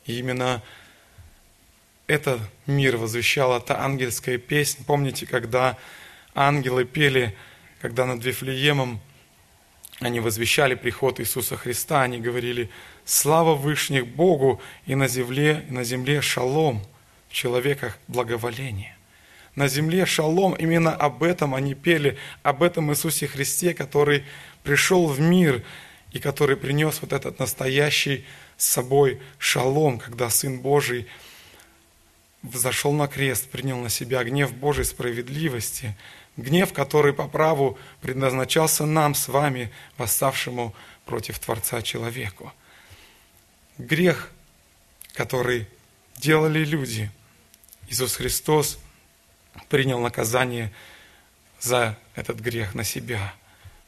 И 0.07 0.17
именно 0.17 0.63
это 2.07 2.39
мир 2.65 2.97
возвещала 2.97 3.59
та 3.59 3.83
ангельская 3.83 4.37
песня. 4.37 4.83
Помните, 4.85 5.27
когда 5.27 5.77
ангелы 6.33 6.85
пели, 6.85 7.35
когда 7.81 8.05
над 8.05 8.23
Вифлеемом 8.23 9.01
они 9.99 10.19
возвещали 10.19 10.75
приход 10.75 11.19
Иисуса 11.19 11.57
Христа, 11.57 12.03
они 12.03 12.19
говорили 12.19 12.69
«Слава 13.03 13.55
Вышних 13.55 14.07
Богу 14.07 14.61
и 14.85 14.95
на 14.95 15.07
земле, 15.07 15.65
и 15.69 15.73
на 15.73 15.83
земле 15.83 16.21
шалом, 16.21 16.81
в 17.29 17.33
человеках 17.33 17.97
благоволение». 18.07 18.95
На 19.55 19.67
земле 19.67 20.05
шалом, 20.05 20.53
именно 20.53 20.95
об 20.95 21.23
этом 21.23 21.55
они 21.55 21.73
пели, 21.73 22.17
об 22.43 22.61
этом 22.61 22.91
Иисусе 22.91 23.27
Христе, 23.27 23.73
который 23.73 24.23
пришел 24.63 25.07
в 25.07 25.19
мир 25.19 25.63
и 26.11 26.19
который 26.19 26.55
принес 26.55 27.01
вот 27.01 27.11
этот 27.11 27.39
настоящий 27.39 28.23
с 28.57 28.65
собой 28.65 29.21
шалом, 29.37 29.99
когда 29.99 30.29
Сын 30.29 30.59
Божий 30.59 31.07
взошел 32.41 32.91
на 32.91 33.07
крест, 33.07 33.49
принял 33.49 33.77
на 33.77 33.89
себя 33.89 34.23
гнев 34.23 34.53
Божьей 34.53 34.83
справедливости, 34.83 35.95
гнев, 36.35 36.73
который 36.73 37.13
по 37.13 37.27
праву 37.27 37.77
предназначался 38.01 38.85
нам 38.85 39.15
с 39.15 39.27
вами, 39.27 39.71
восставшему 39.97 40.73
против 41.05 41.39
Творца 41.39 41.81
человеку. 41.81 42.51
Грех, 43.77 44.31
который 45.13 45.67
делали 46.17 46.63
люди, 46.65 47.11
Иисус 47.89 48.15
Христос 48.15 48.79
принял 49.69 49.99
наказание 49.99 50.73
за 51.59 51.97
этот 52.15 52.39
грех 52.39 52.75
на 52.75 52.83
себя. 52.83 53.33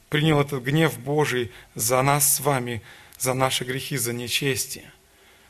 Принял 0.09 0.39
этот 0.41 0.63
гнев 0.63 0.97
Божий 0.99 1.51
за 1.75 2.01
нас 2.01 2.35
с 2.35 2.39
вами, 2.39 2.81
за 3.19 3.33
наши 3.33 3.65
грехи, 3.65 3.97
за 3.97 4.13
нечестие. 4.13 4.91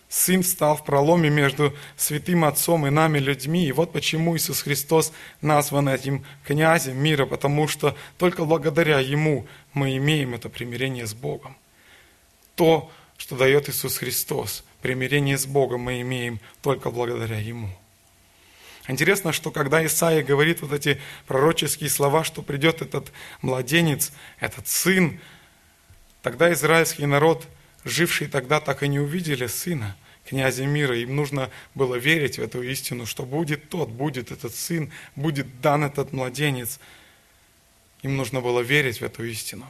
Сын 0.10 0.44
стал 0.44 0.76
в 0.76 0.84
проломе 0.84 1.30
между 1.30 1.76
святым 1.96 2.44
Отцом 2.44 2.88
и 2.88 2.90
нами, 2.90 3.20
людьми. 3.20 3.68
И 3.68 3.72
вот 3.72 3.94
почему 3.94 4.36
Иисус 4.36 4.64
Христос 4.64 5.14
назван 5.42 5.88
этим 5.88 6.26
князем 6.44 6.98
мира, 6.98 7.28
потому 7.28 7.68
что 7.68 7.96
только 8.18 8.44
благодаря 8.44 9.00
Ему 9.00 9.46
мы 9.74 9.96
имеем 9.98 10.34
это 10.34 10.50
примирение 10.50 11.06
с 11.06 11.14
Богом. 11.14 11.56
То, 12.56 12.92
что 13.18 13.36
дает 13.36 13.70
Иисус 13.70 13.98
Христос, 13.98 14.64
примирение 14.82 15.38
с 15.38 15.46
Богом 15.46 15.82
мы 15.82 16.02
имеем 16.02 16.40
только 16.64 16.90
благодаря 16.90 17.38
Ему. 17.38 17.70
Интересно, 18.88 19.32
что 19.32 19.52
когда 19.52 19.86
Исаия 19.86 20.24
говорит 20.24 20.64
вот 20.64 20.74
эти 20.74 21.00
пророческие 21.28 21.92
слова, 21.92 22.24
что 22.24 22.42
придет 22.42 22.82
этот 22.82 23.12
младенец, 23.44 24.12
этот 24.40 24.68
сын, 24.68 25.20
тогда 26.24 26.52
израильский 26.52 27.06
народ– 27.06 27.48
жившие 27.84 28.30
тогда 28.30 28.60
так 28.60 28.84
и 28.84 28.88
не 28.88 29.00
увидели 29.00 29.48
Сына, 29.48 29.96
князя 30.26 30.66
мира. 30.66 30.98
Им 30.98 31.16
нужно 31.16 31.50
было 31.76 31.96
верить 31.96 32.38
в 32.38 32.42
эту 32.42 32.62
истину, 32.64 33.06
что 33.06 33.24
будет 33.24 33.70
тот, 33.70 33.90
будет 33.90 34.32
этот 34.32 34.54
Сын, 34.54 34.92
будет 35.16 35.62
дан 35.62 35.84
этот 35.84 36.14
младенец. 36.14 36.80
Им 38.02 38.18
нужно 38.18 38.42
было 38.42 38.62
верить 38.62 39.02
в 39.02 39.04
эту 39.04 39.24
истину. 39.26 39.70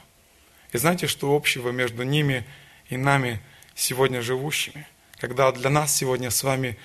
И 0.72 0.78
знаете, 0.78 1.08
что 1.08 1.36
общего 1.36 1.69
между 1.69 2.04
ними 2.04 2.45
и 2.89 2.98
нами, 2.98 3.41
сегодня 3.76 4.22
живущими? 4.22 4.88
Когда 5.17 5.52
для 5.52 5.69
нас 5.69 5.95
сегодня 5.95 6.30
с 6.30 6.43
вами 6.43 6.78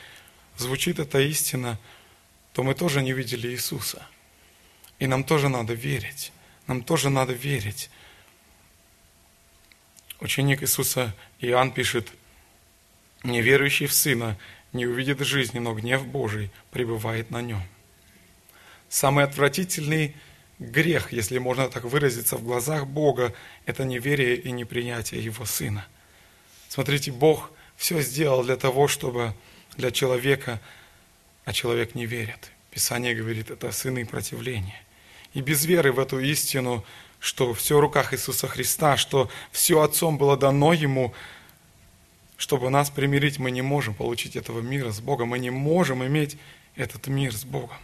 звучит 0.56 0.98
эта 0.98 1.20
истина, 1.20 1.78
то 2.52 2.62
мы 2.62 2.74
тоже 2.74 3.02
не 3.02 3.12
видели 3.12 3.48
Иисуса. 3.48 4.06
И 4.98 5.06
нам 5.06 5.24
тоже 5.24 5.48
надо 5.48 5.74
верить. 5.74 6.32
Нам 6.66 6.82
тоже 6.82 7.10
надо 7.10 7.32
верить 7.32 7.90
Ученик 10.20 10.62
Иисуса 10.62 11.14
Иоанн 11.40 11.72
пишет, 11.72 12.12
«Неверующий 13.22 13.86
в 13.86 13.92
Сына 13.92 14.38
не 14.72 14.86
увидит 14.86 15.20
жизни, 15.20 15.58
но 15.58 15.74
гнев 15.74 16.06
Божий 16.06 16.50
пребывает 16.70 17.30
на 17.30 17.42
нем». 17.42 17.62
Самый 18.88 19.24
отвратительный 19.24 20.14
грех, 20.58 21.12
если 21.12 21.38
можно 21.38 21.68
так 21.68 21.84
выразиться, 21.84 22.36
в 22.36 22.44
глазах 22.44 22.86
Бога– 22.86 23.34
это 23.66 23.84
неверие 23.84 24.36
и 24.36 24.52
непринятие 24.52 25.22
Его 25.22 25.44
Сына. 25.44 25.86
Смотрите, 26.68 27.10
Бог 27.10 27.50
все 27.76 28.00
сделал 28.00 28.44
для 28.44 28.56
того, 28.56 28.88
чтобы 28.88 29.34
для 29.76 29.90
человека, 29.90 30.60
а 31.44 31.52
человек 31.52 31.94
не 31.94 32.06
верит. 32.06 32.50
Писание 32.70 33.14
говорит, 33.14 33.50
это 33.50 33.72
сыны 33.72 34.06
противления. 34.06 34.80
И 35.32 35.40
без 35.40 35.64
веры 35.64 35.92
в 35.92 35.98
эту 35.98 36.20
истину 36.20 36.84
что 37.24 37.54
все 37.54 37.78
в 37.78 37.80
руках 37.80 38.12
Иисуса 38.12 38.46
Христа, 38.48 38.98
что 38.98 39.30
все 39.50 39.80
Отцом 39.80 40.18
было 40.18 40.36
дано 40.36 40.74
Ему, 40.74 41.14
чтобы 42.36 42.68
нас 42.68 42.90
примирить, 42.90 43.38
мы 43.38 43.50
не 43.50 43.62
можем 43.62 43.94
получить 43.94 44.36
этого 44.36 44.60
мира 44.60 44.90
с 44.90 45.00
Богом, 45.00 45.28
мы 45.28 45.38
не 45.38 45.48
можем 45.48 46.04
иметь 46.04 46.36
этот 46.76 47.06
мир 47.06 47.34
с 47.34 47.46
Богом. 47.46 47.78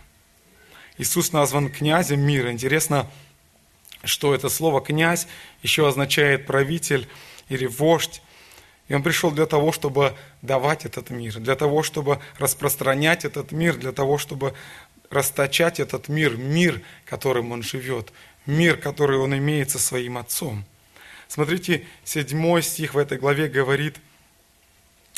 Иисус 0.99 1.33
назван 1.33 1.71
князем 1.71 2.21
мира. 2.21 2.53
Интересно, 2.53 3.11
что 4.05 4.35
это 4.35 4.51
слово 4.51 4.83
«князь» 4.83 5.27
еще 5.63 5.89
означает 5.89 6.45
правитель 6.45 7.09
или 7.49 7.65
вождь. 7.65 8.21
И 8.89 8.95
он 8.95 9.03
пришел 9.03 9.31
для 9.31 9.47
того, 9.47 9.73
чтобы 9.73 10.15
давать 10.43 10.85
этот 10.85 11.09
мир, 11.09 11.39
для 11.39 11.57
того, 11.57 11.83
чтобы 11.83 12.21
распространять 12.37 13.25
этот 13.25 13.53
мир, 13.53 13.77
для 13.77 13.93
того, 13.93 14.19
чтобы 14.19 14.53
расточать 15.09 15.81
этот 15.81 16.09
мир, 16.09 16.37
мир, 16.37 16.83
которым 17.07 17.53
он 17.53 17.63
живет, 17.63 18.13
мир, 18.47 18.77
который 18.77 19.19
он 19.19 19.37
имеет 19.37 19.71
со 19.71 19.79
своим 19.79 20.19
Отцом. 20.19 20.65
Смотрите, 21.29 21.87
седьмой 22.05 22.63
стих 22.63 22.95
в 22.95 22.99
этой 22.99 23.19
главе 23.19 23.49
говорит 23.49 23.97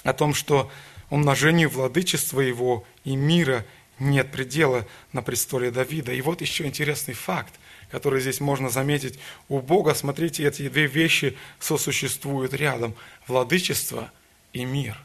о 0.04 0.12
том, 0.12 0.35
что 0.35 0.70
умножению 1.11 1.70
владычества 1.70 2.40
его 2.40 2.85
и 3.04 3.16
мира 3.16 3.64
нет 3.98 4.30
предела 4.30 4.87
на 5.12 5.22
престоле 5.22 5.70
Давида. 5.70 6.12
И 6.12 6.20
вот 6.20 6.40
еще 6.40 6.66
интересный 6.66 7.14
факт, 7.14 7.54
который 7.90 8.20
здесь 8.20 8.40
можно 8.40 8.68
заметить. 8.68 9.18
У 9.48 9.61
Бога, 9.61 9.94
смотрите, 9.94 10.46
эти 10.46 10.68
две 10.68 10.87
вещи 10.87 11.37
сосуществуют 11.61 12.54
рядом. 12.54 12.94
Владычество 13.26 14.11
и 14.52 14.64
мир. 14.64 14.98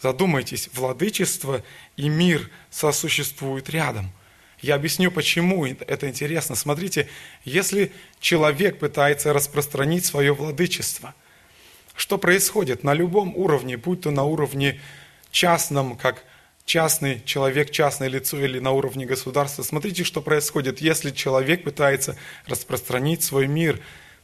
Задумайтесь, 0.00 0.68
владычество 0.72 1.62
и 1.96 2.08
мир 2.08 2.50
сосуществуют 2.70 3.68
рядом. 3.70 4.10
Я 4.60 4.74
объясню, 4.74 5.10
почему 5.10 5.66
это 5.66 6.08
интересно. 6.08 6.56
Смотрите, 6.56 7.08
если 7.44 7.92
человек 8.20 8.78
пытается 8.78 9.32
распространить 9.32 10.04
свое 10.04 10.34
владычество, 10.34 11.14
что 11.94 12.18
происходит 12.18 12.84
на 12.84 12.94
любом 12.94 13.36
уровне, 13.36 13.76
будь 13.76 14.02
то 14.02 14.10
на 14.10 14.24
уровне 14.24 14.80
частном, 15.30 15.96
как 15.96 16.24
частный 16.64 17.22
человек, 17.24 17.70
частное 17.70 18.08
лицо 18.08 18.38
или 18.38 18.58
на 18.58 18.72
уровне 18.72 19.06
государства, 19.06 19.62
смотрите, 19.62 20.04
что 20.04 20.20
происходит. 20.20 20.80
Если 20.80 21.12
человек 21.12 21.64
пытается 21.64 22.16
распространить 22.46 23.22
свой 23.22 23.46
мир, 23.46 23.80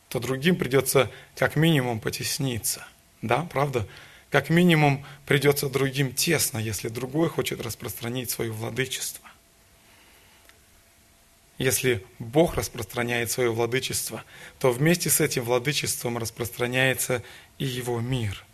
то 0.08 0.20
другим 0.20 0.56
придется 0.56 1.10
как 1.36 1.56
минимум 1.56 2.00
потесниться. 2.00 2.86
Да, 3.22 3.48
правда? 3.50 3.86
Как 4.30 4.50
минимум 4.50 5.06
придется 5.26 5.68
другим 5.68 6.12
тесно, 6.12 6.58
если 6.58 6.88
другой 6.88 7.28
хочет 7.28 7.60
распространить 7.60 8.30
свое 8.30 8.50
владычество. 8.50 9.23
Если 11.58 12.04
Бог 12.18 12.54
распространяет 12.56 13.30
свое 13.30 13.50
владычество, 13.50 14.24
то 14.58 14.72
вместе 14.72 15.08
с 15.08 15.20
этим 15.20 15.44
владычеством 15.44 16.18
распространяется 16.18 17.22
и 17.58 17.64
его 17.64 18.00
мир. 18.00 18.44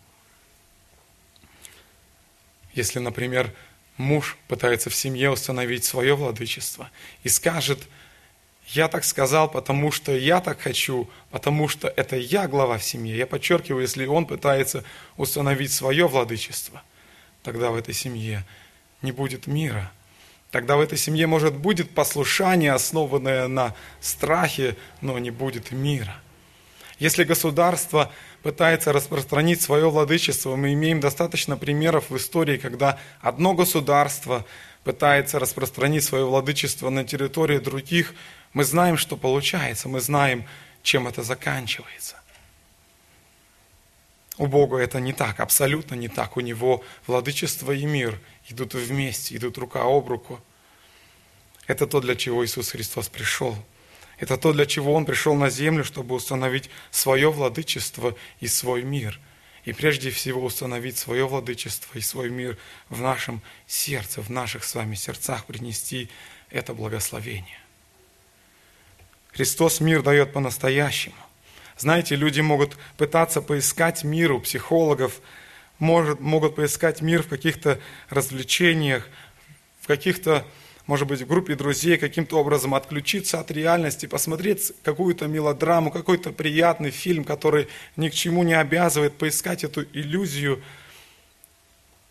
Если, 2.75 2.99
например, 2.99 3.55
муж 3.97 4.37
пытается 4.49 4.91
в 4.91 4.95
семье 4.95 5.31
установить 5.31 5.85
свое 5.85 6.15
владычество 6.15 6.91
и 7.23 7.31
скажет, 7.31 7.81
я 8.67 8.87
так 8.87 9.05
сказал, 9.05 9.51
потому 9.51 9.91
что 9.91 10.15
я 10.15 10.41
так 10.41 10.61
хочу, 10.61 11.09
потому 11.31 11.69
что 11.69 11.89
это 11.89 12.17
я 12.17 12.47
глава 12.49 12.77
в 12.77 12.85
семье. 12.85 13.17
Я 13.17 13.27
подчеркиваю, 13.27 13.83
если 13.83 14.05
он 14.05 14.27
пытается 14.27 14.85
установить 15.17 15.73
свое 15.73 16.07
владычество, 16.07 16.83
тогда 17.43 17.71
в 17.71 17.77
этой 17.77 17.95
семье 17.95 18.45
не 19.01 19.11
будет 19.11 19.47
мира– 19.47 19.91
Тогда 20.51 20.77
в 20.77 20.81
этой 20.81 20.99
семье, 20.99 21.27
может, 21.27 21.55
будет 21.55 21.91
послушание, 21.95 22.73
основанное 22.73 23.47
на 23.47 23.75
страхе, 24.01 24.77
но 25.01 25.19
не 25.19 25.31
будет 25.31 25.71
мира. 25.71 26.17
Если 26.99 27.25
государство 27.25 28.13
пытается 28.43 28.93
распространить 28.93 29.63
свое 29.63 29.89
владычество, 29.89 30.57
мы 30.57 30.73
имеем 30.73 31.01
достаточно 31.01 31.57
примеров 31.57 32.11
в 32.11 32.17
истории, 32.17 32.59
когда 32.59 32.99
одно 33.21 33.55
государство 33.55 34.45
пытается 34.85 35.39
распространить 35.39 36.05
свое 36.05 36.27
владычество 36.27 36.91
на 36.91 37.05
территории 37.05 37.59
других, 37.59 38.15
мы 38.53 38.65
знаем, 38.65 38.97
что 38.97 39.17
получается, 39.17 39.89
мы 39.89 40.01
знаем, 40.01 40.45
чем 40.83 41.07
это 41.07 41.23
заканчивается. 41.23 42.17
У 44.41 44.47
Бога 44.47 44.79
это 44.79 45.01
не 45.01 45.13
так, 45.13 45.39
абсолютно 45.39 45.95
не 45.97 46.09
так. 46.09 46.39
У 46.39 46.41
Него 46.41 46.83
владычество 47.07 47.73
и 47.73 47.85
мир 47.85 48.19
идут 48.49 48.73
вместе, 48.73 49.37
идут 49.37 49.59
рука 49.59 49.83
об 49.83 50.09
руку. 50.09 50.41
Это 51.67 51.87
то, 51.87 52.01
для 52.01 52.17
чего 52.17 52.43
Иисус 52.43 52.71
Христос 52.71 53.11
пришел. 53.11 53.55
Это 54.17 54.39
то, 54.39 54.55
для 54.55 54.65
чего 54.65 54.95
Он 54.95 55.05
пришел 55.05 55.35
на 55.35 55.51
землю, 55.51 55.85
чтобы 55.85 56.15
установить 56.15 56.71
свое 56.91 57.31
владычество 57.31 58.17
и 58.41 58.47
свой 58.47 58.83
мир. 58.83 59.21
И 59.67 59.75
прежде 59.75 60.11
всего 60.11 60.43
установить 60.43 60.97
свое 60.97 61.29
владычество 61.29 61.99
и 61.99 62.01
свой 62.01 62.31
мир 62.31 62.57
в 62.89 62.99
нашем 63.03 63.43
сердце, 63.67 64.23
в 64.23 64.31
наших 64.31 64.65
с 64.65 64.75
вами 64.75 64.95
сердцах, 64.95 65.45
принести 65.45 66.09
это 66.49 66.73
благословение. 66.73 67.61
Христос 69.33 69.81
мир 69.81 70.01
дает 70.01 70.33
по-настоящему. 70.33 71.30
Знаете, 71.81 72.15
люди 72.15 72.43
могут 72.43 72.77
пытаться 72.99 73.41
поискать 73.41 74.05
мир 74.05 74.33
у 74.33 74.41
психологов, 74.41 75.23
может, 75.79 76.21
могут 76.21 76.57
поискать 76.57 77.01
мир 77.01 77.23
в 77.23 77.29
каких-то 77.29 77.81
развлечениях, 78.11 79.09
в 79.81 79.87
каких-то, 79.87 80.45
может 80.87 81.09
быть, 81.09 81.23
в 81.23 81.27
группе 81.27 81.55
друзей, 81.55 81.97
каким-то 81.97 82.39
образом 82.39 82.75
отключиться 82.75 83.41
от 83.41 83.51
реальности, 83.51 84.05
посмотреть 84.05 84.73
какую-то 84.83 85.27
мелодраму, 85.27 85.91
какой-то 85.91 86.33
приятный 86.33 86.91
фильм, 86.91 87.25
который 87.25 87.67
ни 87.97 88.11
к 88.11 88.13
чему 88.13 88.43
не 88.43 88.53
обязывает, 88.53 89.17
поискать 89.17 89.65
эту 89.65 89.85
иллюзию. 89.95 90.63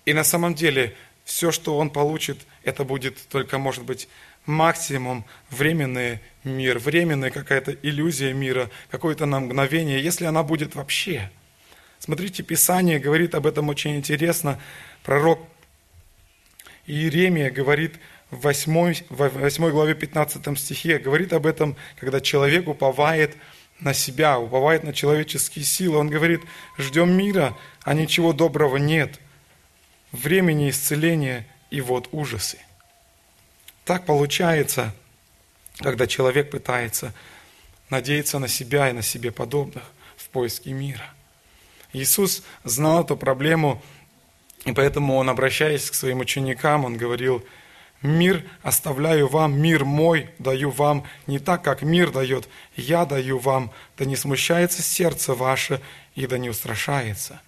И 0.03 0.13
на 0.13 0.23
самом 0.23 0.55
деле 0.55 0.95
все, 1.25 1.51
что 1.51 1.77
он 1.77 1.91
получит, 1.91 2.39
это 2.63 2.84
будет 2.84 3.19
только, 3.27 3.60
может 3.60 3.84
быть, 3.84 4.10
максимум 4.47 5.25
временный 5.51 6.21
мир, 6.43 6.80
временная 6.80 7.32
какая-то 7.32 7.73
иллюзия 7.82 8.34
мира, 8.34 8.69
какое-то 8.89 9.25
на 9.25 9.39
мгновение, 9.39 10.02
если 10.02 10.25
она 10.25 10.43
будет 10.43 10.75
вообще. 10.75 11.30
Смотрите, 11.99 12.43
Писание 12.43 12.99
говорит 12.99 13.36
об 13.36 13.45
этом 13.45 13.69
очень 13.69 13.97
интересно. 13.97 14.60
Пророк 15.04 15.39
Иеремия 16.88 17.52
говорит 17.52 17.95
в 18.32 18.38
8, 18.41 18.95
в 19.10 19.28
8 19.28 19.69
главе 19.69 19.95
15 19.95 20.58
стихе, 20.58 20.97
говорит 20.97 21.34
об 21.34 21.45
этом, 21.45 21.75
когда 21.99 22.21
человек 22.21 22.67
уповает 22.67 23.36
на 23.80 23.93
себя, 23.93 24.39
уповает 24.39 24.84
на 24.84 24.93
человеческие 24.93 25.65
силы. 25.65 25.97
Он 25.97 26.10
говорит, 26.10 26.41
ждем 26.78 27.12
мира, 27.12 27.58
а 27.84 27.93
ничего 27.93 28.34
доброго 28.34 28.78
нет. 28.78 29.19
Времени 30.12 30.69
исцеления 30.69 31.45
и 31.69 31.82
вот 31.82 32.10
ужасы. 32.12 32.58
Так 33.86 34.06
получается, 34.06 34.93
когда 35.79 36.07
человек 36.07 36.51
пытается 36.51 37.13
надеяться 37.89 38.39
на 38.39 38.47
себя 38.47 38.89
и 38.89 38.93
на 38.93 39.01
себе 39.01 39.31
подобных 39.31 39.83
в 40.15 40.29
поиске 40.29 40.73
мира. 40.73 41.13
Иисус 41.91 42.43
знал 42.63 43.03
эту 43.03 43.17
проблему, 43.17 43.81
и 44.65 44.73
поэтому 44.73 45.15
Он, 45.15 45.29
обращаясь 45.29 45.89
к 45.89 45.95
своим 45.95 46.19
ученикам, 46.19 46.85
Он 46.85 46.97
говорил, 46.97 47.43
«Мир 48.01 48.45
оставляю 48.61 49.27
вам, 49.27 49.59
мир 49.59 49.83
мой 49.83 50.29
даю 50.37 50.69
вам, 50.69 51.05
не 51.27 51.39
так, 51.39 51.63
как 51.63 51.81
мир 51.81 52.11
дает, 52.11 52.47
я 52.75 53.05
даю 53.05 53.39
вам, 53.39 53.71
да 53.97 54.05
не 54.05 54.15
смущается 54.15 54.81
сердце 54.81 55.33
ваше 55.33 55.81
и 56.15 56.27
да 56.27 56.37
не 56.37 56.49
устрашается». 56.49 57.41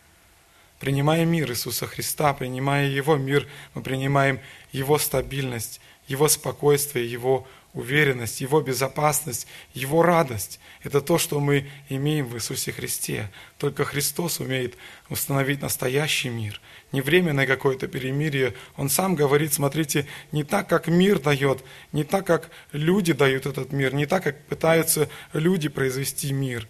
Принимая 0.79 1.25
мир 1.25 1.51
Иисуса 1.51 1.85
Христа, 1.85 2.33
принимая 2.33 2.87
Его 2.87 3.15
мир, 3.15 3.47
мы 3.75 3.83
принимаем 3.83 4.39
Его 4.71 4.97
стабильность, 4.97 5.79
Его 6.07 6.27
спокойствие, 6.27 7.09
Его 7.09 7.47
уверенность, 7.73 8.41
Его 8.41 8.61
безопасность, 8.61 9.47
Его 9.73 10.01
радость. 10.01 10.59
Это 10.83 11.01
то, 11.01 11.17
что 11.17 11.39
мы 11.39 11.69
имеем 11.89 12.27
в 12.27 12.35
Иисусе 12.35 12.71
Христе. 12.71 13.31
Только 13.57 13.85
Христос 13.85 14.39
умеет 14.39 14.75
установить 15.09 15.61
настоящий 15.61 16.29
мир, 16.29 16.59
не 16.91 17.01
временное 17.01 17.47
какое-то 17.47 17.87
перемирие. 17.87 18.53
Он 18.75 18.89
сам 18.89 19.15
говорит, 19.15 19.53
смотрите, 19.53 20.05
не 20.31 20.43
так, 20.43 20.67
как 20.67 20.87
мир 20.87 21.19
дает, 21.19 21.63
не 21.91 22.03
так, 22.03 22.25
как 22.25 22.49
люди 22.71 23.13
дают 23.13 23.45
этот 23.45 23.71
мир, 23.71 23.93
не 23.93 24.05
так, 24.05 24.23
как 24.23 24.43
пытаются 24.45 25.09
люди 25.33 25.69
произвести 25.69 26.33
мир. 26.33 26.67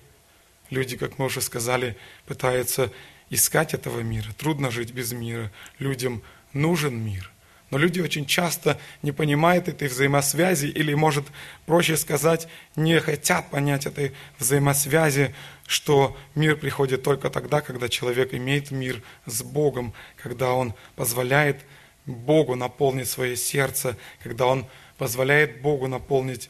Люди, 0.69 0.95
как 0.97 1.17
мы 1.17 1.25
уже 1.25 1.41
сказали, 1.41 1.97
пытаются 2.25 2.91
искать 3.29 3.73
этого 3.73 4.01
мира. 4.01 4.31
Трудно 4.37 4.71
жить 4.71 4.93
без 4.93 5.11
мира. 5.11 5.51
Людям 5.79 6.21
нужен 6.53 6.95
мир– 6.95 7.31
но 7.71 7.77
люди 7.77 8.01
очень 8.01 8.25
часто 8.25 8.77
не 9.01 9.13
понимают 9.13 9.69
этой 9.69 9.87
взаимосвязи 9.87 10.67
или, 10.67 10.93
может, 10.93 11.25
проще 11.65 11.95
сказать, 11.95 12.47
не 12.75 12.99
хотят 12.99 13.49
понять 13.49 13.85
этой 13.85 14.11
взаимосвязи, 14.37 15.33
что 15.65 16.17
мир 16.35 16.57
приходит 16.57 17.01
только 17.01 17.29
тогда, 17.29 17.61
когда 17.61 17.87
человек 17.87 18.33
имеет 18.33 18.71
мир 18.71 19.01
с 19.25 19.41
Богом, 19.41 19.93
когда 20.21 20.51
он 20.51 20.73
позволяет 20.97 21.61
Богу 22.05 22.55
наполнить 22.55 23.07
свое 23.07 23.37
сердце, 23.37 23.97
когда 24.21 24.47
он 24.47 24.67
позволяет 24.97 25.61
Богу 25.61 25.87
наполнить 25.87 26.49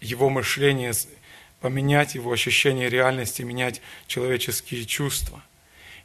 его 0.00 0.30
мышление, 0.30 0.92
поменять 1.60 2.14
его 2.14 2.30
ощущение 2.30 2.88
реальности, 2.88 3.42
менять 3.42 3.82
человеческие 4.06 4.84
чувства. 4.84 5.42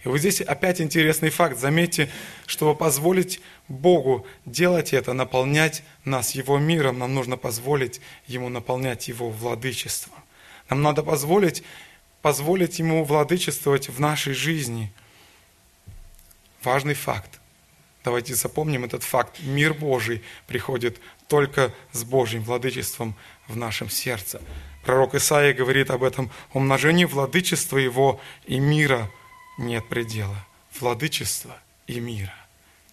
И 0.05 0.07
вот 0.07 0.19
здесь 0.19 0.39
опять 0.39 0.79
интересный 0.81 1.31
факт. 1.31 1.57
Заметьте, 1.57 2.09
чтобы 2.45 2.75
позволить 2.75 3.41
Богу 3.67 4.25
делать 4.45 4.93
это, 4.93 5.13
наполнять 5.13 5.83
нас 6.05 6.35
Его 6.35 6.59
миром, 6.59 6.99
нам 6.99 7.15
нужно 7.15 7.37
позволить 7.37 8.01
Ему 8.27 8.49
наполнять 8.49 9.07
Его 9.07 9.31
владычеством. 9.31 10.19
Нам 10.69 10.83
надо 10.83 11.01
позволить, 11.01 11.63
позволить 12.21 12.77
Ему 12.77 13.03
владычествовать 13.03 13.89
в 13.89 13.99
нашей 13.99 14.33
жизни. 14.33 14.93
Важный 16.63 16.93
факт. 16.93 17.39
Давайте 18.03 18.35
запомним 18.35 18.85
этот 18.85 19.01
факт. 19.01 19.39
Мир 19.41 19.73
Божий 19.73 20.21
приходит 20.45 20.99
только 21.27 21.73
с 21.93 22.03
Божьим 22.03 22.43
владычеством 22.43 23.15
в 23.47 23.57
нашем 23.57 23.89
сердце. 23.89 24.39
Пророк 24.83 25.15
Исаия 25.15 25.55
говорит 25.55 25.89
об 25.89 26.03
этом 26.03 26.29
умножении 26.53 27.05
владычества 27.05 27.79
Его 27.79 28.21
и 28.45 28.59
мира– 28.59 29.09
нет 29.57 29.87
предела. 29.87 30.45
Владычества 30.79 31.57
и 31.87 31.99
мира 31.99 32.33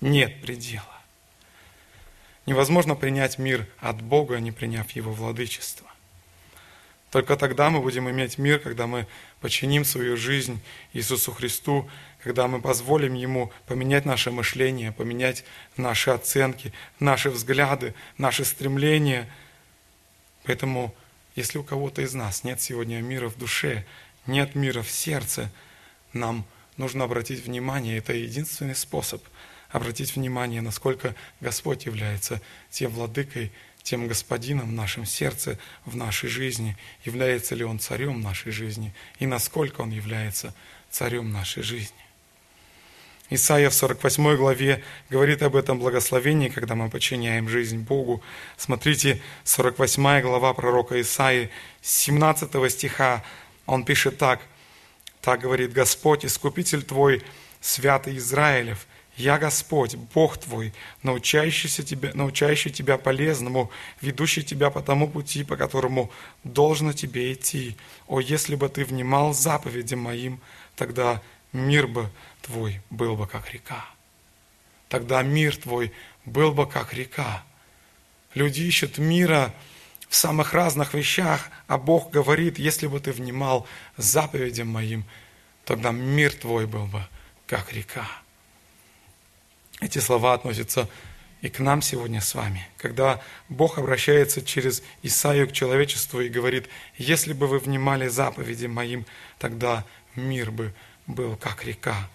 нет 0.01 0.41
предела. 0.43 0.85
Невозможно 2.47 2.95
принять 2.95 3.39
мир 3.39 3.67
от 3.79 4.03
Бога, 4.03 4.39
не 4.39 4.53
приняв 4.53 4.91
Его 4.91 5.13
владычество. 5.13 5.89
Только 7.11 7.37
тогда 7.37 7.69
мы 7.69 7.81
будем 7.81 8.09
иметь 8.11 8.39
мир, 8.39 8.59
когда 8.59 8.87
мы 8.87 9.07
подчиним 9.41 9.85
свою 9.85 10.17
жизнь 10.17 10.61
Иисусу 10.95 11.31
Христу, 11.33 11.89
когда 12.23 12.49
мы 12.49 12.61
позволим 12.61 13.15
Ему 13.15 13.53
поменять 13.67 14.07
наше 14.07 14.31
мышление, 14.31 14.93
поменять 14.93 15.45
наши 15.77 16.11
оценки, 16.11 16.73
наши 16.99 17.29
взгляды, 17.31 17.95
наши 18.17 18.47
стремления. 18.47 19.29
Поэтому, 20.45 20.95
если 21.37 21.59
у 21.59 21.65
кого-то 21.65 22.01
из 22.01 22.15
нас 22.15 22.45
нет 22.45 22.61
сегодня 22.63 23.03
мира 23.03 23.29
в 23.29 23.37
душе, 23.37 23.85
нет 24.27 24.55
мира 24.55 24.81
в 24.81 24.91
сердце, 24.91 25.53
нам 26.15 26.47
нужно 26.77 27.05
обратить 27.05 27.45
внимание, 27.45 27.99
это 27.99 28.13
единственный 28.13 28.75
способ 28.75 29.23
обратить 29.73 30.15
внимание, 30.15 30.61
насколько 30.61 31.15
Господь 31.41 31.87
является 31.87 32.41
тем 32.71 32.93
владыкой, 32.93 33.51
тем 33.83 34.07
господином 34.07 34.69
в 34.69 34.73
нашем 34.73 35.07
сердце, 35.07 35.59
в 35.85 35.97
нашей 35.97 36.29
жизни, 36.29 36.77
является 37.05 37.55
ли 37.55 37.65
Он 37.65 37.79
царем 37.79 38.21
нашей 38.21 38.53
жизни 38.53 38.95
и 39.19 39.27
насколько 39.27 39.81
Он 39.81 39.91
является 39.91 40.55
царем 40.91 41.33
нашей 41.33 41.63
жизни. 41.63 41.97
Исайя 43.31 43.71
в 43.71 43.75
48 43.75 44.37
главе 44.37 44.85
говорит 45.09 45.43
об 45.43 45.57
этом 45.57 45.79
благословении, 45.79 46.51
когда 46.51 46.75
мы 46.75 46.91
подчиняем 46.91 47.49
жизнь 47.49 47.79
Богу. 47.79 48.23
Смотрите, 48.59 49.23
48 49.45 50.21
глава 50.21 50.53
пророка 50.53 51.01
Исаии, 51.01 51.49
17 51.81 52.71
стиха, 52.71 53.25
он 53.65 53.85
пишет 53.85 54.19
так. 54.19 54.43
Так 55.23 55.41
говорит 55.41 55.73
Господь, 55.73 56.27
Искупитель 56.27 56.83
твой, 56.83 57.23
святый 57.61 58.19
Израилев, 58.19 58.87
я 59.17 59.39
Господь, 59.39 59.95
Бог 59.95 60.37
твой, 60.37 60.73
научающийся 61.05 61.85
тебя, 61.85 62.11
научающий 62.15 62.73
тебя 62.73 62.99
полезному, 62.99 63.71
ведущий 64.01 64.43
тебя 64.43 64.71
по 64.71 64.83
тому 64.83 65.09
пути, 65.09 65.45
по 65.45 65.57
которому 65.57 66.11
должно 66.43 66.93
тебе 66.93 67.33
идти. 67.33 67.77
О, 68.09 68.19
если 68.19 68.57
бы 68.57 68.69
ты 68.69 68.85
внимал 68.85 69.33
заповедям 69.33 70.01
моим, 70.01 70.41
тогда 70.75 71.23
мир 71.53 71.87
бы 71.87 72.11
твой 72.41 72.81
был 72.91 73.15
бы 73.15 73.29
как 73.29 73.53
река. 73.53 73.85
Тогда 74.89 75.23
мир 75.23 75.57
твой 75.57 75.93
был 76.25 76.53
бы 76.53 76.67
как 76.67 76.95
река. 76.95 77.45
Люди 78.35 78.63
ищут 78.63 78.99
мира, 78.99 79.55
в 80.13 80.15
самых 80.15 80.53
разных 80.53 80.93
вещах, 80.93 81.49
а 81.69 81.79
Бог 81.79 82.11
говорит, 82.11 82.59
если 82.59 82.87
бы 82.87 83.01
ты 83.01 83.13
внимал 83.13 83.67
заповедям 83.97 84.69
моим, 84.69 85.07
тогда 85.65 85.91
мир 85.91 86.35
твой 86.35 86.67
был 86.67 86.85
бы, 86.85 87.03
как 87.47 87.73
река. 87.73 88.07
Эти 89.81 90.01
слова 90.01 90.35
относятся 90.35 90.87
и 91.41 91.49
к 91.49 91.61
нам 91.61 91.81
сегодня 91.81 92.21
с 92.21 92.35
вами, 92.35 92.69
когда 92.77 93.23
Бог 93.49 93.79
обращается 93.79 94.43
через 94.43 94.83
Исаию 95.03 95.49
к 95.49 95.53
человечеству 95.53 96.21
и 96.21 96.29
говорит, 96.29 96.69
если 96.99 97.33
бы 97.33 97.47
вы 97.47 97.59
внимали 97.59 98.07
заповедям 98.09 98.73
моим, 98.73 99.07
тогда 99.39 99.83
мир 100.15 100.51
бы 100.51 100.75
был 101.07 101.37
как 101.37 101.65
река. 101.65 102.11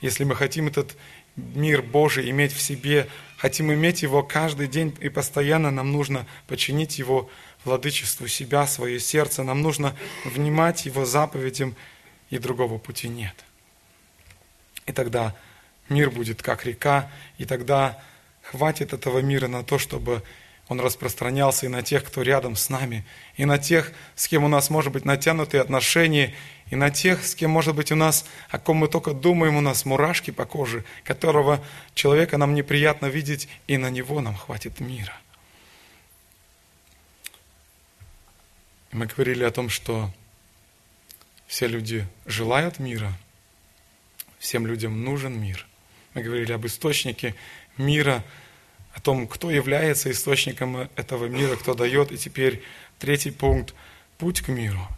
Если 0.00 0.24
мы 0.24 0.36
хотим 0.36 0.68
этот 0.68 0.96
мир 1.36 1.82
Божий 1.82 2.30
иметь 2.30 2.52
в 2.52 2.60
себе, 2.60 3.08
хотим 3.38 3.72
иметь 3.72 4.02
его 4.02 4.22
каждый 4.22 4.68
день 4.68 4.96
и 5.00 5.08
постоянно, 5.08 5.70
нам 5.70 5.92
нужно 5.92 6.26
подчинить 6.46 6.98
его 6.98 7.30
владычеству 7.64 8.28
себя, 8.28 8.66
свое 8.66 9.00
сердце, 9.00 9.42
нам 9.42 9.62
нужно 9.62 9.96
внимать 10.24 10.84
его 10.86 11.04
заповедям, 11.04 11.74
и 12.30 12.38
другого 12.38 12.78
пути 12.78 13.08
нет. 13.08 13.34
И 14.86 14.92
тогда 14.92 15.36
мир 15.88 16.10
будет 16.10 16.42
как 16.42 16.64
река, 16.64 17.10
и 17.38 17.44
тогда 17.44 18.02
хватит 18.42 18.92
этого 18.92 19.18
мира 19.20 19.48
на 19.48 19.62
то, 19.62 19.78
чтобы 19.78 20.22
он 20.68 20.80
распространялся 20.80 21.66
и 21.66 21.68
на 21.68 21.82
тех, 21.82 22.04
кто 22.04 22.22
рядом 22.22 22.56
с 22.56 22.70
нами, 22.70 23.04
и 23.36 23.44
на 23.44 23.58
тех, 23.58 23.92
с 24.14 24.28
кем 24.28 24.44
у 24.44 24.48
нас, 24.48 24.70
может 24.70 24.92
быть, 24.92 25.04
натянутые 25.04 25.60
отношения, 25.60 26.34
и 26.72 26.74
на 26.74 26.90
тех, 26.90 27.22
с 27.26 27.34
кем, 27.34 27.50
может 27.50 27.76
быть, 27.76 27.92
у 27.92 27.96
нас, 27.96 28.24
о 28.48 28.58
ком 28.58 28.78
мы 28.78 28.88
только 28.88 29.12
думаем, 29.12 29.56
у 29.56 29.60
нас 29.60 29.84
мурашки 29.84 30.30
по 30.30 30.46
коже, 30.46 30.86
которого 31.04 31.62
человека 31.94 32.38
нам 32.38 32.54
неприятно 32.54 33.06
видеть, 33.06 33.46
и 33.66 33.76
на 33.76 33.90
него 33.90 34.22
нам 34.22 34.34
хватит 34.34 34.80
мира. 34.80 35.12
Мы 38.90 39.04
говорили 39.04 39.44
о 39.44 39.50
том, 39.50 39.68
что 39.68 40.10
все 41.46 41.66
люди 41.66 42.06
желают 42.24 42.78
мира, 42.78 43.12
всем 44.38 44.66
людям 44.66 45.04
нужен 45.04 45.38
мир. 45.38 45.66
Мы 46.14 46.22
говорили 46.22 46.52
об 46.52 46.64
источнике 46.64 47.34
мира, 47.76 48.24
о 48.94 49.00
том, 49.02 49.28
кто 49.28 49.50
является 49.50 50.10
источником 50.10 50.88
этого 50.96 51.26
мира, 51.26 51.54
кто 51.56 51.74
дает. 51.74 52.12
И 52.12 52.16
теперь 52.16 52.62
третий 52.98 53.30
пункт– 53.30 53.74
путь 54.16 54.40
к 54.40 54.48
миру. 54.48 54.88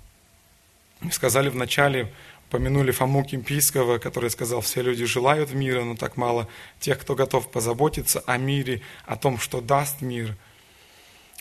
Сказали 1.11 1.49
вначале, 1.49 2.13
упомянули 2.49 2.93
Фому 2.93 3.25
Кимпийского, 3.25 3.99
который 3.99 4.31
сказал, 4.31 4.61
все 4.61 4.83
люди 4.83 5.05
желают 5.05 5.53
мира, 5.53 5.83
но 5.83 5.97
так 5.97 6.17
мало 6.17 6.49
тех, 6.81 6.99
кто 6.99 7.15
готов 7.15 7.51
позаботиться 7.51 8.23
о 8.27 8.37
мире, 8.37 8.81
о 9.07 9.17
том, 9.17 9.39
что 9.39 9.61
даст 9.61 10.01
мир. 10.01 10.37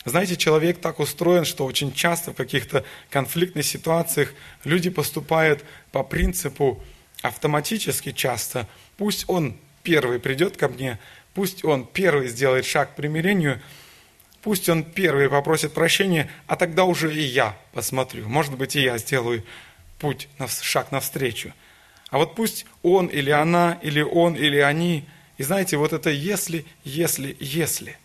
Знаете, 0.04 0.36
человек 0.36 0.80
так 0.80 1.00
устроен, 1.00 1.44
что 1.44 1.64
очень 1.64 1.92
часто 1.92 2.32
в 2.32 2.36
каких-то 2.36 2.84
конфликтных 3.10 3.64
ситуациях 3.64 4.34
люди 4.64 4.90
поступают 4.90 5.64
по 5.92 6.02
принципу 6.02 6.82
автоматически 7.22 8.12
часто. 8.12 8.68
Пусть 8.98 9.24
он 9.28 9.56
первый 9.82 10.18
придет 10.18 10.56
ко 10.58 10.68
мне, 10.68 10.98
пусть 11.32 11.64
он 11.64 11.86
первый 11.86 12.28
сделает 12.28 12.66
шаг 12.66 12.92
к 12.92 12.96
примирению, 12.96 13.62
пусть 14.44 14.68
он 14.68 14.84
первый 14.84 15.28
попросит 15.28 15.72
прощения, 15.72 16.30
а 16.46 16.56
тогда 16.56 16.84
уже 16.84 17.12
и 17.12 17.22
я 17.22 17.56
посмотрю. 17.72 18.28
Может 18.28 18.56
быть, 18.56 18.76
и 18.76 18.82
я 18.82 18.98
сделаю 18.98 19.42
путь, 19.98 20.28
шаг 20.60 20.92
навстречу. 20.92 21.52
А 22.10 22.18
вот 22.18 22.34
пусть 22.34 22.66
он 22.82 23.06
или 23.06 23.30
она, 23.30 23.78
или 23.82 24.02
он, 24.02 24.34
или 24.34 24.58
они. 24.58 25.04
И 25.38 25.42
знаете, 25.42 25.78
вот 25.78 25.94
это 25.94 26.10
если, 26.10 26.64
если, 26.84 27.36
если– 27.40 27.96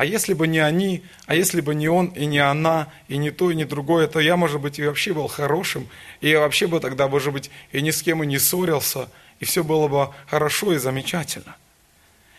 а 0.00 0.06
если 0.06 0.32
бы 0.32 0.46
не 0.46 0.60
они, 0.60 1.02
а 1.26 1.34
если 1.34 1.60
бы 1.60 1.74
не 1.74 1.86
он 1.88 2.06
и 2.06 2.24
не 2.24 2.38
она, 2.38 2.88
и 3.08 3.18
не 3.18 3.30
то, 3.30 3.50
и 3.50 3.54
не 3.54 3.66
другое, 3.66 4.06
то 4.06 4.18
я, 4.18 4.38
может 4.38 4.58
быть, 4.58 4.78
и 4.78 4.86
вообще 4.86 5.12
был 5.12 5.28
хорошим, 5.28 5.88
и 6.22 6.30
я 6.30 6.40
вообще 6.40 6.66
бы 6.66 6.80
тогда, 6.80 7.06
может 7.06 7.34
быть, 7.34 7.50
и 7.70 7.82
ни 7.82 7.90
с 7.90 8.02
кем 8.02 8.22
и 8.22 8.26
не 8.26 8.38
ссорился, 8.38 9.10
и 9.40 9.44
все 9.44 9.62
было 9.62 9.88
бы 9.88 10.08
хорошо 10.26 10.72
и 10.72 10.78
замечательно. 10.78 11.54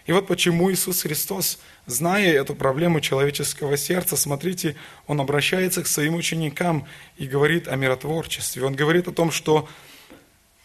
И 0.06 0.12
вот 0.12 0.28
почему 0.28 0.72
Иисус 0.72 1.04
Христос, 1.04 1.60
зная 1.86 2.34
эту 2.34 2.56
проблему 2.56 3.02
человеческого 3.02 3.78
сердца, 3.78 4.18
смотрите, 4.18 4.76
Он 5.08 5.22
обращается 5.22 5.84
к 5.84 5.88
своим 5.88 6.16
ученикам 6.16 6.88
и 7.18 7.28
говорит 7.28 7.68
о 7.68 7.76
миротворчестве. 7.76 8.66
Он 8.66 8.76
говорит 8.76 9.08
о 9.08 9.12
том, 9.12 9.32
что 9.32 9.68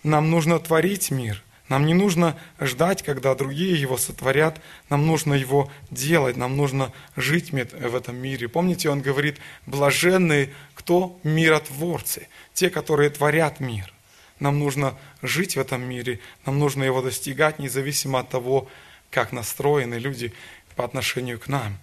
нам 0.03 0.31
нужно 0.31 0.59
творить 0.59 1.11
мир, 1.11 1.43
нам 1.69 1.85
не 1.85 1.95
нужно 1.95 2.39
ждать, 2.61 3.03
когда 3.03 3.35
другие 3.35 3.81
его 3.81 3.97
сотворят, 3.97 4.61
нам 4.89 5.05
нужно 5.05 5.35
его 5.35 5.71
делать, 5.91 6.37
нам 6.37 6.57
нужно 6.57 6.93
жить 7.17 7.51
в 7.51 7.95
этом 7.95 8.17
мире. 8.17 8.49
Помните, 8.49 8.89
он 8.89 9.01
говорит, 9.03 9.39
блаженные, 9.67 10.51
кто 10.75 11.19
миротворцы, 11.25 12.29
те, 12.55 12.71
которые 12.71 13.11
творят 13.11 13.59
мир. 13.59 13.93
Нам 14.39 14.59
нужно 14.59 14.97
жить 15.23 15.57
в 15.57 15.61
этом 15.61 15.83
мире, 15.83 16.21
нам 16.45 16.59
нужно 16.59 16.85
его 16.85 17.03
достигать, 17.03 17.59
независимо 17.59 18.21
от 18.21 18.29
того, 18.29 18.69
как 19.11 19.33
настроены 19.33 19.95
люди 19.95 20.33
по 20.75 20.85
отношению 20.85 21.39
к 21.39 21.49
нам. 21.49 21.79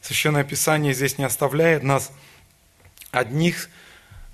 Священное 0.00 0.44
Писание 0.44 0.92
здесь 0.92 1.16
не 1.18 1.24
оставляет 1.24 1.82
нас 1.82 2.12
одних 3.10 3.70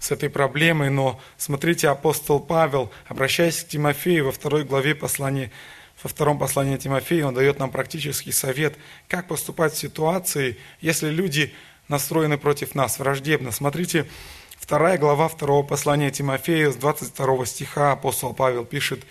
с 0.00 0.10
этой 0.10 0.30
проблемой, 0.30 0.90
но 0.90 1.20
смотрите, 1.36 1.88
апостол 1.88 2.40
Павел, 2.40 2.90
обращаясь 3.06 3.62
к 3.62 3.68
Тимофею 3.68 4.26
во 4.26 4.32
второй 4.32 4.64
главе 4.64 4.94
послания, 4.94 5.52
во 6.02 6.08
втором 6.08 6.38
послании 6.38 6.78
Тимофея, 6.78 7.26
он 7.26 7.34
дает 7.34 7.58
нам 7.58 7.70
практический 7.70 8.32
совет, 8.32 8.76
как 9.06 9.28
поступать 9.28 9.74
в 9.74 9.78
ситуации, 9.78 10.56
если 10.80 11.10
люди 11.10 11.54
настроены 11.88 12.38
против 12.38 12.74
нас, 12.74 12.98
враждебно. 12.98 13.52
Смотрите, 13.52 14.06
вторая 14.58 14.96
глава 14.96 15.28
второго 15.28 15.62
послания 15.62 16.10
Тимофея 16.10 16.70
с 16.70 16.76
22 16.76 17.44
стиха 17.46 17.92
апостол 17.92 18.32
Павел 18.32 18.64
пишет, 18.64 19.04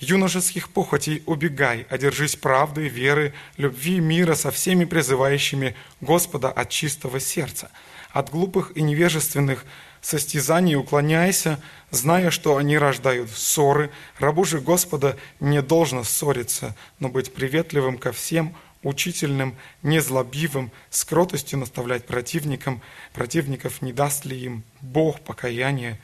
«Юношеских 0.00 0.70
похотей 0.70 1.22
убегай, 1.26 1.86
одержись 1.88 2.36
правды, 2.36 2.88
веры, 2.88 3.32
любви, 3.56 4.00
мира 4.00 4.34
со 4.34 4.50
всеми 4.50 4.84
призывающими 4.84 5.76
Господа 6.00 6.50
от 6.50 6.70
чистого 6.70 7.20
сердца, 7.20 7.70
от 8.10 8.30
глупых 8.30 8.72
и 8.76 8.82
невежественных 8.82 9.64
состязаний 10.04 10.76
уклоняйся, 10.76 11.60
зная, 11.90 12.30
что 12.30 12.56
они 12.56 12.76
рождают 12.76 13.30
ссоры. 13.30 13.90
Рабу 14.18 14.44
же 14.44 14.60
Господа 14.60 15.16
не 15.40 15.62
должно 15.62 16.04
ссориться, 16.04 16.76
но 16.98 17.08
быть 17.08 17.32
приветливым 17.32 17.96
ко 17.96 18.12
всем, 18.12 18.54
учительным, 18.82 19.56
незлобивым, 19.82 20.70
с 20.90 21.04
кротостью 21.04 21.58
наставлять 21.58 22.06
противникам, 22.06 22.82
противников 23.14 23.80
не 23.80 23.92
даст 23.92 24.26
ли 24.26 24.38
им 24.38 24.64
Бог 24.80 25.20
покаяние 25.20 25.98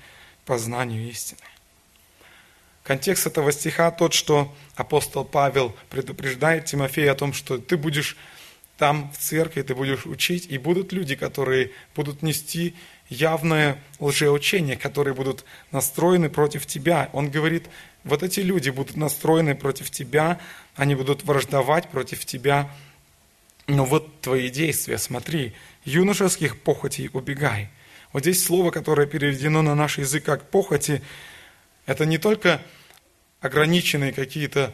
познанию 0.47 1.09
истины. 1.09 1.41
Контекст 2.83 3.27
этого 3.27 3.53
стиха 3.53 3.91
тот, 3.91 4.15
что 4.15 4.55
апостол 4.75 5.25
Павел 5.25 5.75
предупреждает 5.91 6.65
Тимофея 6.65 7.13
о 7.13 7.15
том, 7.15 7.33
что 7.33 7.59
ты 7.59 7.77
будешь 7.77 8.17
там 8.79 9.13
в 9.13 9.19
церкви, 9.19 9.61
ты 9.61 9.75
будешь 9.75 10.07
учить, 10.07 10.47
и 10.47 10.57
будут 10.57 10.93
люди, 10.93 11.15
которые 11.15 11.71
будут 11.95 12.23
нести 12.23 12.75
явное 13.11 13.83
лжеучение, 13.99 14.77
которые 14.77 15.13
будут 15.13 15.45
настроены 15.71 16.31
против 16.31 16.65
тебя. 16.65 17.11
Он 17.13 17.31
говорит, 17.31 17.67
вот 18.05 18.23
эти 18.23 18.41
люди 18.41 18.71
будут 18.71 18.97
настроены 18.97 19.55
против 19.55 19.91
тебя, 19.91 20.41
они 20.77 20.95
будут 20.95 21.25
враждовать 21.25 21.89
против 21.91 22.25
тебя. 22.25 22.71
Но 23.67 23.85
вот 23.85 24.21
твои 24.23 24.49
действия, 24.49 24.97
смотри, 24.97 25.53
юношеских 25.85 26.59
похотей 26.59 27.11
убегай. 27.13 27.69
Вот 28.13 28.23
здесь 28.23 28.43
слово, 28.43 28.71
которое 28.71 29.07
переведено 29.07 29.61
на 29.63 29.75
наш 29.75 29.99
язык 29.99 30.25
как 30.25 30.51
похоти, 30.51 31.03
это 31.91 32.07
не 32.07 32.19
только 32.19 32.63
ограниченные 33.41 34.13
какие-то, 34.13 34.73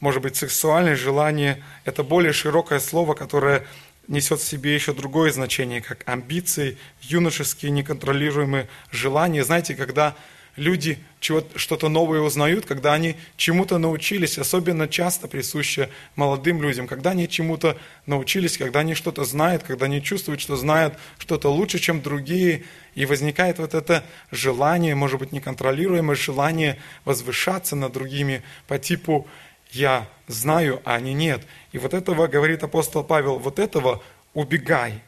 может 0.00 0.20
быть, 0.20 0.36
сексуальные 0.36 0.96
желания, 0.96 1.64
это 1.86 2.02
более 2.02 2.34
широкое 2.34 2.78
слово, 2.78 3.14
которое 3.14 3.66
несет 4.06 4.40
в 4.40 4.46
себе 4.46 4.74
еще 4.74 4.92
другое 4.92 5.32
значение, 5.32 5.80
как 5.80 6.06
амбиции, 6.06 6.76
юношеские 7.00 7.70
неконтролируемые 7.70 8.68
желания. 8.90 9.44
Знаете, 9.44 9.74
когда 9.74 10.14
люди 10.58 10.98
что-то 11.20 11.88
новое 11.88 12.20
узнают, 12.20 12.66
когда 12.66 12.92
они 12.92 13.16
чему-то 13.36 13.78
научились, 13.78 14.38
особенно 14.38 14.88
часто 14.88 15.28
присуще 15.28 15.88
молодым 16.16 16.62
людям, 16.62 16.86
когда 16.86 17.10
они 17.10 17.28
чему-то 17.28 17.76
научились, 18.06 18.58
когда 18.58 18.80
они 18.80 18.94
что-то 18.94 19.24
знают, 19.24 19.62
когда 19.62 19.86
они 19.86 20.02
чувствуют, 20.02 20.40
что 20.40 20.56
знают 20.56 20.94
что-то 21.18 21.48
лучше, 21.48 21.78
чем 21.78 22.02
другие, 22.02 22.64
и 22.94 23.06
возникает 23.06 23.58
вот 23.58 23.74
это 23.74 24.04
желание, 24.30 24.94
может 24.94 25.18
быть, 25.18 25.32
неконтролируемое 25.32 26.16
желание 26.16 26.78
возвышаться 27.04 27.76
над 27.76 27.92
другими 27.92 28.42
по 28.66 28.78
типу 28.78 29.26
«я 29.70 30.08
знаю, 30.26 30.80
а 30.84 30.96
они 30.96 31.14
нет». 31.14 31.42
И 31.72 31.78
вот 31.78 31.94
этого, 31.94 32.26
говорит 32.26 32.62
апостол 32.62 33.04
Павел, 33.04 33.38
вот 33.38 33.58
этого 33.58 34.02
убегай. 34.34 35.02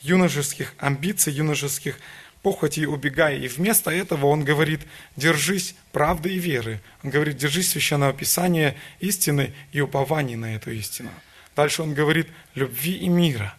Юношеских 0.00 0.74
амбиций, 0.78 1.32
юношеских 1.32 1.98
похотей 2.42 2.86
убегай. 2.86 3.38
И 3.38 3.48
вместо 3.48 3.90
этого 3.90 4.26
он 4.26 4.44
говорит, 4.44 4.80
держись 5.16 5.74
правды 5.92 6.34
и 6.34 6.38
веры. 6.38 6.80
Он 7.02 7.10
говорит, 7.10 7.36
держись 7.36 7.70
священного 7.70 8.12
писания, 8.12 8.76
истины 9.00 9.54
и 9.72 9.80
упования 9.80 10.36
на 10.36 10.54
эту 10.54 10.70
истину. 10.70 11.10
Дальше 11.56 11.82
он 11.82 11.94
говорит, 11.94 12.28
любви 12.54 12.92
и 12.92 13.08
мира. 13.08 13.54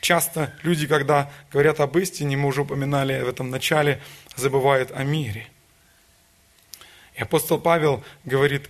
Часто 0.00 0.52
люди, 0.62 0.86
когда 0.86 1.30
говорят 1.52 1.80
об 1.80 1.96
истине, 1.96 2.36
мы 2.36 2.48
уже 2.48 2.62
упоминали 2.62 3.20
в 3.22 3.28
этом 3.28 3.50
начале, 3.50 4.00
забывают 4.36 4.90
о 4.92 5.04
мире. 5.04 5.48
И 7.14 7.22
апостол 7.22 7.58
Павел 7.58 8.02
говорит, 8.24 8.68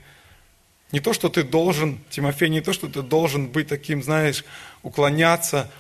не 0.93 1.01
то, 1.01 1.15
что 1.15 1.31
ты 1.31 1.43
должен, 1.43 2.01
Тимофей, 2.11 2.51
не 2.51 2.61
то, 2.61 2.75
что 2.75 2.89
ты 2.89 3.01
должен 3.01 3.49
быть 3.49 3.69
таким, 3.69 4.03
знаешь, 4.03 4.45
уклоняться 4.83 5.71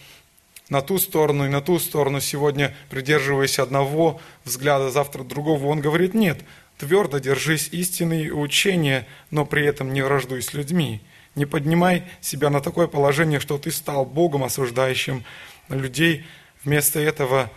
на 0.68 0.80
ту 0.80 0.98
сторону 0.98 1.46
и 1.46 1.48
на 1.48 1.60
ту 1.60 1.78
сторону 1.78 2.20
сегодня, 2.20 2.74
придерживаясь 2.88 3.58
одного 3.58 4.20
взгляда, 4.44 4.90
завтра 4.90 5.24
другого. 5.24 5.66
Он 5.66 5.80
говорит, 5.80 6.14
нет, 6.14 6.40
твердо 6.78 7.18
держись 7.18 7.68
истины 7.72 8.22
и 8.22 8.30
учения, 8.30 9.06
но 9.30 9.44
при 9.44 9.66
этом 9.66 9.92
не 9.92 10.02
враждуй 10.02 10.42
с 10.42 10.54
людьми. 10.54 11.00
Не 11.34 11.46
поднимай 11.46 12.04
себя 12.20 12.50
на 12.50 12.60
такое 12.60 12.86
положение, 12.86 13.40
что 13.40 13.58
ты 13.58 13.70
стал 13.70 14.04
Богом, 14.04 14.44
осуждающим 14.44 15.24
людей. 15.68 16.24
Вместо 16.64 17.00
этого 17.00 17.50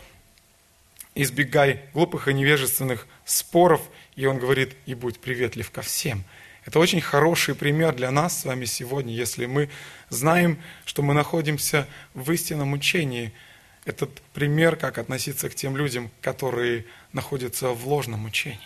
избегай 1.14 1.82
глупых 1.93 2.28
и 2.28 2.34
невежественных 2.34 3.08
споров. 3.26 3.82
И 4.16 4.26
он 4.26 4.39
говорит, 4.39 4.76
и 4.86 4.93
будь 4.93 5.20
приветлив 5.20 5.72
ко 5.72 5.82
всем– 5.82 6.24
это 6.66 6.80
очень 6.80 6.99
хороший 6.99 7.53
пример 7.53 7.93
для 7.93 8.09
нас 8.09 8.41
с 8.41 8.45
вами 8.45 8.66
сегодня, 8.66 9.13
если 9.13 9.45
мы 9.45 9.70
знаем, 10.09 10.59
что 10.86 11.03
мы 11.03 11.13
находимся 11.13 11.88
в 12.16 12.32
истинном 12.32 12.74
учении. 12.74 13.32
Этот 13.86 14.20
пример, 14.34 14.76
как 14.76 14.97
относиться 14.97 15.47
к 15.47 15.53
тем 15.53 15.78
людям, 15.78 16.09
которые 16.22 16.86
находятся 17.13 17.70
в 17.70 17.88
ложном 17.88 18.26
учении. 18.26 18.59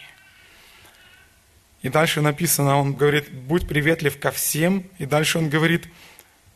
И 1.81 1.89
дальше 1.89 2.21
написано, 2.21 2.77
он 2.77 2.93
говорит, 2.93 3.29
будь 3.31 3.67
приветлив 3.67 4.17
ко 4.17 4.31
всем. 4.31 4.89
И 4.97 5.05
дальше 5.05 5.37
он 5.37 5.49
говорит, 5.49 5.85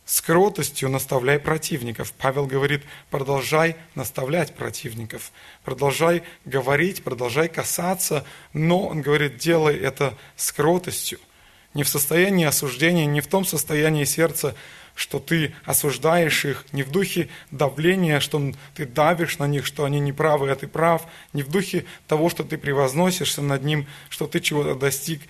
с 0.05 0.21
кротостью 0.21 0.87
наставляй 0.87 1.39
противников. 1.39 2.13
Павел 2.13 2.45
говорит, 2.45 2.83
продолжай 3.09 3.75
наставлять 3.95 4.55
противников, 4.55 5.33
продолжай 5.65 6.23
говорить, 6.45 7.03
продолжай 7.03 7.49
касаться, 7.49 8.25
но 8.53 8.87
он 8.87 9.01
говорит, 9.01 9.37
делай 9.37 9.75
это 9.75 10.17
с 10.37 10.49
кротостью– 10.53 11.19
Не 11.73 11.83
в 11.83 11.87
состоянии 11.87 12.45
осуждения, 12.45 13.05
не 13.05 13.21
в 13.21 13.27
том 13.27 13.45
состоянии 13.45 14.03
сердца, 14.03 14.55
что 14.95 15.19
ты 15.19 15.55
осуждаешь 15.65 16.45
их, 16.45 16.65
не 16.71 16.83
в 16.83 16.91
духе 16.91 17.29
давления, 17.49 18.19
что 18.19 18.51
ты 18.75 18.85
давишь 18.85 19.39
на 19.39 19.47
них, 19.47 19.65
что 19.65 19.85
они 19.85 19.99
неправы, 19.99 20.51
а 20.51 20.55
ты 20.55 20.67
прав, 20.67 21.07
не 21.33 21.41
в 21.41 21.49
духе 21.49 21.85
того, 22.07 22.29
что 22.29 22.43
ты 22.43 22.57
превозносишься 22.57 23.41
над 23.41 23.63
ним, 23.63 23.87
что 24.09 24.27
ты 24.27 24.39
чего-то 24.39 24.75
достиг, 24.75 25.21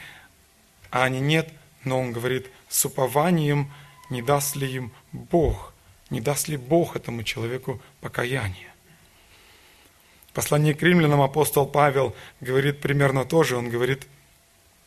а 0.89 1.03
они 1.03 1.21
нет. 1.21 1.49
Но 1.85 1.99
он 1.99 2.11
говорит, 2.11 2.47
с 2.69 2.85
упованием 2.85 3.71
не 4.09 4.21
даст 4.21 4.55
ли 4.55 4.69
им 4.69 4.91
Бог, 5.11 5.73
не 6.09 6.21
даст 6.21 6.47
ли 6.47 6.57
Бог 6.57 6.95
этому 6.95 7.23
человеку 7.23 7.81
покаяние. 8.01 8.73
В 10.29 10.33
послании 10.33 10.73
к 10.73 10.81
римлянам 10.81 11.21
апостол 11.21 11.65
Павел 11.65 12.15
говорит 12.41 12.81
примерно 12.81 13.23
то 13.23 13.43
же. 13.43 13.55
Он 13.55 13.69
говорит, 13.69 14.07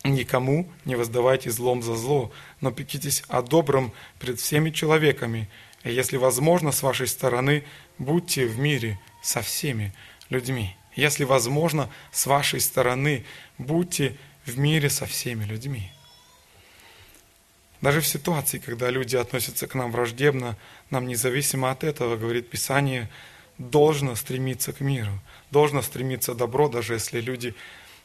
никому 0.05 0.71
не 0.85 0.95
воздавайте 0.95 1.51
злом 1.51 1.83
за 1.83 1.97
зло, 1.97 2.33
но 2.61 2.71
пекитесь 2.71 3.23
о 3.29 3.43
добром 3.43 3.93
пред 4.19 4.41
всеми 4.41 4.71
человеками. 4.71 5.49
И 5.85 5.93
если 5.93 6.17
возможно, 6.17 6.73
с 6.73 6.83
вашей 6.83 7.07
стороны, 7.07 7.65
будьте 7.99 8.47
в 8.47 8.59
мире 8.59 8.99
со 9.23 9.43
всеми 9.43 9.93
людьми. 10.31 10.77
Если 10.95 11.25
возможно, 11.25 11.91
с 12.11 12.27
вашей 12.27 12.61
стороны, 12.61 13.25
будьте 13.59 14.17
в 14.47 14.59
мире 14.59 14.89
со 14.89 15.07
всеми 15.07 15.45
людьми. 15.45 15.93
Даже 17.81 18.01
в 18.01 18.07
ситуации, 18.07 18.59
когда 18.59 18.91
люди 18.91 19.17
относятся 19.17 19.67
к 19.67 19.75
нам 19.75 19.93
враждебно, 19.93 20.57
нам 20.91 21.07
независимо 21.07 21.71
от 21.71 21.85
этого, 21.85 22.17
говорит 22.17 22.49
Писание, 22.49 23.11
должно 23.59 24.15
стремиться 24.15 24.73
к 24.73 24.81
миру, 24.81 25.21
должно 25.51 25.83
стремиться 25.83 26.35
добро, 26.35 26.69
даже 26.69 26.95
если 26.95 27.21
люди 27.21 27.55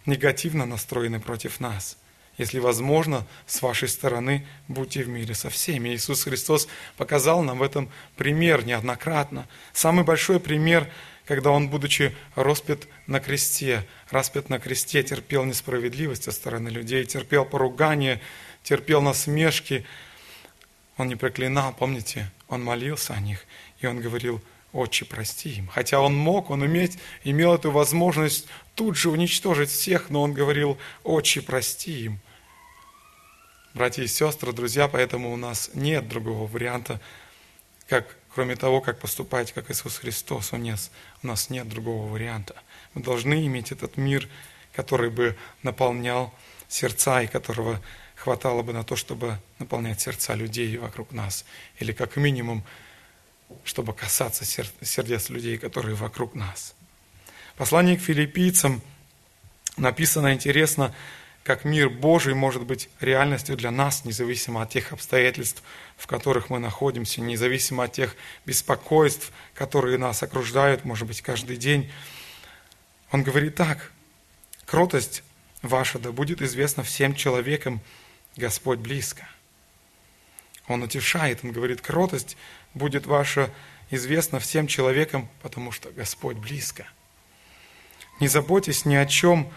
негативно 0.05 0.65
настроены 0.65 1.19
против 1.19 1.59
нас. 1.59 1.97
Если 2.37 2.59
возможно, 2.59 3.27
с 3.45 3.61
вашей 3.61 3.87
стороны 3.87 4.47
будьте 4.67 5.03
в 5.03 5.09
мире 5.09 5.35
со 5.35 5.49
всеми. 5.49 5.89
Иисус 5.89 6.23
Христос 6.23 6.67
показал 6.97 7.43
нам 7.43 7.59
в 7.59 7.63
этом 7.63 7.89
пример 8.15 8.65
неоднократно. 8.65 9.47
Самый 9.73 10.05
большой 10.05 10.39
пример, 10.39 10.89
когда 11.25 11.51
Он, 11.51 11.69
будучи 11.69 12.15
распят 12.35 12.87
на 13.05 13.19
кресте, 13.19 13.85
распят 14.09 14.49
на 14.49 14.59
кресте, 14.59 15.03
терпел 15.03 15.43
несправедливость 15.43 16.23
со 16.23 16.31
стороны 16.31 16.69
людей, 16.69 17.05
терпел 17.05 17.45
поругание, 17.45 18.21
терпел 18.63 19.01
насмешки. 19.01 19.85
Он 20.97 21.09
не 21.09 21.15
проклинал, 21.15 21.73
помните, 21.73 22.31
Он 22.47 22.63
молился 22.63 23.13
о 23.13 23.19
них, 23.19 23.45
и 23.81 23.87
Он 23.87 23.99
говорил, 23.99 24.41
Отче, 24.73 25.03
прости 25.03 25.49
им. 25.49 25.67
Хотя 25.67 25.99
он 25.99 26.15
мог, 26.15 26.49
он 26.49 26.65
иметь, 26.65 26.97
имел 27.25 27.53
эту 27.53 27.71
возможность 27.71 28.47
тут 28.75 28.97
же 28.97 29.09
уничтожить 29.09 29.69
всех, 29.69 30.09
но 30.09 30.21
он 30.21 30.33
говорил, 30.33 30.77
Отче, 31.03 31.41
прости 31.41 32.05
им. 32.05 32.19
Братья 33.73 34.03
и 34.03 34.07
сестры, 34.07 34.51
друзья, 34.51 34.87
поэтому 34.87 35.31
у 35.31 35.37
нас 35.37 35.71
нет 35.73 36.07
другого 36.07 36.45
варианта, 36.45 36.99
как, 37.87 38.17
кроме 38.33 38.55
того, 38.55 38.81
как 38.81 38.99
поступать, 38.99 39.53
как 39.53 39.71
Иисус 39.71 39.97
Христос. 39.97 40.51
У 40.53 40.57
нас, 40.57 40.91
у 41.23 41.27
нас 41.27 41.49
нет 41.49 41.69
другого 41.69 42.11
варианта. 42.11 42.55
Мы 42.93 43.01
должны 43.01 43.45
иметь 43.47 43.71
этот 43.71 43.97
мир, 43.97 44.27
который 44.73 45.09
бы 45.09 45.37
наполнял 45.63 46.33
сердца 46.67 47.21
и 47.21 47.27
которого 47.27 47.81
хватало 48.15 48.61
бы 48.61 48.73
на 48.73 48.83
то, 48.83 48.95
чтобы 48.95 49.39
наполнять 49.59 50.01
сердца 50.01 50.33
людей 50.35 50.77
вокруг 50.77 51.11
нас. 51.11 51.45
Или 51.79 51.91
как 51.91 52.17
минимум 52.17 52.63
чтобы 53.63 53.93
касаться 53.93 54.45
сердец 54.45 55.29
людей, 55.29 55.57
которые 55.57 55.95
вокруг 55.95 56.35
нас. 56.35 56.75
Послание 57.57 57.97
к 57.97 58.01
филиппийцам 58.01 58.81
написано 59.77 60.33
интересно, 60.33 60.93
как 61.43 61.65
мир 61.65 61.89
Божий 61.89 62.35
может 62.35 62.63
быть 62.63 62.89
реальностью 62.99 63.57
для 63.57 63.71
нас, 63.71 64.05
независимо 64.05 64.61
от 64.61 64.69
тех 64.69 64.91
обстоятельств, 64.93 65.63
в 65.97 66.05
которых 66.07 66.49
мы 66.49 66.59
находимся, 66.59 67.21
независимо 67.21 67.85
от 67.85 67.93
тех 67.93 68.15
беспокойств, 68.45 69.31
которые 69.55 69.97
нас 69.97 70.21
окружают, 70.21 70.85
может 70.85 71.07
быть, 71.07 71.21
каждый 71.21 71.57
день. 71.57 71.91
Он 73.11 73.23
говорит 73.23 73.55
так, 73.55 73.91
кротость 74.65 75.23
ваша 75.61 75.99
да 75.99 76.11
будет 76.11 76.41
известна 76.41 76.83
всем 76.83 77.15
человекам, 77.15 77.81
Господь 78.35 78.79
близко. 78.79 79.27
Он 80.67 80.83
утешает, 80.83 81.39
он 81.43 81.51
говорит, 81.51 81.81
кротость 81.81 82.37
будет 82.73 83.05
ваша 83.05 83.51
известна 83.89 84.39
всем 84.39 84.67
человекам, 84.67 85.27
потому 85.41 85.71
что 85.71 85.91
Господь 85.91 86.37
близко. 86.37 86.87
Не 88.21 88.27
заботьтесь 88.27 88.85
ни 88.85 88.93
о 88.95 89.05
чем, 89.07 89.49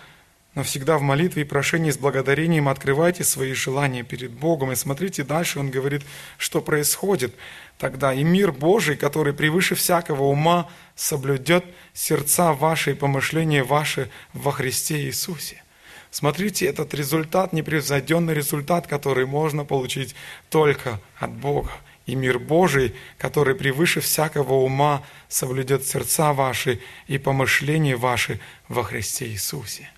но 0.55 0.63
всегда 0.63 0.97
в 0.97 1.03
молитве 1.03 1.43
и 1.43 1.45
прошении 1.45 1.91
с 1.91 1.99
благодарением 1.99 2.69
открывайте 2.69 3.23
свои 3.23 3.53
желания 3.53 4.03
перед 4.03 4.33
Богом. 4.33 4.73
И 4.73 4.75
смотрите 4.75 5.23
дальше, 5.23 5.61
он 5.61 5.71
говорит, 5.71 6.03
что 6.39 6.63
происходит 6.63 7.35
тогда. 7.77 8.15
И 8.15 8.25
мир 8.25 8.53
Божий, 8.53 8.97
который 8.97 9.35
превыше 9.35 9.75
всякого 9.75 10.25
ума, 10.25 10.71
соблюдет 10.97 11.65
сердца 11.93 12.55
ваши 12.55 12.93
и 12.93 12.95
помышления 12.95 13.65
ваши 13.65 14.11
во 14.33 14.51
Христе 14.51 15.03
Иисусе. 15.03 15.63
Смотрите, 16.11 16.65
этот 16.65 16.95
результат, 16.95 17.53
непревзойденный 17.53 18.33
результат, 18.33 18.87
который 18.87 19.27
можно 19.27 19.65
получить 19.65 20.15
только 20.49 21.01
от 21.19 21.33
Бога 21.33 21.73
и 22.07 22.15
мир 22.15 22.39
Божий, 22.39 22.95
который 23.19 23.55
превыше 23.55 24.01
всякого 24.01 24.55
ума 24.55 25.03
соблюдет 25.29 25.87
сердца 25.87 26.33
ваши 26.33 26.81
и 27.07 27.19
помышления 27.19 27.97
ваши 27.97 28.41
во 28.69 28.83
Христе 28.83 29.27
Иисусе. 29.29 29.91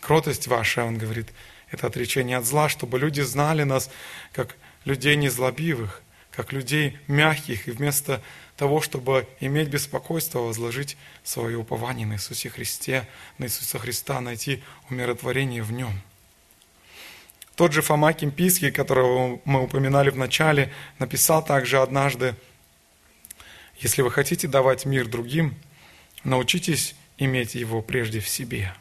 Кротость 0.00 0.46
ваша, 0.46 0.84
он 0.84 0.96
говорит, 0.96 1.28
это 1.70 1.86
отречение 1.86 2.36
от 2.36 2.46
зла, 2.46 2.68
чтобы 2.68 2.98
люди 2.98 3.20
знали 3.20 3.64
нас 3.64 3.90
как 4.32 4.56
людей 4.84 5.16
незлобивых, 5.16 6.02
как 6.30 6.52
людей 6.52 6.98
мягких, 7.06 7.68
и 7.68 7.72
вместо 7.72 8.22
того, 8.56 8.80
чтобы 8.80 9.26
иметь 9.40 9.68
беспокойство, 9.68 10.40
возложить 10.40 10.96
свое 11.24 11.58
упование 11.58 12.06
на 12.06 12.14
Иисусе 12.14 12.48
Христе, 12.48 13.08
на 13.38 13.44
Иисуса 13.44 13.78
Христа, 13.78 14.20
найти 14.20 14.62
умиротворение 14.88 15.62
в 15.62 15.72
Нем– 15.72 16.00
тот 17.60 17.74
же 17.74 17.82
Фома 17.82 18.14
Кимпийский, 18.14 18.70
которого 18.70 19.38
мы 19.44 19.64
упоминали 19.64 20.08
в 20.08 20.16
начале, 20.16 20.72
написал 20.98 21.44
также 21.44 21.82
однажды, 21.82 22.34
если 23.80 24.00
вы 24.00 24.10
хотите 24.10 24.48
давать 24.48 24.86
мир 24.86 25.06
другим, 25.06 25.54
научитесь 26.24 26.94
иметь 27.18 27.54
его 27.54 27.82
прежде 27.82 28.20
в 28.20 28.28
себе. 28.30 28.72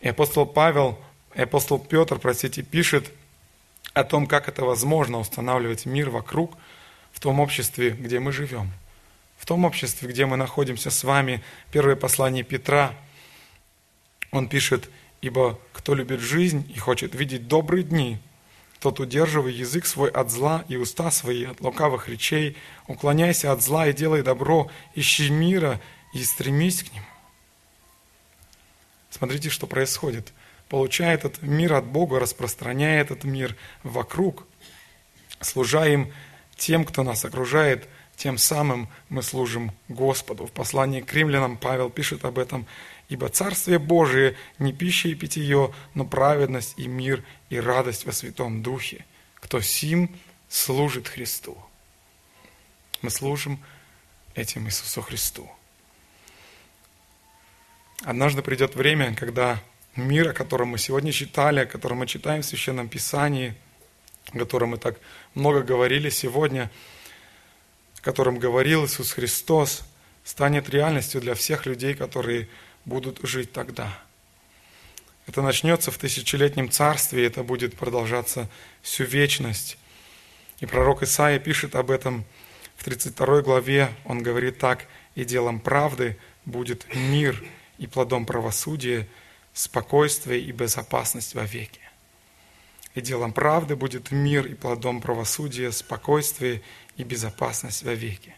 И 0.00 0.06
апостол 0.06 0.46
Павел, 0.46 1.00
и 1.34 1.42
апостол 1.42 1.80
Петр, 1.80 2.20
простите, 2.20 2.62
пишет 2.62 3.10
о 3.92 4.04
том, 4.04 4.28
как 4.28 4.48
это 4.48 4.64
возможно 4.64 5.18
устанавливать 5.18 5.84
мир 5.84 6.10
вокруг 6.10 6.56
в 7.10 7.18
том 7.18 7.40
обществе, 7.40 7.90
где 7.90 8.20
мы 8.20 8.30
живем. 8.30 8.70
В 9.36 9.46
том 9.46 9.64
обществе, 9.64 10.08
где 10.08 10.26
мы 10.26 10.36
находимся 10.36 10.92
с 10.92 11.02
вами. 11.02 11.42
Первое 11.72 11.96
послание 11.96 12.44
Петра, 12.44 12.94
он 14.30 14.48
пишет– 14.48 14.88
Ибо 15.22 15.58
кто 15.72 15.94
любит 15.94 16.20
жизнь 16.20 16.70
и 16.74 16.78
хочет 16.78 17.14
видеть 17.14 17.46
добрые 17.46 17.84
дни, 17.84 18.18
тот 18.80 18.98
удерживай 18.98 19.52
язык 19.52 19.86
свой 19.86 20.10
от 20.10 20.30
зла 20.30 20.64
и 20.68 20.76
уста 20.76 21.12
свои 21.12 21.44
от 21.44 21.60
лукавых 21.60 22.08
речей, 22.08 22.56
уклоняйся 22.88 23.52
от 23.52 23.62
зла 23.62 23.86
и 23.86 23.92
делай 23.92 24.22
добро, 24.22 24.68
ищи 24.96 25.30
мира 25.30 25.80
и 26.12 26.24
стремись 26.24 26.82
к 26.82 26.92
нему. 26.92 27.06
Смотрите, 29.10 29.48
что 29.48 29.68
происходит. 29.68 30.32
Получая 30.68 31.14
этот 31.14 31.40
мир 31.42 31.74
от 31.74 31.84
Бога, 31.84 32.18
распространяя 32.18 33.00
этот 33.00 33.22
мир 33.22 33.54
вокруг, 33.84 34.44
служа 35.40 35.86
им 35.86 36.12
тем, 36.56 36.84
кто 36.84 37.04
нас 37.04 37.24
окружает, 37.24 37.88
тем 38.16 38.38
самым 38.38 38.88
мы 39.08 39.22
служим 39.22 39.70
Господу. 39.88 40.46
В 40.46 40.50
послании 40.52 41.00
к 41.00 41.12
римлянам 41.12 41.56
Павел 41.56 41.90
пишет 41.90 42.24
об 42.24 42.40
этом– 42.40 42.66
Ибо 43.12 43.28
Царствие 43.28 43.78
Божие 43.78 44.36
не 44.58 44.72
пища 44.72 45.08
и 45.10 45.14
питье, 45.14 45.74
но 45.92 46.06
праведность 46.06 46.72
и 46.78 46.86
мир 46.86 47.22
и 47.50 47.60
радость 47.60 48.06
во 48.06 48.12
Святом 48.12 48.62
Духе. 48.62 49.04
Кто 49.34 49.60
сим 49.60 50.16
служит 50.48 51.08
Христу. 51.08 51.58
Мы 53.02 53.10
служим 53.10 53.62
этим 54.34 54.66
Иисусу 54.66 55.02
Христу. 55.02 55.46
Однажды 58.02 58.40
придет 58.40 58.76
время, 58.76 59.14
когда 59.14 59.62
мир, 59.94 60.30
о 60.30 60.32
котором 60.32 60.68
мы 60.68 60.78
сегодня 60.78 61.12
читали, 61.12 61.60
о 61.60 61.66
котором 61.66 61.98
мы 61.98 62.06
читаем 62.06 62.40
в 62.40 62.46
Священном 62.46 62.88
Писании, 62.88 63.54
о 64.32 64.38
котором 64.38 64.70
мы 64.70 64.78
так 64.78 64.98
много 65.34 65.62
говорили 65.62 66.08
сегодня, 66.08 66.70
о 67.98 68.00
котором 68.00 68.38
говорил 68.38 68.86
Иисус 68.86 69.12
Христос, 69.12 69.82
станет 70.24 70.70
реальностью 70.70 71.20
для 71.20 71.34
всех 71.34 71.66
людей, 71.66 71.92
которые 71.92 72.48
будут 72.84 73.20
жить 73.22 73.52
тогда. 73.52 73.98
Это 75.26 75.42
начнется 75.42 75.90
в 75.90 75.98
тысячелетнем 75.98 76.70
царстве, 76.70 77.22
и 77.22 77.26
это 77.26 77.42
будет 77.42 77.76
продолжаться 77.76 78.48
всю 78.82 79.04
вечность. 79.04 79.78
И 80.60 80.66
пророк 80.66 81.02
Исаия 81.02 81.38
пишет 81.38 81.74
об 81.74 81.90
этом 81.90 82.24
в 82.76 82.84
32 82.84 83.42
главе. 83.42 83.92
Он 84.04 84.22
говорит 84.22 84.58
так, 84.58 84.86
«И 85.14 85.24
делом 85.24 85.60
правды 85.60 86.16
будет 86.44 86.86
мир, 86.94 87.42
и 87.78 87.86
плодом 87.86 88.26
правосудия 88.26 89.08
спокойствие 89.52 90.40
и 90.40 90.52
безопасность 90.52 91.34
во 91.34 91.44
веки. 91.44 91.80
И 92.94 93.00
делом 93.00 93.32
правды 93.32 93.76
будет 93.76 94.10
мир, 94.10 94.46
и 94.46 94.54
плодом 94.54 95.00
правосудия, 95.00 95.72
спокойствие 95.72 96.62
и 96.96 97.04
безопасность 97.04 97.82
во 97.82 97.94
веки. 97.94 98.34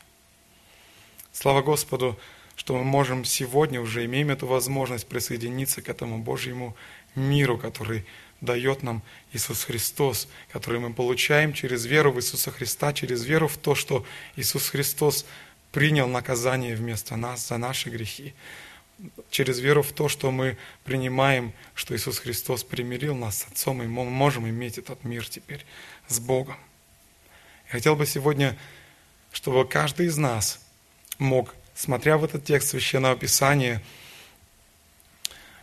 Слава 1.32 1.62
Господу, 1.62 2.18
что 2.65 2.79
мы 2.79 2.85
можем 2.85 3.27
сегодня 3.27 3.79
уже 3.79 4.07
имеем 4.07 4.31
эту 4.31 4.47
возможность 4.47 5.07
присоединиться 5.07 5.83
к 5.83 5.91
этому 5.91 6.17
Божьему 6.17 6.75
миру, 7.15 7.59
который 7.59 8.07
дает 8.41 8.83
нам 8.83 9.03
Иисус 9.35 9.65
Христос, 9.65 10.29
который 10.51 10.81
мы 10.81 10.95
получаем 10.95 11.53
через 11.53 11.85
веру 11.85 12.11
в 12.11 12.19
Иисуса 12.19 12.51
Христа, 12.51 12.95
через 12.95 13.27
веру 13.27 13.49
в 13.49 13.59
то, 13.59 13.75
что 13.75 14.07
Иисус 14.37 14.71
Христос 14.71 15.27
принял 15.73 16.09
наказание 16.09 16.75
вместо 16.75 17.17
нас 17.17 17.47
за 17.47 17.59
наши 17.59 17.91
грехи, 17.91 18.33
через 19.29 19.59
веру 19.59 19.83
в 19.83 19.93
то, 19.93 20.09
что 20.09 20.31
мы 20.31 20.57
принимаем, 20.85 21.53
что 21.75 21.95
Иисус 21.95 22.19
Христос 22.19 22.65
примирил 22.65 23.15
нас 23.15 23.41
с 23.41 23.47
Отцом, 23.47 23.83
и 23.83 23.87
мы 23.87 24.05
можем 24.05 24.49
иметь 24.49 24.79
этот 24.79 25.05
мир 25.05 25.29
теперь 25.29 25.67
с 26.09 26.19
Богом. 26.19 26.57
Я 27.67 27.73
хотел 27.73 27.95
бы 27.95 28.07
сегодня, 28.07 28.57
чтобы 29.33 29.69
каждый 29.69 30.07
из 30.07 30.17
нас 30.17 30.61
мог, 31.19 31.55
смотря 31.75 32.16
в 32.16 32.25
этот 32.25 32.45
текст 32.45 32.68
Священного 32.68 33.16
Писания, 33.16 33.83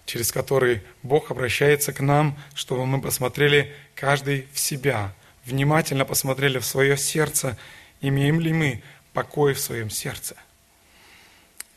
через 0.05 0.31
который 0.31 0.81
Бог 1.03 1.31
обращается 1.31 1.93
к 1.93 2.01
нам, 2.01 2.37
чтобы 2.53 2.85
мы 2.85 3.01
посмотрели 3.01 3.73
каждый 3.95 4.47
в 4.53 4.59
себя, 4.59 5.13
внимательно 5.45 6.05
посмотрели 6.05 6.59
в 6.59 6.65
свое 6.65 6.97
сердце, 6.97 7.57
имеем 8.01 8.39
ли 8.39 8.51
мы 8.51 8.83
покой 9.13 9.53
в 9.53 9.59
своем 9.59 9.89
сердце. 9.89 10.35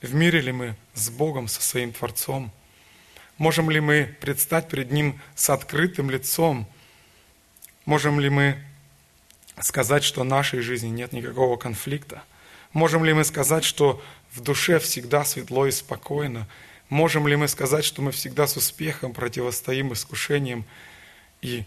В 0.02 0.14
мире 0.14 0.40
ли 0.40 0.52
мы 0.52 0.76
с 0.94 1.10
Богом, 1.10 1.48
со 1.48 1.62
своим 1.62 1.92
Творцом? 1.92 2.52
Можем 3.38 3.70
ли 3.70 3.80
мы 3.80 4.16
предстать 4.20 4.68
перед 4.68 4.92
Ним 4.92 5.20
с 5.34 5.50
открытым 5.50 6.10
лицом? 6.10 6.68
Можем 7.84 8.20
ли 8.20 8.28
мы 8.28 8.62
сказать, 9.60 10.04
что 10.04 10.20
в 10.20 10.24
нашей 10.24 10.60
жизни 10.60 10.88
нет 10.88 11.12
никакого 11.12 11.56
конфликта? 11.56 12.22
Можем 12.72 13.04
ли 13.04 13.12
мы 13.12 13.24
сказать, 13.24 13.64
что 13.64 14.02
в 14.34 14.40
душе 14.40 14.78
всегда 14.78 15.24
светло 15.24 15.66
и 15.66 15.70
спокойно– 15.70 16.48
Можем 16.90 17.26
ли 17.26 17.34
мы 17.34 17.48
сказать, 17.48 17.84
что 17.84 18.02
мы 18.02 18.12
всегда 18.12 18.46
с 18.46 18.56
успехом 18.56 19.14
противостоим 19.14 19.92
искушениям 19.92 20.64
и 21.40 21.64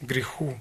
греху? 0.00 0.58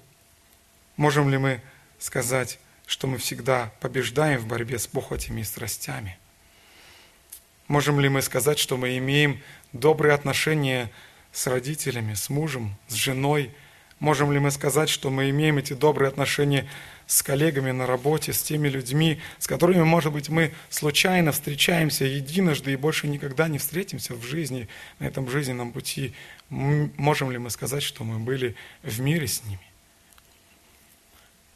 Можем 0.97 1.29
ли 1.29 1.37
мы 1.37 1.61
сказать, 1.97 2.59
что 2.85 3.07
мы 3.07 3.17
всегда 3.17 3.71
побеждаем 3.79 4.39
в 4.39 4.45
борьбе 4.45 4.77
с 4.77 4.87
похотями 4.87 5.41
и 5.41 5.45
страстями? 5.45 6.17
Можем 7.67 7.99
ли 8.01 8.09
мы 8.09 8.21
сказать, 8.21 8.59
что 8.59 8.75
мы 8.75 8.97
имеем 8.97 9.41
добрые 9.71 10.13
отношения 10.13 10.91
с 11.31 11.47
родителями, 11.47 12.13
с 12.13 12.29
мужем, 12.29 12.75
с 12.87 12.93
женой? 12.93 13.55
Можем 14.01 14.31
ли 14.31 14.39
мы 14.39 14.49
сказать, 14.49 14.89
что 14.89 15.11
мы 15.11 15.29
имеем 15.29 15.59
эти 15.59 15.73
добрые 15.73 16.09
отношения 16.09 16.67
с 17.05 17.21
коллегами 17.21 17.69
на 17.69 17.85
работе, 17.85 18.33
с 18.33 18.41
теми 18.41 18.67
людьми, 18.67 19.21
с 19.37 19.45
которыми, 19.45 19.83
может 19.83 20.11
быть, 20.11 20.27
мы 20.27 20.53
случайно 20.71 21.31
встречаемся 21.31 22.05
единожды 22.05 22.73
и 22.73 22.77
больше 22.77 23.07
никогда 23.07 23.47
не 23.47 23.59
встретимся 23.59 24.15
в 24.15 24.23
жизни, 24.23 24.67
на 24.97 25.05
этом 25.05 25.29
жизненном 25.29 25.71
пути. 25.71 26.15
Можем 26.49 27.29
ли 27.29 27.37
мы 27.37 27.51
сказать, 27.51 27.83
что 27.83 28.03
мы 28.03 28.17
были 28.17 28.55
в 28.81 28.99
мире 29.01 29.27
с 29.27 29.43
ними? 29.43 29.61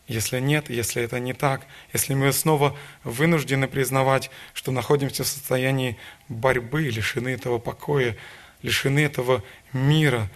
Если 0.07 0.39
нет, 0.39 0.69
если 0.69 1.01
это 1.01 1.19
не 1.19 1.33
так, 1.33 1.65
если 1.93 2.13
мы 2.13 2.31
снова 2.31 2.77
вынуждены 3.03 3.67
признавать, 3.67 4.29
что 4.53 4.71
находимся 4.71 5.23
в 5.23 5.27
состоянии 5.27 5.97
борьбы, 6.29 6.83
лишены 6.83 7.29
этого 7.29 7.57
покоя, 7.57 8.15
лишены 8.61 8.99
этого 8.99 9.43
мира, 9.73 10.29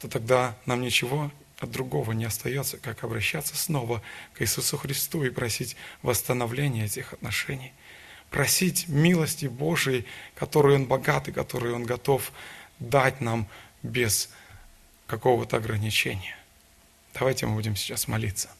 то 0.00 0.08
тогда 0.08 0.56
нам 0.66 0.80
ничего 0.80 1.30
от 1.58 1.70
другого 1.70 2.12
не 2.12 2.24
остается, 2.24 2.78
как 2.78 3.02
обращаться 3.02 3.56
снова 3.56 4.02
к 4.34 4.42
Иисусу 4.42 4.76
Христу 4.76 5.24
и 5.24 5.30
просить 5.30 5.76
восстановления 6.02 6.84
этих 6.84 7.12
отношений. 7.12 7.72
Просить 8.30 8.88
милости 8.88 9.46
Божией, 9.46 10.06
которую 10.34 10.76
Он 10.76 10.84
богат 10.86 11.28
и 11.28 11.32
которую 11.32 11.74
Он 11.74 11.84
готов 11.84 12.32
дать 12.78 13.20
нам 13.20 13.48
без 13.82 14.30
какого-то 15.06 15.56
ограничения. 15.56 16.36
Давайте 17.14 17.46
мы 17.46 17.54
будем 17.54 17.74
сейчас 17.74 18.06
молиться. 18.06 18.50